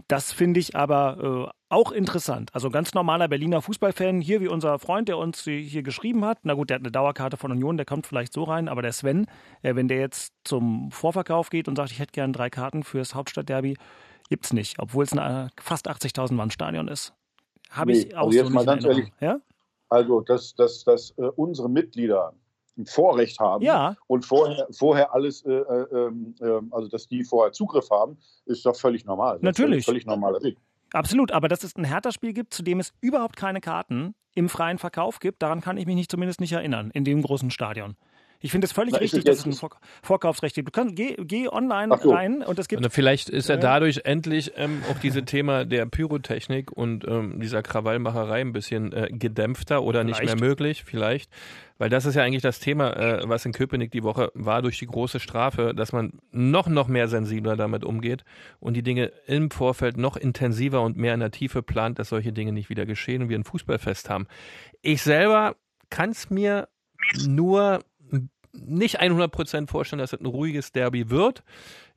Das 0.07 0.31
finde 0.31 0.59
ich 0.59 0.75
aber 0.75 1.47
äh, 1.47 1.57
auch 1.69 1.91
interessant. 1.91 2.53
Also 2.53 2.69
ganz 2.69 2.93
normaler 2.93 3.27
Berliner 3.27 3.61
Fußballfan, 3.61 4.19
hier 4.19 4.41
wie 4.41 4.47
unser 4.47 4.77
Freund, 4.79 5.07
der 5.07 5.17
uns 5.17 5.43
hier 5.43 5.83
geschrieben 5.83 6.25
hat. 6.25 6.39
Na 6.43 6.53
gut, 6.53 6.69
der 6.69 6.75
hat 6.75 6.81
eine 6.81 6.91
Dauerkarte 6.91 7.37
von 7.37 7.51
Union, 7.51 7.77
der 7.77 7.85
kommt 7.85 8.07
vielleicht 8.07 8.33
so 8.33 8.43
rein, 8.43 8.67
aber 8.67 8.81
der 8.81 8.91
Sven, 8.91 9.27
äh, 9.61 9.75
wenn 9.75 9.87
der 9.87 9.99
jetzt 9.99 10.33
zum 10.43 10.91
Vorverkauf 10.91 11.49
geht 11.49 11.67
und 11.67 11.75
sagt, 11.75 11.91
ich 11.91 11.99
hätte 11.99 12.11
gern 12.11 12.33
drei 12.33 12.49
Karten 12.49 12.83
fürs 12.83 13.15
Hauptstadtderby, 13.15 13.77
gibt 14.31 14.45
es 14.45 14.53
nicht, 14.53 14.79
obwohl 14.79 15.03
es 15.03 15.11
ein 15.11 15.51
fast 15.59 15.89
80.000 15.89 16.31
Mann 16.31 16.51
Stadion 16.51 16.87
ist. 16.87 17.13
Habe 17.69 17.91
ich 17.91 18.07
nee, 18.07 18.15
auch 18.15 18.27
also 18.27 18.37
jetzt 18.37 18.47
so 18.47 18.53
mal 18.53 18.65
ganz 18.65 18.85
ehrlich, 18.85 19.11
ja? 19.19 19.41
Also, 19.89 20.21
dass, 20.21 20.55
dass, 20.55 20.85
dass 20.85 21.11
äh, 21.17 21.23
unsere 21.35 21.69
Mitglieder 21.69 22.33
ein 22.77 22.85
Vorrecht 22.85 23.41
haben 23.41 23.61
ja. 23.61 23.97
und 24.07 24.23
vorher, 24.25 24.67
vorher 24.71 25.13
alles, 25.13 25.43
äh, 25.43 25.51
äh, 25.51 26.11
äh, 26.39 26.61
also 26.71 26.87
dass 26.87 27.09
die 27.09 27.25
vorher 27.25 27.51
Zugriff 27.51 27.89
haben, 27.89 28.17
ist 28.45 28.65
doch 28.65 28.77
völlig 28.77 29.03
normal. 29.03 29.37
Natürlich. 29.41 29.83
Völlig 29.83 30.05
normaler 30.05 30.41
Weg. 30.41 30.57
Absolut, 30.93 31.33
aber 31.33 31.49
dass 31.49 31.65
es 31.65 31.75
ein 31.75 31.83
Hertha-Spiel 31.83 32.31
gibt, 32.31 32.53
zu 32.53 32.63
dem 32.63 32.79
es 32.79 32.93
überhaupt 33.01 33.35
keine 33.35 33.59
Karten 33.59 34.15
im 34.33 34.47
freien 34.47 34.77
Verkauf 34.77 35.19
gibt, 35.19 35.41
daran 35.41 35.59
kann 35.59 35.75
ich 35.75 35.85
mich 35.85 35.95
nicht, 35.95 36.09
zumindest 36.09 36.39
nicht 36.39 36.53
erinnern, 36.53 36.89
in 36.93 37.03
dem 37.03 37.21
großen 37.21 37.51
Stadion. 37.51 37.97
Ich 38.41 38.51
finde 38.51 38.65
es 38.65 38.71
völlig 38.71 38.93
Na, 38.93 38.99
richtig, 38.99 39.23
dass 39.23 39.39
es 39.39 39.45
ein 39.45 39.53
Vor 39.53 39.69
Vorkaufsrecht 40.01 40.55
gibt. 40.55 40.67
Du 40.67 40.71
kannst, 40.71 40.95
geh, 40.95 41.15
geh 41.19 41.47
online 41.47 41.95
so. 42.01 42.11
rein 42.11 42.43
und 42.43 42.57
es 42.59 42.67
gibt. 42.67 42.83
Und 42.83 42.91
vielleicht 42.91 43.29
ist 43.29 43.49
ja 43.49 43.57
dadurch 43.57 44.01
endlich 44.03 44.53
ähm, 44.55 44.83
auch 44.89 44.99
dieses 44.99 45.25
Thema 45.25 45.63
der 45.65 45.85
Pyrotechnik 45.85 46.71
und 46.71 47.07
ähm, 47.07 47.39
dieser 47.39 47.61
Krawallmacherei 47.61 48.41
ein 48.41 48.51
bisschen 48.51 48.91
äh, 48.93 49.09
gedämpfter 49.11 49.83
oder 49.83 50.01
vielleicht. 50.01 50.21
nicht 50.21 50.35
mehr 50.35 50.49
möglich, 50.49 50.83
vielleicht. 50.83 51.29
Weil 51.77 51.89
das 51.89 52.05
ist 52.05 52.13
ja 52.13 52.23
eigentlich 52.23 52.43
das 52.43 52.59
Thema, 52.59 52.95
äh, 52.95 53.27
was 53.27 53.43
in 53.45 53.53
Köpenick 53.53 53.91
die 53.91 54.03
Woche 54.03 54.31
war 54.35 54.61
durch 54.61 54.77
die 54.77 54.85
große 54.85 55.19
Strafe, 55.19 55.73
dass 55.73 55.91
man 55.93 56.13
noch, 56.31 56.67
noch 56.67 56.87
mehr 56.87 57.07
sensibler 57.07 57.55
damit 57.55 57.83
umgeht 57.83 58.23
und 58.59 58.75
die 58.75 58.83
Dinge 58.83 59.11
im 59.25 59.49
Vorfeld 59.49 59.97
noch 59.97 60.15
intensiver 60.15 60.81
und 60.81 60.95
mehr 60.95 61.13
in 61.13 61.19
der 61.21 61.31
Tiefe 61.31 61.63
plant, 61.63 61.97
dass 61.97 62.09
solche 62.09 62.33
Dinge 62.33 62.51
nicht 62.51 62.69
wieder 62.69 62.85
geschehen 62.85 63.23
und 63.23 63.29
wir 63.29 63.37
ein 63.39 63.43
Fußballfest 63.43 64.09
haben. 64.09 64.27
Ich 64.83 65.01
selber 65.01 65.55
kann 65.89 66.11
es 66.11 66.29
mir 66.29 66.67
nur 67.27 67.79
nicht 68.53 69.01
100% 69.01 69.67
vorstellen, 69.67 69.99
dass 69.99 70.13
es 70.13 70.19
ein 70.19 70.25
ruhiges 70.25 70.71
Derby 70.71 71.09
wird. 71.09 71.43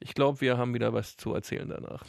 Ich 0.00 0.14
glaube, 0.14 0.40
wir 0.40 0.58
haben 0.58 0.74
wieder 0.74 0.92
was 0.92 1.16
zu 1.16 1.34
erzählen 1.34 1.68
danach. 1.68 2.04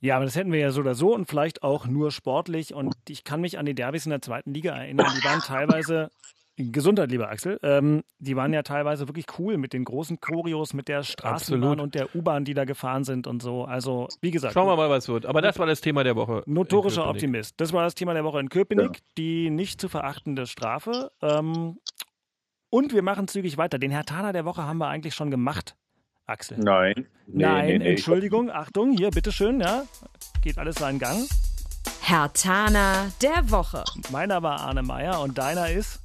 Ja, 0.00 0.16
aber 0.16 0.24
das 0.24 0.34
hätten 0.34 0.50
wir 0.50 0.58
ja 0.58 0.72
so 0.72 0.80
oder 0.80 0.96
so 0.96 1.14
und 1.14 1.26
vielleicht 1.26 1.62
auch 1.62 1.86
nur 1.86 2.10
sportlich. 2.10 2.74
Und 2.74 2.94
ich 3.08 3.22
kann 3.22 3.40
mich 3.40 3.58
an 3.58 3.66
die 3.66 3.74
Derbys 3.74 4.04
in 4.04 4.10
der 4.10 4.20
zweiten 4.20 4.52
Liga 4.52 4.74
erinnern. 4.74 5.06
Die 5.16 5.24
waren 5.24 5.40
teilweise 5.40 6.10
Gesundheit, 6.56 7.10
lieber 7.10 7.30
Axel. 7.30 7.58
Ähm, 7.62 8.02
die 8.18 8.36
waren 8.36 8.52
ja 8.52 8.62
teilweise 8.62 9.08
wirklich 9.08 9.26
cool 9.38 9.56
mit 9.56 9.72
den 9.72 9.84
großen 9.84 10.20
Choreos, 10.20 10.74
mit 10.74 10.88
der 10.88 11.02
Straßenbahn 11.02 11.62
Absolut. 11.62 11.80
und 11.80 11.94
der 11.94 12.14
U-Bahn, 12.14 12.44
die 12.44 12.52
da 12.52 12.64
gefahren 12.64 13.04
sind 13.04 13.26
und 13.26 13.42
so. 13.42 13.64
Also, 13.64 14.08
wie 14.20 14.30
gesagt. 14.30 14.54
Schauen 14.54 14.66
wir 14.66 14.76
mal, 14.76 14.90
was 14.90 15.08
wird. 15.08 15.24
Aber 15.24 15.40
das 15.40 15.58
war 15.58 15.66
das 15.66 15.80
Thema 15.80 16.04
der 16.04 16.14
Woche. 16.14 16.42
Notorischer 16.46 17.08
Optimist. 17.08 17.54
Das 17.58 17.72
war 17.72 17.84
das 17.84 17.94
Thema 17.94 18.12
der 18.12 18.24
Woche 18.24 18.40
in 18.40 18.48
Köpenick. 18.48 18.96
Ja. 18.96 19.02
Die 19.18 19.50
nicht 19.50 19.80
zu 19.80 19.88
verachtende 19.88 20.46
Strafe. 20.46 21.10
Ähm, 21.22 21.78
und 22.72 22.94
wir 22.94 23.02
machen 23.02 23.28
zügig 23.28 23.58
weiter. 23.58 23.78
Den 23.78 23.90
Herr 23.90 24.04
Thaler 24.04 24.32
der 24.32 24.46
Woche 24.46 24.62
haben 24.62 24.78
wir 24.78 24.88
eigentlich 24.88 25.14
schon 25.14 25.30
gemacht, 25.30 25.76
Axel. 26.24 26.58
Nein. 26.58 27.06
Nee, 27.26 27.44
Nein, 27.44 27.66
nee, 27.66 27.78
nee. 27.78 27.90
Entschuldigung, 27.90 28.50
Achtung, 28.50 28.96
hier, 28.96 29.10
bitteschön, 29.10 29.60
ja. 29.60 29.84
Geht 30.42 30.56
alles 30.56 30.76
seinen 30.76 30.98
Gang. 30.98 31.28
Herr 32.00 32.32
Thaner 32.32 33.12
der 33.20 33.50
Woche. 33.50 33.84
Meiner 34.10 34.42
war 34.42 34.60
Arne 34.60 34.82
Meyer 34.82 35.20
und 35.20 35.36
deiner 35.36 35.70
ist? 35.70 36.00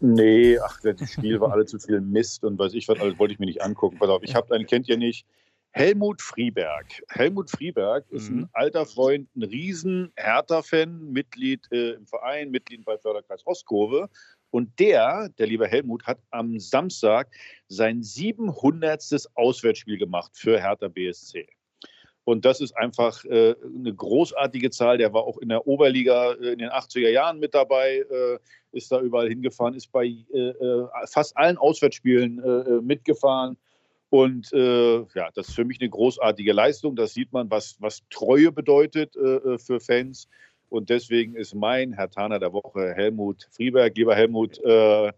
Nee, 0.00 0.58
ach, 0.58 0.80
das 0.82 1.12
Spiel 1.12 1.40
war 1.40 1.52
alle 1.52 1.64
zu 1.64 1.78
viel 1.78 2.00
Mist 2.02 2.44
und 2.44 2.58
weiß 2.58 2.74
ich 2.74 2.88
was, 2.88 3.00
alles 3.00 3.18
wollte 3.18 3.32
ich 3.32 3.40
mir 3.40 3.46
nicht 3.46 3.62
angucken. 3.62 3.98
Pass 3.98 4.10
auf, 4.10 4.22
ich 4.22 4.34
habe 4.34 4.54
einen, 4.54 4.66
kennt 4.66 4.88
ihr 4.88 4.98
nicht, 4.98 5.26
Helmut 5.70 6.20
Frieberg. 6.20 6.86
Helmut 7.08 7.50
Frieberg 7.50 8.04
ist 8.10 8.30
mhm. 8.30 8.40
ein 8.40 8.48
alter 8.52 8.84
Freund, 8.84 9.34
ein 9.34 9.44
riesen 9.44 10.12
Hertha-Fan, 10.16 11.10
Mitglied 11.10 11.66
äh, 11.72 11.92
im 11.92 12.06
Verein, 12.06 12.50
Mitglied 12.50 12.84
bei 12.84 12.98
Förderkreis 12.98 13.46
Ostkurve 13.46 14.10
und 14.52 14.78
der, 14.78 15.30
der 15.38 15.46
liebe 15.46 15.66
Helmut, 15.66 16.06
hat 16.06 16.18
am 16.30 16.58
Samstag 16.58 17.28
sein 17.68 18.02
700. 18.02 19.02
Auswärtsspiel 19.34 19.96
gemacht 19.96 20.32
für 20.34 20.60
Hertha 20.60 20.88
BSC. 20.88 21.46
Und 22.24 22.44
das 22.44 22.60
ist 22.60 22.76
einfach 22.76 23.24
äh, 23.24 23.56
eine 23.62 23.94
großartige 23.94 24.70
Zahl. 24.70 24.98
Der 24.98 25.12
war 25.14 25.24
auch 25.24 25.38
in 25.38 25.48
der 25.48 25.66
Oberliga 25.66 26.32
äh, 26.34 26.52
in 26.52 26.58
den 26.58 26.68
80er 26.68 27.08
Jahren 27.08 27.40
mit 27.40 27.54
dabei, 27.54 28.04
äh, 28.08 28.38
ist 28.72 28.92
da 28.92 29.00
überall 29.00 29.28
hingefahren, 29.28 29.74
ist 29.74 29.90
bei 29.90 30.06
äh, 30.06 30.38
äh, 30.38 30.86
fast 31.06 31.36
allen 31.36 31.56
Auswärtsspielen 31.56 32.84
mitgefahren. 32.86 33.56
Und 34.10 34.50
ja, 34.52 35.30
das 35.34 35.48
ist 35.48 35.54
für 35.54 35.64
mich 35.64 35.80
eine 35.80 35.88
großartige 35.88 36.52
Leistung. 36.52 36.96
Das 36.96 37.14
sieht 37.14 37.32
man, 37.32 37.50
was, 37.50 37.76
was 37.80 38.02
Treue 38.10 38.52
bedeutet 38.52 39.14
für 39.14 39.80
Fans. 39.80 40.28
Und 40.72 40.88
deswegen 40.88 41.36
ist 41.36 41.54
mein 41.54 41.92
Herr 41.92 42.10
Taner 42.10 42.38
der 42.38 42.52
Woche 42.52 42.94
Helmut 42.94 43.46
Frieberg. 43.50 43.94
Lieber 43.94 44.14
Helmut, 44.14 44.58
äh, 44.64 45.12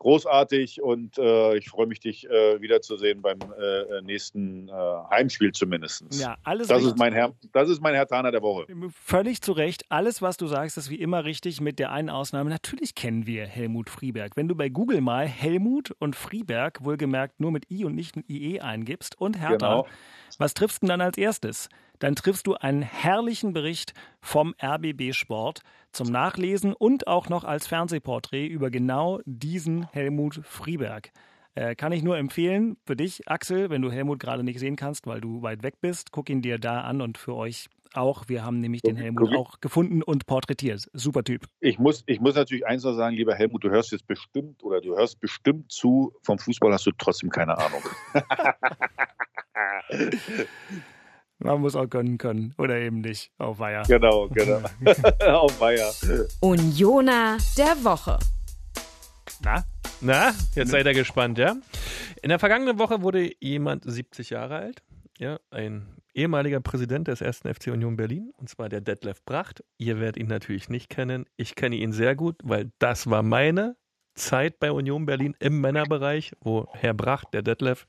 großartig 0.00 0.82
und 0.82 1.18
äh, 1.18 1.56
ich 1.58 1.68
freue 1.68 1.86
mich, 1.86 2.00
dich 2.00 2.28
äh, 2.28 2.60
wiederzusehen 2.60 3.22
beim 3.22 3.38
äh, 3.38 4.02
nächsten 4.02 4.68
äh, 4.68 4.72
Heimspiel 5.10 5.52
zumindest. 5.52 6.04
Ja, 6.18 6.36
alles 6.42 6.68
das 6.68 6.82
ist 6.82 6.98
mein 6.98 7.12
Herr, 7.12 7.34
Das 7.52 7.68
ist 7.68 7.80
mein 7.80 7.94
Herr 7.94 8.06
Taner 8.06 8.32
der 8.32 8.42
Woche. 8.42 8.66
Völlig 8.90 9.42
zu 9.42 9.52
Recht. 9.52 9.84
Alles, 9.90 10.22
was 10.22 10.38
du 10.38 10.46
sagst, 10.46 10.76
ist 10.78 10.90
wie 10.90 10.96
immer 10.96 11.24
richtig, 11.24 11.60
mit 11.60 11.78
der 11.78 11.92
einen 11.92 12.10
Ausnahme. 12.10 12.50
Natürlich 12.50 12.94
kennen 12.94 13.26
wir 13.26 13.46
Helmut 13.46 13.90
Frieberg. 13.90 14.36
Wenn 14.36 14.48
du 14.48 14.56
bei 14.56 14.70
Google 14.70 15.02
mal 15.02 15.26
Helmut 15.26 15.94
und 15.98 16.16
Frieberg, 16.16 16.82
wohlgemerkt 16.82 17.38
nur 17.38 17.52
mit 17.52 17.70
I 17.70 17.84
und 17.84 17.94
nicht 17.94 18.16
mit 18.16 18.28
IE 18.28 18.60
eingibst 18.60 19.20
und 19.20 19.38
Hertha, 19.38 19.82
genau. 19.82 19.86
was 20.38 20.54
triffst 20.54 20.82
du 20.82 20.86
denn 20.86 20.98
dann 20.98 21.00
als 21.02 21.18
erstes? 21.18 21.68
Dann 22.00 22.16
triffst 22.16 22.46
du 22.48 22.54
einen 22.54 22.82
herrlichen 22.82 23.52
Bericht 23.52 23.94
vom 24.20 24.54
RBB 24.60 25.12
Sport 25.12 25.60
zum 25.92 26.08
Nachlesen 26.08 26.72
und 26.72 27.06
auch 27.06 27.28
noch 27.28 27.44
als 27.44 27.68
Fernsehporträt 27.68 28.46
über 28.46 28.70
genau 28.70 29.20
diesen 29.24 29.86
Helmut 29.92 30.40
Frieberg. 30.42 31.12
Äh, 31.54 31.74
kann 31.74 31.92
ich 31.92 32.02
nur 32.02 32.16
empfehlen 32.16 32.76
für 32.84 32.96
dich, 32.96 33.28
Axel, 33.28 33.70
wenn 33.70 33.82
du 33.82 33.90
Helmut 33.90 34.18
gerade 34.18 34.42
nicht 34.42 34.58
sehen 34.58 34.76
kannst, 34.76 35.06
weil 35.06 35.20
du 35.20 35.42
weit 35.42 35.62
weg 35.62 35.74
bist, 35.80 36.10
guck 36.12 36.30
ihn 36.30 36.42
dir 36.42 36.58
da 36.58 36.82
an 36.82 37.00
und 37.00 37.18
für 37.18 37.34
euch 37.34 37.68
auch. 37.92 38.28
Wir 38.28 38.44
haben 38.44 38.60
nämlich 38.60 38.82
den 38.82 38.96
Helmut 38.96 39.34
auch 39.36 39.60
gefunden 39.60 40.02
und 40.02 40.26
porträtiert. 40.26 40.88
Super 40.92 41.24
Typ. 41.24 41.46
Ich 41.58 41.78
muss, 41.78 42.04
ich 42.06 42.20
muss 42.20 42.36
natürlich 42.36 42.66
eins 42.66 42.84
noch 42.84 42.94
sagen, 42.94 43.16
lieber 43.16 43.34
Helmut, 43.34 43.64
du 43.64 43.70
hörst 43.70 43.90
jetzt 43.90 44.06
bestimmt 44.06 44.62
oder 44.62 44.80
du 44.80 44.96
hörst 44.96 45.20
bestimmt 45.20 45.72
zu, 45.72 46.12
vom 46.22 46.38
Fußball 46.38 46.72
hast 46.72 46.86
du 46.86 46.92
trotzdem 46.96 47.30
keine 47.30 47.58
Ahnung. 47.58 47.82
Man 51.42 51.62
muss 51.62 51.74
auch 51.74 51.88
gönnen 51.88 52.18
können 52.18 52.54
oder 52.58 52.76
eben 52.76 53.00
nicht. 53.00 53.32
Auf 53.38 53.58
Weiher. 53.58 53.82
Genau, 53.86 54.28
genau. 54.28 54.60
Auf 55.26 55.58
Weiher. 55.58 55.90
Unioner 56.40 57.38
der 57.56 57.82
Woche. 57.82 58.18
Na? 59.42 59.64
Na, 60.02 60.32
jetzt 60.54 60.70
seid 60.70 60.86
ihr 60.86 60.92
gespannt, 60.92 61.38
ja? 61.38 61.56
In 62.22 62.28
der 62.28 62.38
vergangenen 62.38 62.78
Woche 62.78 63.00
wurde 63.02 63.32
jemand 63.40 63.90
70 63.90 64.30
Jahre 64.30 64.56
alt. 64.56 64.82
Ja, 65.18 65.38
ein 65.50 65.86
ehemaliger 66.14 66.60
Präsident 66.60 67.08
des 67.08 67.22
ersten 67.22 67.52
FC 67.52 67.68
Union 67.68 67.96
Berlin, 67.96 68.32
und 68.36 68.50
zwar 68.50 68.68
der 68.68 68.82
Detlef 68.82 69.24
Bracht. 69.24 69.64
Ihr 69.78 69.98
werdet 69.98 70.18
ihn 70.18 70.26
natürlich 70.28 70.68
nicht 70.68 70.90
kennen. 70.90 71.24
Ich 71.36 71.54
kenne 71.54 71.76
ihn 71.76 71.92
sehr 71.92 72.16
gut, 72.16 72.36
weil 72.42 72.70
das 72.78 73.08
war 73.08 73.22
meine 73.22 73.76
Zeit 74.14 74.58
bei 74.58 74.72
Union 74.72 75.06
Berlin 75.06 75.34
im 75.38 75.60
Männerbereich, 75.60 76.32
wo 76.40 76.68
Herr 76.72 76.94
Bracht, 76.94 77.32
der 77.32 77.42
Detlef, 77.42 77.86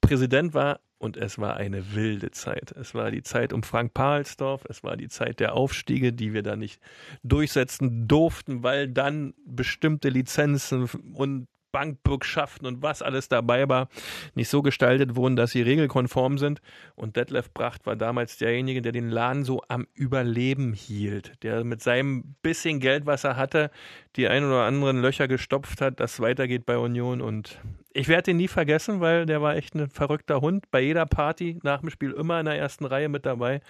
Präsident 0.00 0.54
war 0.54 0.80
und 1.04 1.18
es 1.18 1.38
war 1.38 1.58
eine 1.58 1.94
wilde 1.94 2.30
Zeit. 2.30 2.72
Es 2.72 2.94
war 2.94 3.10
die 3.10 3.22
Zeit 3.22 3.52
um 3.52 3.62
Frank 3.62 3.92
Pahlsdorf, 3.92 4.64
es 4.70 4.82
war 4.82 4.96
die 4.96 5.08
Zeit 5.08 5.38
der 5.38 5.54
Aufstiege, 5.54 6.14
die 6.14 6.32
wir 6.32 6.42
da 6.42 6.56
nicht 6.56 6.80
durchsetzen 7.22 8.08
durften, 8.08 8.62
weil 8.62 8.88
dann 8.88 9.34
bestimmte 9.44 10.08
Lizenzen 10.08 10.88
und 11.12 11.46
Bankbürgschaften 11.74 12.68
und 12.68 12.82
was 12.82 13.02
alles 13.02 13.28
dabei 13.28 13.68
war, 13.68 13.88
nicht 14.36 14.48
so 14.48 14.62
gestaltet 14.62 15.16
wurden, 15.16 15.34
dass 15.34 15.50
sie 15.50 15.60
regelkonform 15.60 16.38
sind. 16.38 16.62
Und 16.94 17.16
Detlef 17.16 17.52
Bracht 17.52 17.84
war 17.84 17.96
damals 17.96 18.38
derjenige, 18.38 18.80
der 18.80 18.92
den 18.92 19.10
Laden 19.10 19.44
so 19.44 19.60
am 19.66 19.88
Überleben 19.92 20.72
hielt, 20.72 21.42
der 21.42 21.64
mit 21.64 21.82
seinem 21.82 22.36
bisschen 22.42 22.78
Geld, 22.78 23.06
was 23.06 23.24
er 23.24 23.36
hatte, 23.36 23.72
die 24.14 24.28
ein 24.28 24.44
oder 24.44 24.62
anderen 24.62 25.02
Löcher 25.02 25.26
gestopft 25.26 25.80
hat, 25.80 25.98
dass 25.98 26.12
es 26.12 26.20
weitergeht 26.20 26.64
bei 26.64 26.78
Union. 26.78 27.20
Und 27.20 27.58
ich 27.92 28.06
werde 28.06 28.30
ihn 28.30 28.36
nie 28.36 28.46
vergessen, 28.46 29.00
weil 29.00 29.26
der 29.26 29.42
war 29.42 29.56
echt 29.56 29.74
ein 29.74 29.90
verrückter 29.90 30.40
Hund. 30.40 30.70
Bei 30.70 30.80
jeder 30.80 31.06
Party 31.06 31.58
nach 31.64 31.80
dem 31.80 31.90
Spiel 31.90 32.12
immer 32.12 32.38
in 32.38 32.46
der 32.46 32.56
ersten 32.56 32.84
Reihe 32.84 33.08
mit 33.08 33.26
dabei, 33.26 33.60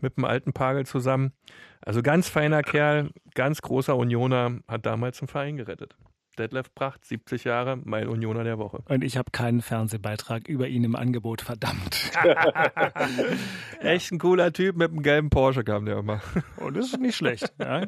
mit 0.00 0.16
dem 0.16 0.24
alten 0.24 0.54
Pagel 0.54 0.86
zusammen. 0.86 1.34
Also 1.82 2.00
ganz 2.00 2.30
feiner 2.30 2.62
Kerl, 2.62 3.10
ganz 3.34 3.60
großer 3.60 3.94
Unioner, 3.94 4.60
hat 4.66 4.86
damals 4.86 5.18
den 5.18 5.28
Verein 5.28 5.58
gerettet. 5.58 5.94
Detlef 6.38 6.74
Pracht, 6.74 7.04
70 7.04 7.44
Jahre, 7.44 7.78
mein 7.84 8.08
Unioner 8.08 8.44
der 8.44 8.58
Woche. 8.58 8.82
Und 8.88 9.04
ich 9.04 9.16
habe 9.16 9.30
keinen 9.30 9.60
Fernsehbeitrag 9.60 10.48
über 10.48 10.68
ihn 10.68 10.84
im 10.84 10.96
Angebot, 10.96 11.42
verdammt. 11.42 12.12
Echt 13.80 14.12
ein 14.12 14.18
cooler 14.18 14.52
Typ, 14.52 14.76
mit 14.76 14.90
einem 14.90 15.02
gelben 15.02 15.30
Porsche 15.30 15.64
kam 15.64 15.84
der 15.84 15.98
immer. 15.98 16.20
Und 16.56 16.76
das 16.76 16.86
ist 16.86 17.00
nicht 17.00 17.16
schlecht. 17.16 17.52
Ja, 17.58 17.86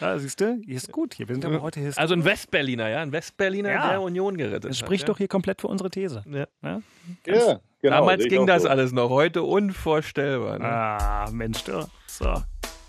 ja 0.00 0.18
siehst 0.18 0.40
du, 0.40 0.60
hier 0.64 0.76
ist 0.76 0.92
gut. 0.92 1.14
Hier, 1.14 1.28
wir 1.28 1.34
sind 1.34 1.44
aber 1.44 1.62
heute 1.62 1.80
hier. 1.80 1.92
Also 1.96 2.14
ein 2.14 2.24
Westberliner, 2.24 2.88
ja, 2.88 3.00
ein 3.00 3.12
Westberliner, 3.12 3.70
ja. 3.70 3.90
der 3.90 4.02
Union 4.02 4.36
gerettet 4.36 4.70
das 4.70 4.78
spricht 4.78 5.04
hat, 5.04 5.10
doch 5.10 5.18
hier 5.18 5.28
komplett 5.28 5.60
für 5.60 5.68
unsere 5.68 5.90
These. 5.90 6.22
Ja, 6.26 6.46
ja. 6.62 6.82
ja 7.26 7.60
genau. 7.80 7.96
Damals 7.96 8.24
ging 8.24 8.46
das 8.46 8.62
so. 8.62 8.68
alles 8.68 8.92
noch, 8.92 9.10
heute 9.10 9.42
unvorstellbar. 9.42 10.58
Ne? 10.58 10.64
Ah, 10.64 11.30
Mensch, 11.32 11.62
du. 11.64 11.86
So. 12.06 12.42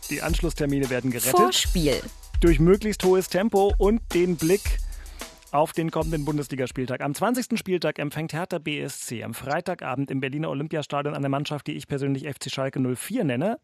Die 0.09 0.21
Anschlusstermine 0.21 0.89
werden 0.89 1.11
gerettet. 1.11 1.35
Vorspiel. 1.35 2.01
Durch 2.41 2.59
möglichst 2.59 3.03
hohes 3.03 3.29
Tempo 3.29 3.73
und 3.77 4.01
den 4.13 4.35
Blick 4.35 4.61
auf 5.55 5.71
den 5.71 5.89
kommenden 5.89 6.25
Bundesligaspieltag. 6.25 7.01
Am 7.01 7.13
20. 7.13 7.57
Spieltag 7.57 7.97
empfängt 7.97 8.33
Hertha 8.33 8.59
BSC 8.59 9.23
am 9.23 9.33
Freitagabend 9.33 10.11
im 10.11 10.19
Berliner 10.19 10.49
Olympiastadion 10.49 11.15
eine 11.15 11.29
Mannschaft, 11.29 11.67
die 11.67 11.73
ich 11.73 11.87
persönlich 11.87 12.27
FC 12.27 12.51
Schalke 12.51 12.79
04 12.79 13.23
nenne. 13.23 13.57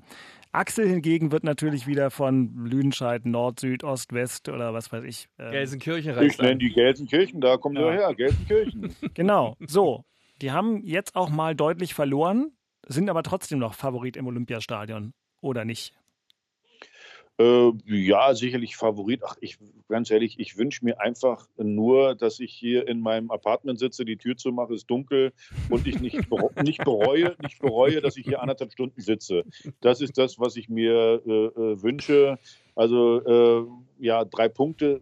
Axel 0.53 0.87
hingegen 0.87 1.33
wird 1.33 1.43
natürlich 1.43 1.87
wieder 1.87 2.09
von 2.09 2.65
Lüdenscheid, 2.65 3.25
Nord, 3.25 3.59
Süd, 3.59 3.83
Ost, 3.83 4.13
West 4.13 4.47
oder 4.47 4.73
was 4.73 4.91
weiß 4.91 5.03
ich. 5.03 5.27
Ähm, 5.37 5.51
Gelsenkirchen 5.51 6.21
Ich 6.21 6.37
nenne 6.37 6.57
die 6.57 6.71
Gelsenkirchen, 6.71 7.41
da 7.41 7.57
kommen 7.57 7.75
ja. 7.75 7.83
wir 7.83 7.91
her, 7.91 8.15
Gelsenkirchen. 8.15 8.95
Genau, 9.13 9.57
so. 9.59 10.05
Die 10.41 10.51
haben 10.51 10.81
jetzt 10.83 11.15
auch 11.15 11.29
mal 11.29 11.55
deutlich 11.55 11.93
verloren, 11.93 12.51
sind 12.87 13.09
aber 13.09 13.21
trotzdem 13.21 13.59
noch 13.59 13.73
Favorit 13.73 14.15
im 14.15 14.27
Olympiastadion, 14.27 15.13
oder 15.41 15.65
nicht? 15.65 15.93
Äh, 17.41 17.71
ja, 17.85 18.35
sicherlich 18.35 18.75
Favorit. 18.75 19.21
Ach, 19.25 19.35
ich 19.41 19.57
ganz 19.87 20.11
ehrlich, 20.11 20.39
ich 20.39 20.57
wünsche 20.57 20.85
mir 20.85 21.01
einfach 21.01 21.47
nur, 21.57 22.15
dass 22.15 22.39
ich 22.39 22.53
hier 22.53 22.87
in 22.87 23.01
meinem 23.01 23.31
Apartment 23.31 23.79
sitze, 23.79 24.05
die 24.05 24.17
Tür 24.17 24.37
zu 24.37 24.51
mache, 24.51 24.73
ist 24.73 24.89
dunkel 24.89 25.33
und 25.69 25.87
ich 25.87 25.99
nicht, 25.99 26.15
nicht 26.63 26.83
bereue, 26.83 27.35
nicht 27.41 27.59
bereue, 27.59 28.01
dass 28.01 28.17
ich 28.17 28.25
hier 28.25 28.41
anderthalb 28.41 28.71
Stunden 28.71 29.01
sitze. 29.01 29.43
Das 29.81 30.01
ist 30.01 30.17
das, 30.17 30.39
was 30.39 30.55
ich 30.55 30.69
mir 30.69 31.21
äh, 31.25 31.29
äh 31.29 31.81
wünsche. 31.81 32.37
Also 32.75 33.21
äh, 33.25 34.05
ja, 34.05 34.23
drei 34.25 34.47
Punkte. 34.47 35.01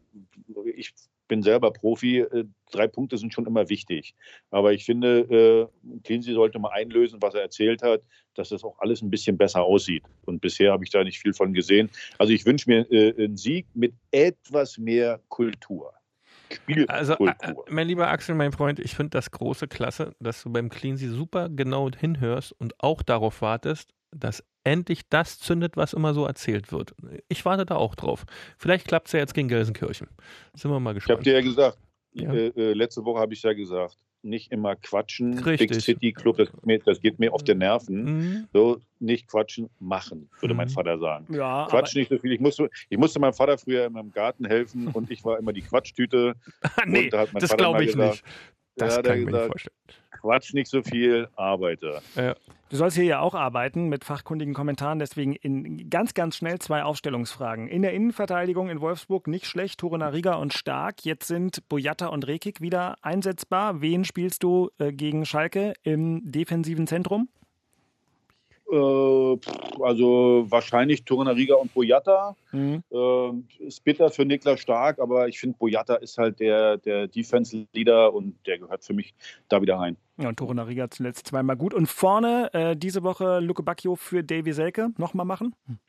Ich 0.76 0.94
bin 1.30 1.42
selber 1.42 1.72
Profi, 1.72 2.20
äh, 2.20 2.44
drei 2.72 2.88
Punkte 2.88 3.18
sind 3.18 3.34
schon 3.34 3.46
immer 3.46 3.70
wichtig. 3.70 4.14
Aber 4.52 4.74
ich 4.74 4.84
finde, 4.84 5.20
äh, 5.22 6.00
Cleansey 6.04 6.34
sollte 6.34 6.60
mal 6.60 6.72
einlösen, 6.74 7.22
was 7.22 7.36
er 7.36 7.42
erzählt 7.42 7.82
hat, 7.82 8.02
dass 8.36 8.50
das 8.50 8.66
auch 8.66 8.78
alles 8.80 9.02
ein 9.02 9.10
bisschen 9.10 9.38
besser 9.38 9.64
aussieht. 9.64 10.04
Und 10.26 10.42
bisher 10.42 10.74
habe 10.74 10.84
ich 10.84 10.90
da 10.90 11.02
nicht 11.06 11.20
viel 11.20 11.34
von 11.34 11.54
gesehen. 11.54 11.90
Also 12.18 12.34
ich 12.34 12.46
wünsche 12.46 12.70
mir 12.70 12.92
äh, 12.92 13.14
einen 13.24 13.38
Sieg 13.38 13.66
mit 13.74 13.94
etwas 14.12 14.78
mehr 14.78 15.22
Kultur. 15.30 15.94
Spielkultur. 16.52 16.96
Also, 16.96 17.14
äh, 17.14 17.54
mein 17.70 17.88
lieber 17.88 18.10
Axel, 18.10 18.36
mein 18.36 18.52
Freund, 18.52 18.80
ich 18.80 18.96
finde 18.96 19.12
das 19.12 19.32
große 19.32 19.68
Klasse, 19.68 20.14
dass 20.20 20.44
du 20.44 20.52
beim 20.52 20.70
Cleansey 20.70 21.08
super 21.08 21.48
genau 21.48 21.90
hinhörst 21.92 22.54
und 22.54 22.74
auch 22.80 23.04
darauf 23.04 23.42
wartest, 23.42 23.94
dass 24.12 24.44
endlich 24.64 25.08
das 25.10 25.40
zündet, 25.40 25.78
was 25.78 25.94
immer 25.94 26.14
so 26.14 26.26
erzählt 26.26 26.72
wird. 26.72 26.94
Ich 27.28 27.46
warte 27.46 27.66
da 27.66 27.76
auch 27.76 27.96
drauf. 27.96 28.26
Vielleicht 28.58 28.88
klappt 28.88 29.08
es 29.08 29.14
ja 29.14 29.20
jetzt 29.20 29.34
gegen 29.34 29.48
Gelsenkirchen. 29.48 30.08
Sind 30.54 30.72
wir 30.72 30.80
mal 30.80 30.94
gespannt. 30.94 31.10
Ich 31.10 31.18
habe 31.18 31.24
dir 31.24 31.34
ja 31.34 31.42
gesagt, 31.42 31.78
ja. 32.14 32.34
Äh, 32.34 32.48
äh, 32.48 32.74
letzte 32.74 33.06
Woche 33.06 33.20
habe 33.20 33.34
ich 33.34 33.44
ja 33.44 33.54
gesagt, 33.54 33.98
nicht 34.22 34.52
immer 34.52 34.76
quatschen. 34.76 35.38
Richtig. 35.40 35.70
Big 35.70 35.82
City 35.82 36.12
Club, 36.12 36.38
das, 36.38 36.50
das, 36.86 37.00
geht 37.00 37.20
mir 37.20 37.34
auf 37.34 37.44
den 37.44 37.60
Nerven. 37.60 38.04
Mhm. 38.04 38.48
So, 38.52 38.80
nicht 39.00 39.28
quatschen, 39.28 39.70
machen, 39.80 40.30
würde 40.42 40.54
mhm. 40.54 40.58
mein 40.58 40.70
Vater 40.70 40.98
sagen. 41.00 41.34
Ja, 41.34 41.68
Quatsch 41.70 41.96
nicht 41.96 42.10
so 42.10 42.18
viel. 42.18 42.34
Ich 42.34 42.40
musste, 42.40 42.70
ich 42.90 42.98
musste 42.98 43.20
meinem 43.20 43.34
Vater 43.34 43.58
früher 43.58 43.86
in 43.86 43.94
meinem 43.94 44.12
Garten 44.12 44.46
helfen 44.46 44.88
und 44.90 45.10
ich 45.10 45.24
war 45.24 45.38
immer 45.40 45.54
die 45.54 45.62
Quatschtüte. 45.62 46.34
nee, 46.86 47.10
da 47.10 47.26
das 47.28 47.56
glaube 47.56 47.84
ich 47.84 47.94
gesagt, 47.94 48.12
nicht. 48.12 48.26
Das 48.80 48.96
ja, 48.96 49.02
kann 49.02 49.20
ich 49.20 49.26
mir 49.26 49.32
nicht 49.32 49.46
vorstellen. 49.46 49.76
Quatsch 50.12 50.54
nicht 50.54 50.70
so 50.70 50.82
viel, 50.82 51.28
arbeite. 51.36 52.02
Ja. 52.16 52.36
Du 52.70 52.76
sollst 52.76 52.98
hier 52.98 53.06
ja 53.06 53.20
auch 53.20 53.34
arbeiten 53.34 53.90
mit 53.90 54.04
fachkundigen 54.04 54.54
Kommentaren, 54.54 55.00
deswegen 55.00 55.34
in 55.34 55.90
ganz, 55.90 56.14
ganz 56.14 56.36
schnell 56.36 56.60
zwei 56.60 56.84
Aufstellungsfragen. 56.84 57.68
In 57.68 57.82
der 57.82 57.94
Innenverteidigung 57.94 58.70
in 58.70 58.80
Wolfsburg 58.80 59.28
nicht 59.28 59.48
schlecht, 59.48 59.80
Tore 59.80 59.98
Nariga 59.98 60.36
und 60.36 60.54
Stark. 60.54 61.04
Jetzt 61.04 61.28
sind 61.28 61.68
Boyata 61.68 62.08
und 62.08 62.28
Rekik 62.28 62.62
wieder 62.62 62.98
einsetzbar. 63.02 63.82
Wen 63.82 64.04
spielst 64.06 64.44
du 64.44 64.70
äh, 64.78 64.92
gegen 64.92 65.26
Schalke 65.26 65.74
im 65.84 66.22
defensiven 66.32 66.86
Zentrum? 66.86 67.30
Äh, 68.72 69.38
also 69.82 70.46
wahrscheinlich 70.50 71.04
Torunariga 71.04 71.56
und 71.56 71.74
Boyata. 71.74 72.36
Mhm. 72.52 72.84
Äh, 72.92 73.66
ist 73.66 73.84
bitter 73.84 74.10
für 74.10 74.26
Niklas 74.26 74.60
Stark, 74.60 75.00
aber 75.00 75.28
ich 75.28 75.40
finde, 75.40 75.58
Boyata 75.58 75.96
ist 75.96 76.18
halt 76.18 76.40
der, 76.40 76.78
der 76.78 77.08
Defense-Leader 77.08 78.14
und 78.14 78.36
der 78.46 78.60
gehört 78.60 78.84
für 78.84 78.94
mich 78.94 79.14
da 79.48 79.62
wieder 79.62 79.78
rein. 79.78 79.98
Ja, 80.18 80.30
und 80.30 80.38
Torunariga 80.38 80.90
zuletzt 80.90 81.28
zweimal 81.28 81.56
gut. 81.56 81.74
Und 81.74 81.88
vorne 81.88 82.54
äh, 82.54 82.76
diese 82.76 83.04
Woche 83.04 83.40
Luke 83.40 83.64
Bacchio 83.64 83.96
für 83.96 84.24
Davy 84.24 84.54
Selke 84.54 84.90
nochmal 84.98 85.26
machen? 85.26 85.56
Hm. 85.66 85.80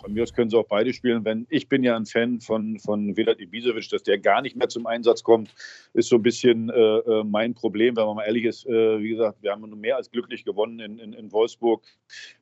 Von 0.00 0.12
mir 0.12 0.22
aus 0.22 0.32
können 0.32 0.50
sie 0.50 0.56
auch 0.56 0.66
beide 0.66 0.92
spielen. 0.92 1.24
Wenn, 1.24 1.46
ich 1.50 1.68
bin 1.68 1.82
ja 1.84 1.96
ein 1.96 2.06
Fan 2.06 2.40
von, 2.40 2.78
von 2.78 3.16
Vedat 3.16 3.40
Ibisevic, 3.40 3.88
dass 3.90 4.02
der 4.02 4.18
gar 4.18 4.42
nicht 4.42 4.56
mehr 4.56 4.68
zum 4.68 4.86
Einsatz 4.86 5.22
kommt, 5.22 5.54
ist 5.92 6.08
so 6.08 6.16
ein 6.16 6.22
bisschen 6.22 6.70
äh, 6.70 6.98
äh, 6.98 7.24
mein 7.24 7.54
Problem, 7.54 7.96
wenn 7.96 8.06
man 8.06 8.16
mal 8.16 8.24
ehrlich 8.24 8.44
ist. 8.44 8.66
Äh, 8.66 9.00
wie 9.00 9.10
gesagt, 9.10 9.42
wir 9.42 9.52
haben 9.52 9.68
mehr 9.80 9.96
als 9.96 10.10
glücklich 10.10 10.44
gewonnen 10.44 10.80
in, 10.80 10.98
in, 10.98 11.12
in 11.12 11.32
Wolfsburg. 11.32 11.84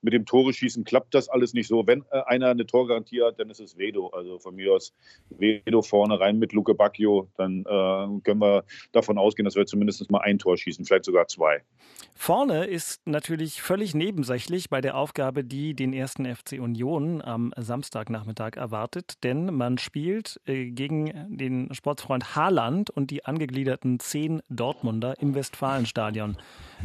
Mit 0.02 0.12
dem 0.12 0.24
Tore 0.24 0.52
schießen 0.52 0.84
klappt 0.84 1.14
das 1.14 1.28
alles 1.28 1.52
nicht 1.52 1.68
so. 1.68 1.86
Wenn 1.86 2.04
äh, 2.10 2.22
einer 2.26 2.48
eine 2.48 2.66
Torgarantie 2.66 3.22
hat, 3.22 3.38
dann 3.38 3.50
ist 3.50 3.60
es 3.60 3.76
Vedo. 3.76 4.08
Also 4.08 4.38
von 4.38 4.54
mir 4.54 4.74
aus 4.74 4.94
Vedo 5.30 5.82
vorne 5.82 6.18
rein 6.20 6.38
mit 6.38 6.52
Luke 6.52 6.74
Bacchio. 6.74 7.28
Dann 7.36 7.60
äh, 7.60 8.20
können 8.22 8.40
wir 8.40 8.64
davon 8.92 9.18
ausgehen, 9.18 9.44
dass 9.44 9.56
wir 9.56 9.66
zumindest 9.66 10.10
mal 10.10 10.20
ein 10.20 10.38
Tor 10.38 10.56
schießen, 10.56 10.84
vielleicht 10.84 11.04
sogar 11.04 11.28
zwei. 11.28 11.62
Vorne 12.14 12.64
ist 12.64 13.06
natürlich 13.06 13.62
völlig 13.62 13.94
nebensächlich 13.94 14.70
bei 14.70 14.80
der 14.80 14.96
Aufgabe, 14.96 15.44
die 15.44 15.74
den 15.74 15.92
ersten 15.92 16.26
FC 16.26 16.54
Union 16.60 17.22
am 17.22 17.47
Samstagnachmittag 17.56 18.56
erwartet, 18.56 19.24
denn 19.24 19.54
man 19.54 19.78
spielt 19.78 20.40
äh, 20.46 20.70
gegen 20.70 21.36
den 21.36 21.74
Sportsfreund 21.74 22.36
Haaland 22.36 22.90
und 22.90 23.10
die 23.10 23.24
angegliederten 23.24 24.00
zehn 24.00 24.42
Dortmunder 24.48 25.20
im 25.20 25.34
Westfalenstadion. 25.34 26.36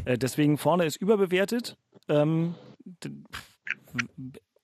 Äh, 0.05 0.18
deswegen 0.18 0.57
vorne 0.57 0.86
ist 0.86 0.97
überbewertet. 0.97 1.78
Ähm, 2.07 2.55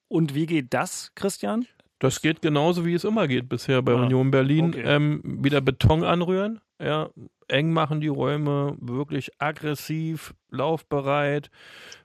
und 0.07 0.35
wie 0.35 0.45
geht 0.45 0.73
das, 0.73 1.11
Christian? 1.15 1.65
Das 1.99 2.21
geht 2.21 2.41
genauso, 2.41 2.85
wie 2.85 2.93
es 2.93 3.03
immer 3.03 3.27
geht 3.27 3.49
bisher 3.49 3.81
bei 3.81 3.91
ah, 3.93 4.03
Union 4.03 4.31
Berlin. 4.31 4.69
Okay. 4.69 4.83
Ähm, 4.85 5.21
wieder 5.23 5.61
Beton 5.61 6.03
anrühren, 6.03 6.61
ja, 6.81 7.09
eng 7.49 7.71
machen 7.71 8.01
die 8.01 8.07
Räume, 8.07 8.75
wirklich 8.79 9.31
aggressiv, 9.39 10.33
laufbereit, 10.51 11.49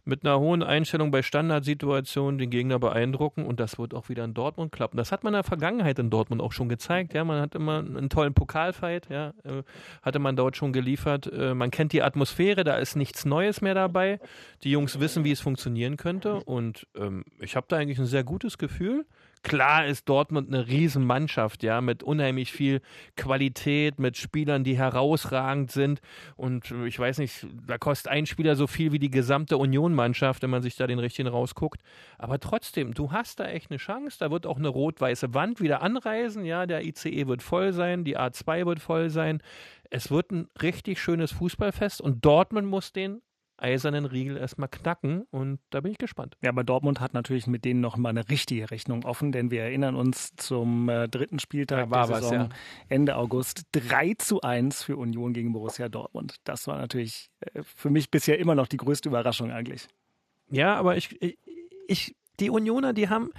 mit 0.05 0.25
einer 0.25 0.39
hohen 0.39 0.63
Einstellung 0.63 1.11
bei 1.11 1.23
Standardsituationen 1.23 2.39
den 2.39 2.51
Gegner 2.51 2.79
beeindrucken 2.79 3.47
und 3.47 3.61
das 3.61 3.79
wird 3.79 3.95
auch 3.95 4.09
wieder 4.09 4.25
in 4.25 4.35
Dortmund 4.35 4.73
klappen. 4.73 4.97
Das 4.97 5.13
hat 5.13 5.25
man 5.25 5.33
in 5.33 5.39
der 5.39 5.45
Vergangenheit 5.45 5.99
in 5.99 6.11
Dortmund 6.11 6.43
auch 6.43 6.53
schon 6.53 6.69
gezeigt. 6.69 7.15
Ja, 7.15 7.25
man 7.25 7.41
hat 7.41 7.55
immer 7.55 7.79
einen 7.79 8.11
tollen 8.11 8.35
Pokalfight, 8.35 9.09
ja, 9.09 9.29
äh, 9.45 9.63
hatte 10.03 10.19
man 10.19 10.37
dort 10.37 10.57
schon 10.57 10.73
geliefert. 10.73 11.31
Äh, 11.33 11.55
man 11.55 11.71
kennt 11.71 11.93
die 11.93 12.03
Atmosphäre, 12.03 12.65
da 12.65 12.77
ist 12.77 12.97
nichts 12.97 13.25
Neues 13.25 13.61
mehr 13.61 13.75
dabei. 13.75 14.21
Die 14.63 14.71
Jungs 14.71 15.01
wissen, 15.01 15.25
wie 15.25 15.33
es 15.33 15.41
funktionieren 15.41 15.97
könnte 15.97 16.37
und 16.45 16.87
ähm, 16.97 17.25
ich 17.39 17.57
habe 17.57 17.67
da 17.69 17.77
eigentlich 17.77 17.99
ein 17.99 18.07
sehr 18.07 18.25
gutes 18.25 18.59
Gefühl. 18.59 19.07
Klar 19.45 19.85
ist 19.85 20.09
Dortmund 20.09 20.49
eine 20.49 20.67
Riesenmannschaft, 20.69 21.63
ja, 21.63 21.83
mit 21.83 22.03
unheimlich 22.03 22.51
viel 22.51 22.81
Qualität, 23.15 23.99
mit 23.99 24.17
Spielern, 24.17 24.65
die 24.65 24.79
herausragend 24.79 25.71
sind. 25.71 26.01
Und 26.35 26.71
ich 26.87 26.99
weiß 26.99 27.19
nicht, 27.19 27.47
da 27.67 27.77
kostet 27.77 28.11
ein 28.11 28.25
Spieler 28.25 28.57
so 28.57 28.67
viel 28.67 28.93
wie 28.93 28.99
die 28.99 29.11
gesamte 29.11 29.59
Union-Mannschaft, 29.59 30.43
wenn 30.43 30.49
man 30.49 30.63
sich 30.63 30.77
da 30.77 30.87
den 30.87 30.99
richtigen 30.99 31.29
rausguckt. 31.29 31.83
Aber 32.17 32.41
trotzdem, 32.41 32.95
du 32.95 33.13
hast 33.13 33.39
da 33.39 33.45
echt 33.45 33.71
eine 33.71 33.77
Chance. 33.77 34.17
Da 34.19 34.31
wird 34.31 34.47
auch 34.47 34.57
eine 34.57 34.69
rot-weiße 34.69 35.35
Wand 35.35 35.61
wieder 35.61 35.83
anreisen. 35.83 36.47
Ja, 36.47 36.65
der 36.65 36.83
ICE 36.83 37.27
wird 37.27 37.43
voll 37.43 37.75
sein, 37.75 38.03
die 38.03 38.19
A2 38.19 38.65
wird 38.65 38.81
voll 38.81 39.11
sein. 39.11 39.43
Es 39.91 40.11
wird 40.11 40.33
ein 40.33 40.49
richtig 40.63 41.03
schönes 41.03 41.33
Fußballfest 41.33 42.01
und 42.01 42.25
Dortmund 42.25 42.67
muss 42.67 42.95
den 42.95 43.21
eisernen 43.57 44.05
Riegel 44.05 44.37
erstmal 44.37 44.69
knacken 44.69 45.23
und 45.31 45.61
da 45.71 45.81
bin 45.81 45.93
ich 45.93 45.99
gespannt. 45.99 46.37
Ja, 46.43 46.51
aber 46.51 46.65
Dortmund 46.65 47.01
hat 47.01 47.15
natürlich 47.15 47.47
mit 47.47 47.65
denen 47.65 47.81
noch 47.81 47.97
mal 47.97 48.11
eine 48.11 48.29
richtige 48.29 48.71
Rechnung 48.71 49.05
offen, 49.05 49.33
denn 49.33 49.51
wir 49.51 49.63
erinnern 49.63 49.95
uns 49.95 50.35
zum 50.37 50.89
äh, 50.89 51.09
dritten 51.09 51.39
Spieltag 51.39 51.91
war 51.91 52.07
der 52.07 52.17
was, 52.17 52.23
Saison 52.23 52.41
ja. 52.41 52.49
Ende 52.89 53.17
August 53.17 53.63
3 53.73 54.15
zu 54.15 54.41
1 54.41 54.83
für 54.83 54.97
Union 54.97 55.33
gegen 55.33 55.53
Borussia 55.53 55.89
Dortmund. 55.89 56.37
Das 56.45 56.67
war 56.67 56.79
natürlich 56.79 57.31
äh, 57.41 57.63
für 57.63 57.91
mich 57.91 58.11
bisher 58.11 58.39
immer 58.39 58.55
noch 58.55 58.67
die 58.67 58.77
größte 58.77 59.09
Überraschung 59.09 59.51
eigentlich. 59.51 59.87
Ja, 60.51 60.77
aber 60.77 60.97
ich, 60.97 61.21
ich, 61.23 61.39
ich 61.87 62.17
die 62.41 62.51
Unioner, 62.51 62.93
die 62.93 63.09
haben, 63.09 63.31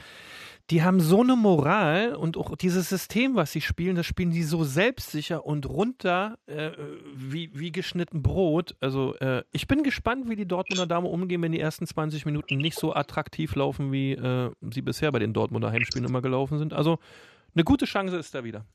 die 0.71 0.81
haben 0.81 0.99
so 0.99 1.21
eine 1.21 1.35
Moral 1.35 2.15
und 2.15 2.37
auch 2.37 2.55
dieses 2.55 2.89
System, 2.89 3.35
was 3.35 3.51
sie 3.51 3.61
spielen, 3.61 3.95
das 3.95 4.07
spielen 4.07 4.31
die 4.31 4.41
so 4.43 4.63
selbstsicher 4.63 5.45
und 5.45 5.69
runter 5.69 6.39
äh, 6.47 6.71
wie, 7.15 7.51
wie 7.53 7.71
geschnitten 7.71 8.23
Brot. 8.23 8.75
Also 8.79 9.15
äh, 9.17 9.43
ich 9.51 9.67
bin 9.67 9.83
gespannt, 9.83 10.27
wie 10.27 10.35
die 10.35 10.47
Dortmunder 10.47 10.87
Dame 10.87 11.07
umgehen, 11.07 11.41
wenn 11.43 11.51
die 11.51 11.59
ersten 11.59 11.85
20 11.85 12.25
Minuten 12.25 12.57
nicht 12.57 12.79
so 12.79 12.95
attraktiv 12.95 13.55
laufen, 13.55 13.91
wie 13.91 14.13
äh, 14.13 14.51
sie 14.71 14.81
bisher 14.81 15.11
bei 15.11 15.19
den 15.19 15.33
Dortmunder 15.33 15.71
Heimspielen 15.71 16.07
immer 16.07 16.23
gelaufen 16.23 16.57
sind. 16.57 16.73
Also 16.73 16.97
eine 17.53 17.63
gute 17.63 17.85
Chance 17.85 18.17
ist 18.17 18.33
da 18.33 18.43
wieder. 18.43 18.65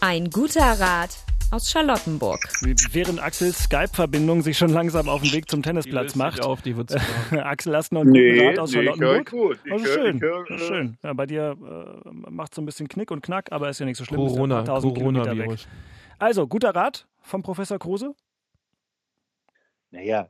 Ein 0.00 0.30
guter 0.30 0.78
Rat 0.78 1.18
aus 1.50 1.70
Charlottenburg. 1.70 2.40
Während 2.92 3.20
Axels 3.22 3.64
Skype-Verbindung 3.64 4.42
sich 4.42 4.56
schon 4.56 4.70
langsam 4.70 5.08
auf 5.08 5.22
den 5.22 5.32
Weg 5.32 5.50
zum 5.50 5.62
Tennisplatz 5.62 6.14
macht. 6.14 6.40
auf, 6.42 6.62
die 6.62 6.76
wird's 6.76 6.94
Axel, 7.32 7.76
hast 7.76 7.90
du 7.90 7.96
noch 7.96 8.02
einen 8.02 8.12
Nee, 8.12 8.34
guten 8.34 8.46
Rat 8.48 8.58
aus 8.60 8.72
nee, 8.72 8.80
ich 8.80 8.86
Charlottenburg? 8.86 9.30
gut. 9.30 9.58
Ich 9.64 9.72
Also 9.72 9.84
schön, 9.86 10.16
ich 10.16 10.50
äh, 10.54 10.58
schön. 10.58 10.98
Ja, 11.02 11.12
bei 11.12 11.26
dir 11.26 11.56
äh, 12.04 12.10
macht 12.30 12.54
so 12.54 12.62
ein 12.62 12.66
bisschen 12.66 12.88
Knick 12.88 13.10
und 13.10 13.22
Knack, 13.22 13.50
aber 13.52 13.68
ist 13.68 13.80
ja 13.80 13.86
nicht 13.86 13.96
so 13.96 14.04
schlimm. 14.04 14.20
bist 14.22 14.34
ja 14.34 14.38
Corona, 14.38 14.58
ein 14.60 14.64
paar 14.64 14.74
tausend 14.76 14.94
Kilometer 14.96 15.24
weg. 15.36 15.36
Coronavirus. 15.46 15.68
Also, 16.18 16.46
guter 16.46 16.74
Rat 16.74 17.06
vom 17.20 17.42
Professor 17.42 17.78
Kruse? 17.78 18.14
Naja, 19.90 20.28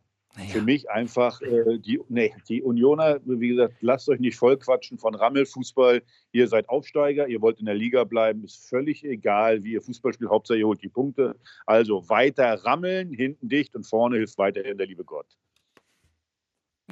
für 0.48 0.62
mich 0.62 0.88
einfach 0.90 1.40
äh, 1.42 1.78
die, 1.78 2.00
nee, 2.08 2.32
die 2.48 2.62
Unioner, 2.62 3.18
wie 3.24 3.48
gesagt, 3.48 3.74
lasst 3.80 4.08
euch 4.08 4.20
nicht 4.20 4.36
vollquatschen 4.36 4.98
von 4.98 5.14
Rammelfußball. 5.14 6.02
Ihr 6.32 6.48
seid 6.48 6.68
Aufsteiger, 6.68 7.26
ihr 7.26 7.40
wollt 7.40 7.58
in 7.58 7.66
der 7.66 7.74
Liga 7.74 8.04
bleiben, 8.04 8.44
ist 8.44 8.68
völlig 8.68 9.04
egal, 9.04 9.64
wie 9.64 9.72
ihr 9.72 9.82
Fußball 9.82 10.12
spielt. 10.12 10.30
Hauptsache, 10.30 10.58
ihr 10.58 10.66
holt 10.66 10.82
die 10.82 10.88
Punkte. 10.88 11.36
Also 11.66 12.08
weiter 12.08 12.64
rammeln, 12.64 13.12
hinten 13.12 13.48
dicht 13.48 13.74
und 13.74 13.84
vorne 13.84 14.16
hilft 14.16 14.38
weiterhin 14.38 14.78
der 14.78 14.86
liebe 14.86 15.04
Gott. 15.04 15.26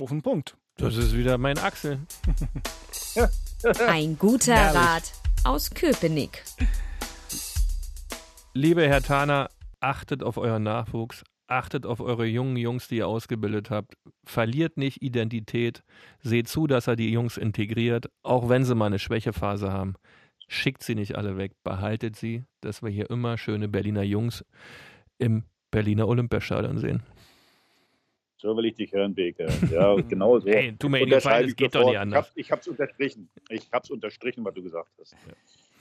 Auf 0.01 0.11
den 0.11 0.23
Punkt. 0.23 0.57
Das 0.77 0.97
ist 0.97 1.17
wieder 1.17 1.39
mein 1.39 1.59
Axel. 1.59 2.01
Ein 3.89 4.17
guter 4.19 4.55
Herrlich. 4.55 4.81
Rat 4.81 5.13
aus 5.45 5.71
Köpenick. 5.71 6.45
Liebe 8.55 8.89
Herr 8.89 9.03
Thaner, 9.03 9.49
achtet 9.81 10.23
auf 10.23 10.37
euren 10.37 10.63
Nachwuchs, 10.63 11.25
achtet 11.49 11.87
auf 11.87 12.01
eure 12.01 12.27
jungen 12.27 12.57
Jungs, 12.57 12.89
die 12.89 12.99
ihr 12.99 13.09
ausgebildet 13.09 13.71
habt. 13.71 13.97
Verliert 14.25 14.77
nicht 14.77 15.03
Identität. 15.03 15.83
Seht 16.21 16.49
zu, 16.49 16.67
dass 16.67 16.87
er 16.87 16.97
die 16.97 17.11
Jungs 17.11 17.37
integriert, 17.37 18.11
auch 18.23 18.49
wenn 18.49 18.65
sie 18.65 18.75
mal 18.75 18.87
eine 18.87 18.99
Schwächephase 18.99 19.73
haben. 19.73 19.95
Schickt 20.47 20.83
sie 20.83 20.95
nicht 20.95 21.17
alle 21.17 21.37
weg, 21.37 21.53
behaltet 21.63 22.17
sie, 22.17 22.45
dass 22.61 22.83
wir 22.83 22.91
hier 22.91 23.11
immer 23.11 23.37
schöne 23.37 23.69
Berliner 23.69 24.03
Jungs 24.03 24.45
im 25.19 25.45
Berliner 25.71 26.09
Olympiastadion 26.09 26.79
sehen. 26.79 27.03
So 28.41 28.57
will 28.57 28.67
ich 28.67 28.75
dich 28.75 28.93
hören, 28.93 29.15
Beke. 29.15 29.49
Ja, 29.73 29.95
genau 29.97 30.39
so. 30.39 30.47
Ey, 30.47 30.75
tu 30.79 30.89
mir 30.89 31.01
in 31.01 31.11
den 31.11 31.21
Fall, 31.21 31.45
es 31.45 31.57
geht 31.57 31.75
doch 31.75 31.87
nicht 31.87 31.99
anders. 31.99 32.31
Ich 32.37 32.51
habe 32.51 32.61
es 32.61 32.69
unterstrichen. 32.69 33.29
Ich 33.49 33.71
habe 33.73 33.83
es 33.83 33.91
unterstrichen, 33.91 34.45
was 34.45 34.55
du 34.55 34.63
gesagt 34.63 34.91
hast. 34.99 35.17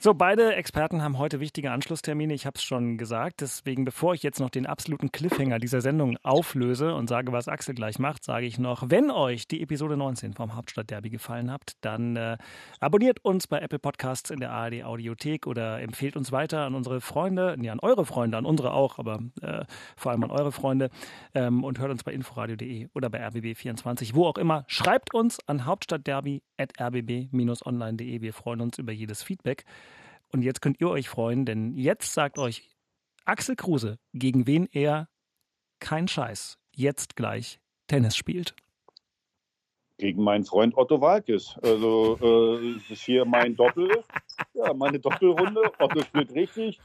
So, 0.00 0.14
beide 0.14 0.54
Experten 0.54 1.02
haben 1.02 1.18
heute 1.18 1.40
wichtige 1.40 1.72
Anschlusstermine. 1.72 2.32
Ich 2.32 2.46
habe 2.46 2.54
es 2.54 2.62
schon 2.62 2.98
gesagt. 2.98 3.40
Deswegen, 3.40 3.84
bevor 3.84 4.14
ich 4.14 4.22
jetzt 4.22 4.38
noch 4.38 4.48
den 4.48 4.64
absoluten 4.64 5.10
Cliffhanger 5.10 5.58
dieser 5.58 5.80
Sendung 5.80 6.16
auflöse 6.22 6.94
und 6.94 7.08
sage, 7.08 7.32
was 7.32 7.48
Axel 7.48 7.74
gleich 7.74 7.98
macht, 7.98 8.22
sage 8.22 8.46
ich 8.46 8.60
noch, 8.60 8.90
wenn 8.90 9.10
euch 9.10 9.48
die 9.48 9.60
Episode 9.60 9.96
19 9.96 10.34
vom 10.34 10.54
Hauptstadtderby 10.54 11.10
gefallen 11.10 11.50
hat, 11.50 11.72
dann 11.80 12.14
äh, 12.14 12.36
abonniert 12.78 13.24
uns 13.24 13.48
bei 13.48 13.58
Apple 13.58 13.80
Podcasts 13.80 14.30
in 14.30 14.38
der 14.38 14.52
ARD 14.52 14.84
Audiothek 14.84 15.48
oder 15.48 15.80
empfehlt 15.80 16.16
uns 16.16 16.30
weiter 16.30 16.64
an 16.64 16.76
unsere 16.76 17.00
Freunde, 17.00 17.56
nee, 17.58 17.68
an 17.68 17.80
eure 17.80 18.06
Freunde, 18.06 18.38
an 18.38 18.46
unsere 18.46 18.74
auch, 18.74 19.00
aber 19.00 19.18
äh, 19.42 19.64
vor 19.96 20.12
allem 20.12 20.22
an 20.22 20.30
eure 20.30 20.52
Freunde 20.52 20.90
ähm, 21.34 21.64
und 21.64 21.80
hört 21.80 21.90
uns 21.90 22.04
bei 22.04 22.12
inforadio.de 22.12 22.86
oder 22.94 23.10
bei 23.10 23.26
RBB24, 23.26 24.14
wo 24.14 24.26
auch 24.26 24.38
immer. 24.38 24.62
Schreibt 24.68 25.12
uns 25.12 25.40
an 25.48 25.66
hauptstadtderby.rbb-online.de. 25.66 28.20
Wir 28.20 28.32
freuen 28.32 28.60
uns 28.60 28.78
über 28.78 28.92
jedes 28.92 29.24
Feedback. 29.24 29.64
Und 30.32 30.42
jetzt 30.42 30.60
könnt 30.60 30.80
ihr 30.80 30.88
euch 30.88 31.08
freuen, 31.08 31.46
denn 31.46 31.76
jetzt 31.76 32.12
sagt 32.12 32.38
euch 32.38 32.70
Axel 33.24 33.56
Kruse, 33.56 33.98
gegen 34.12 34.46
wen 34.46 34.68
er 34.72 35.08
kein 35.80 36.08
Scheiß 36.08 36.58
jetzt 36.74 37.16
gleich 37.16 37.60
Tennis 37.86 38.16
spielt. 38.16 38.54
Gegen 39.98 40.22
meinen 40.22 40.44
Freund 40.44 40.76
Otto 40.76 41.00
Walkes. 41.00 41.56
Also, 41.62 42.18
äh, 42.22 42.92
ist 42.92 43.02
hier 43.02 43.24
mein 43.24 43.56
Doppel. 43.56 43.90
Ja, 44.54 44.72
meine 44.72 45.00
Doppelrunde. 45.00 45.72
Otto 45.78 46.02
spielt 46.02 46.32
richtig. 46.34 46.78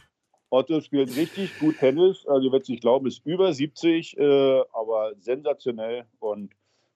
Otto 0.49 0.81
spielt 0.81 1.15
richtig 1.15 1.59
gut 1.59 1.77
Tennis. 1.77 2.25
Also, 2.25 2.47
ihr 2.47 2.51
werdet 2.51 2.63
es 2.63 2.69
nicht 2.69 2.81
glauben, 2.81 3.05
ist 3.05 3.25
über 3.25 3.53
70, 3.53 4.17
äh, 4.17 4.61
aber 4.73 5.13
sensationell 5.19 6.05
und 6.19 6.53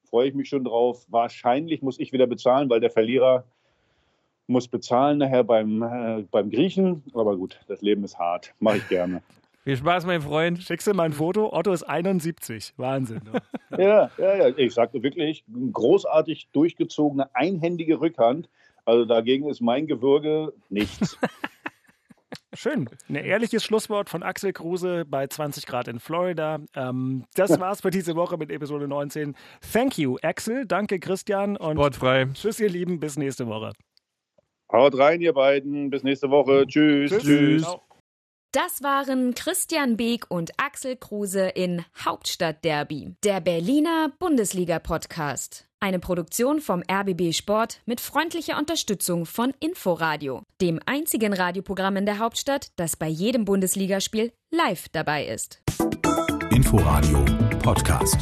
freue 0.10 0.30
ich 0.30 0.34
mich 0.34 0.50
schon 0.50 0.64
drauf. 0.64 1.06
Wahrscheinlich 1.10 1.82
muss 1.82 2.00
ich 2.00 2.12
wieder 2.14 2.28
bezahlen, 2.28 2.70
weil 2.70 2.80
der 2.80 2.92
Verlierer 2.92 3.46
muss 4.48 4.68
bezahlen 4.68 5.20
nachher 5.20 5.44
beim, 5.44 5.82
äh, 5.82 6.24
beim 6.32 6.50
Griechen. 6.50 7.04
Aber 7.14 7.36
gut, 7.38 7.60
das 7.68 7.82
Leben 7.82 8.04
ist 8.04 8.18
hart. 8.18 8.54
Mache 8.60 8.78
ich 8.78 8.88
gerne. 8.90 9.22
Viel 9.64 9.76
Spaß, 9.76 10.06
mein 10.06 10.22
Freund. 10.22 10.64
Schickst 10.64 10.88
du 10.88 10.94
mal 10.94 11.04
ein 11.04 11.14
Foto? 11.14 11.52
Otto 11.54 11.74
ist 11.74 11.84
71. 11.84 12.74
Wahnsinn. 12.78 13.22
ne? 13.32 13.42
Ja, 13.78 14.10
ja, 14.18 14.36
ja. 14.48 14.58
Ich 14.58 14.74
sagte 14.74 15.04
wirklich, 15.04 15.44
großartig 15.74 16.48
durchgezogene, 16.54 17.30
einhändige 17.36 18.00
Rückhand. 18.00 18.48
Also 18.86 19.04
dagegen 19.04 19.50
ist 19.50 19.60
mein 19.60 19.86
Gewürge 19.86 20.54
nichts. 20.70 21.18
Schön. 22.54 22.90
Ein 23.10 23.16
ehrliches 23.16 23.64
Schlusswort 23.66 24.10
von 24.10 24.24
Axel 24.24 24.54
Kruse 24.54 25.04
bei 25.06 25.28
20 25.28 25.66
Grad 25.66 25.90
in 25.90 26.00
Florida. 26.00 26.60
Ähm, 26.74 27.26
das 27.36 27.60
war's 27.60 27.82
für 27.82 27.92
diese 27.92 28.16
Woche 28.16 28.38
mit 28.38 28.50
Episode 28.52 28.88
19. 28.88 29.36
Thank 29.74 29.98
you, 29.98 30.18
Axel. 30.24 30.66
Danke, 30.66 31.00
Christian. 31.00 31.58
Und 31.58 31.76
Sportfrei. 31.76 32.28
tschüss, 32.34 32.62
ihr 32.62 32.70
Lieben. 32.70 33.02
Bis 33.02 33.18
nächste 33.18 33.48
Woche. 33.48 33.74
Haut 34.72 34.98
rein, 34.98 35.22
ihr 35.22 35.34
beiden. 35.34 35.90
Bis 35.90 36.04
nächste 36.04 36.30
Woche. 36.30 36.66
Tschüss. 36.68 37.12
Tschüss. 37.18 37.64
Ciao. 37.64 37.82
Das 38.54 38.82
waren 38.82 39.36
Christian 39.36 39.98
Beek 39.98 40.26
und 40.30 40.52
Axel 40.58 40.96
Kruse 40.96 41.50
in 41.50 41.84
Hauptstadtderby, 42.04 43.16
der 43.24 43.42
Berliner 43.42 44.12
Bundesliga-Podcast. 44.20 45.68
Eine 45.80 46.00
Produktion 46.00 46.60
vom 46.60 46.82
RBB 46.90 47.34
Sport 47.34 47.82
mit 47.86 48.02
freundlicher 48.02 48.58
Unterstützung 48.58 49.26
von 49.26 49.54
Inforadio, 49.60 50.42
dem 50.60 50.80
einzigen 50.86 51.34
Radioprogramm 51.34 51.98
in 51.98 52.06
der 52.06 52.20
Hauptstadt, 52.20 52.72
das 52.78 52.96
bei 52.96 53.08
jedem 53.08 53.46
Bundesligaspiel 53.46 54.32
live 54.50 54.90
dabei 54.90 55.28
ist. 55.28 55.62
Inforadio 56.50 57.24
Podcast. 57.62 58.18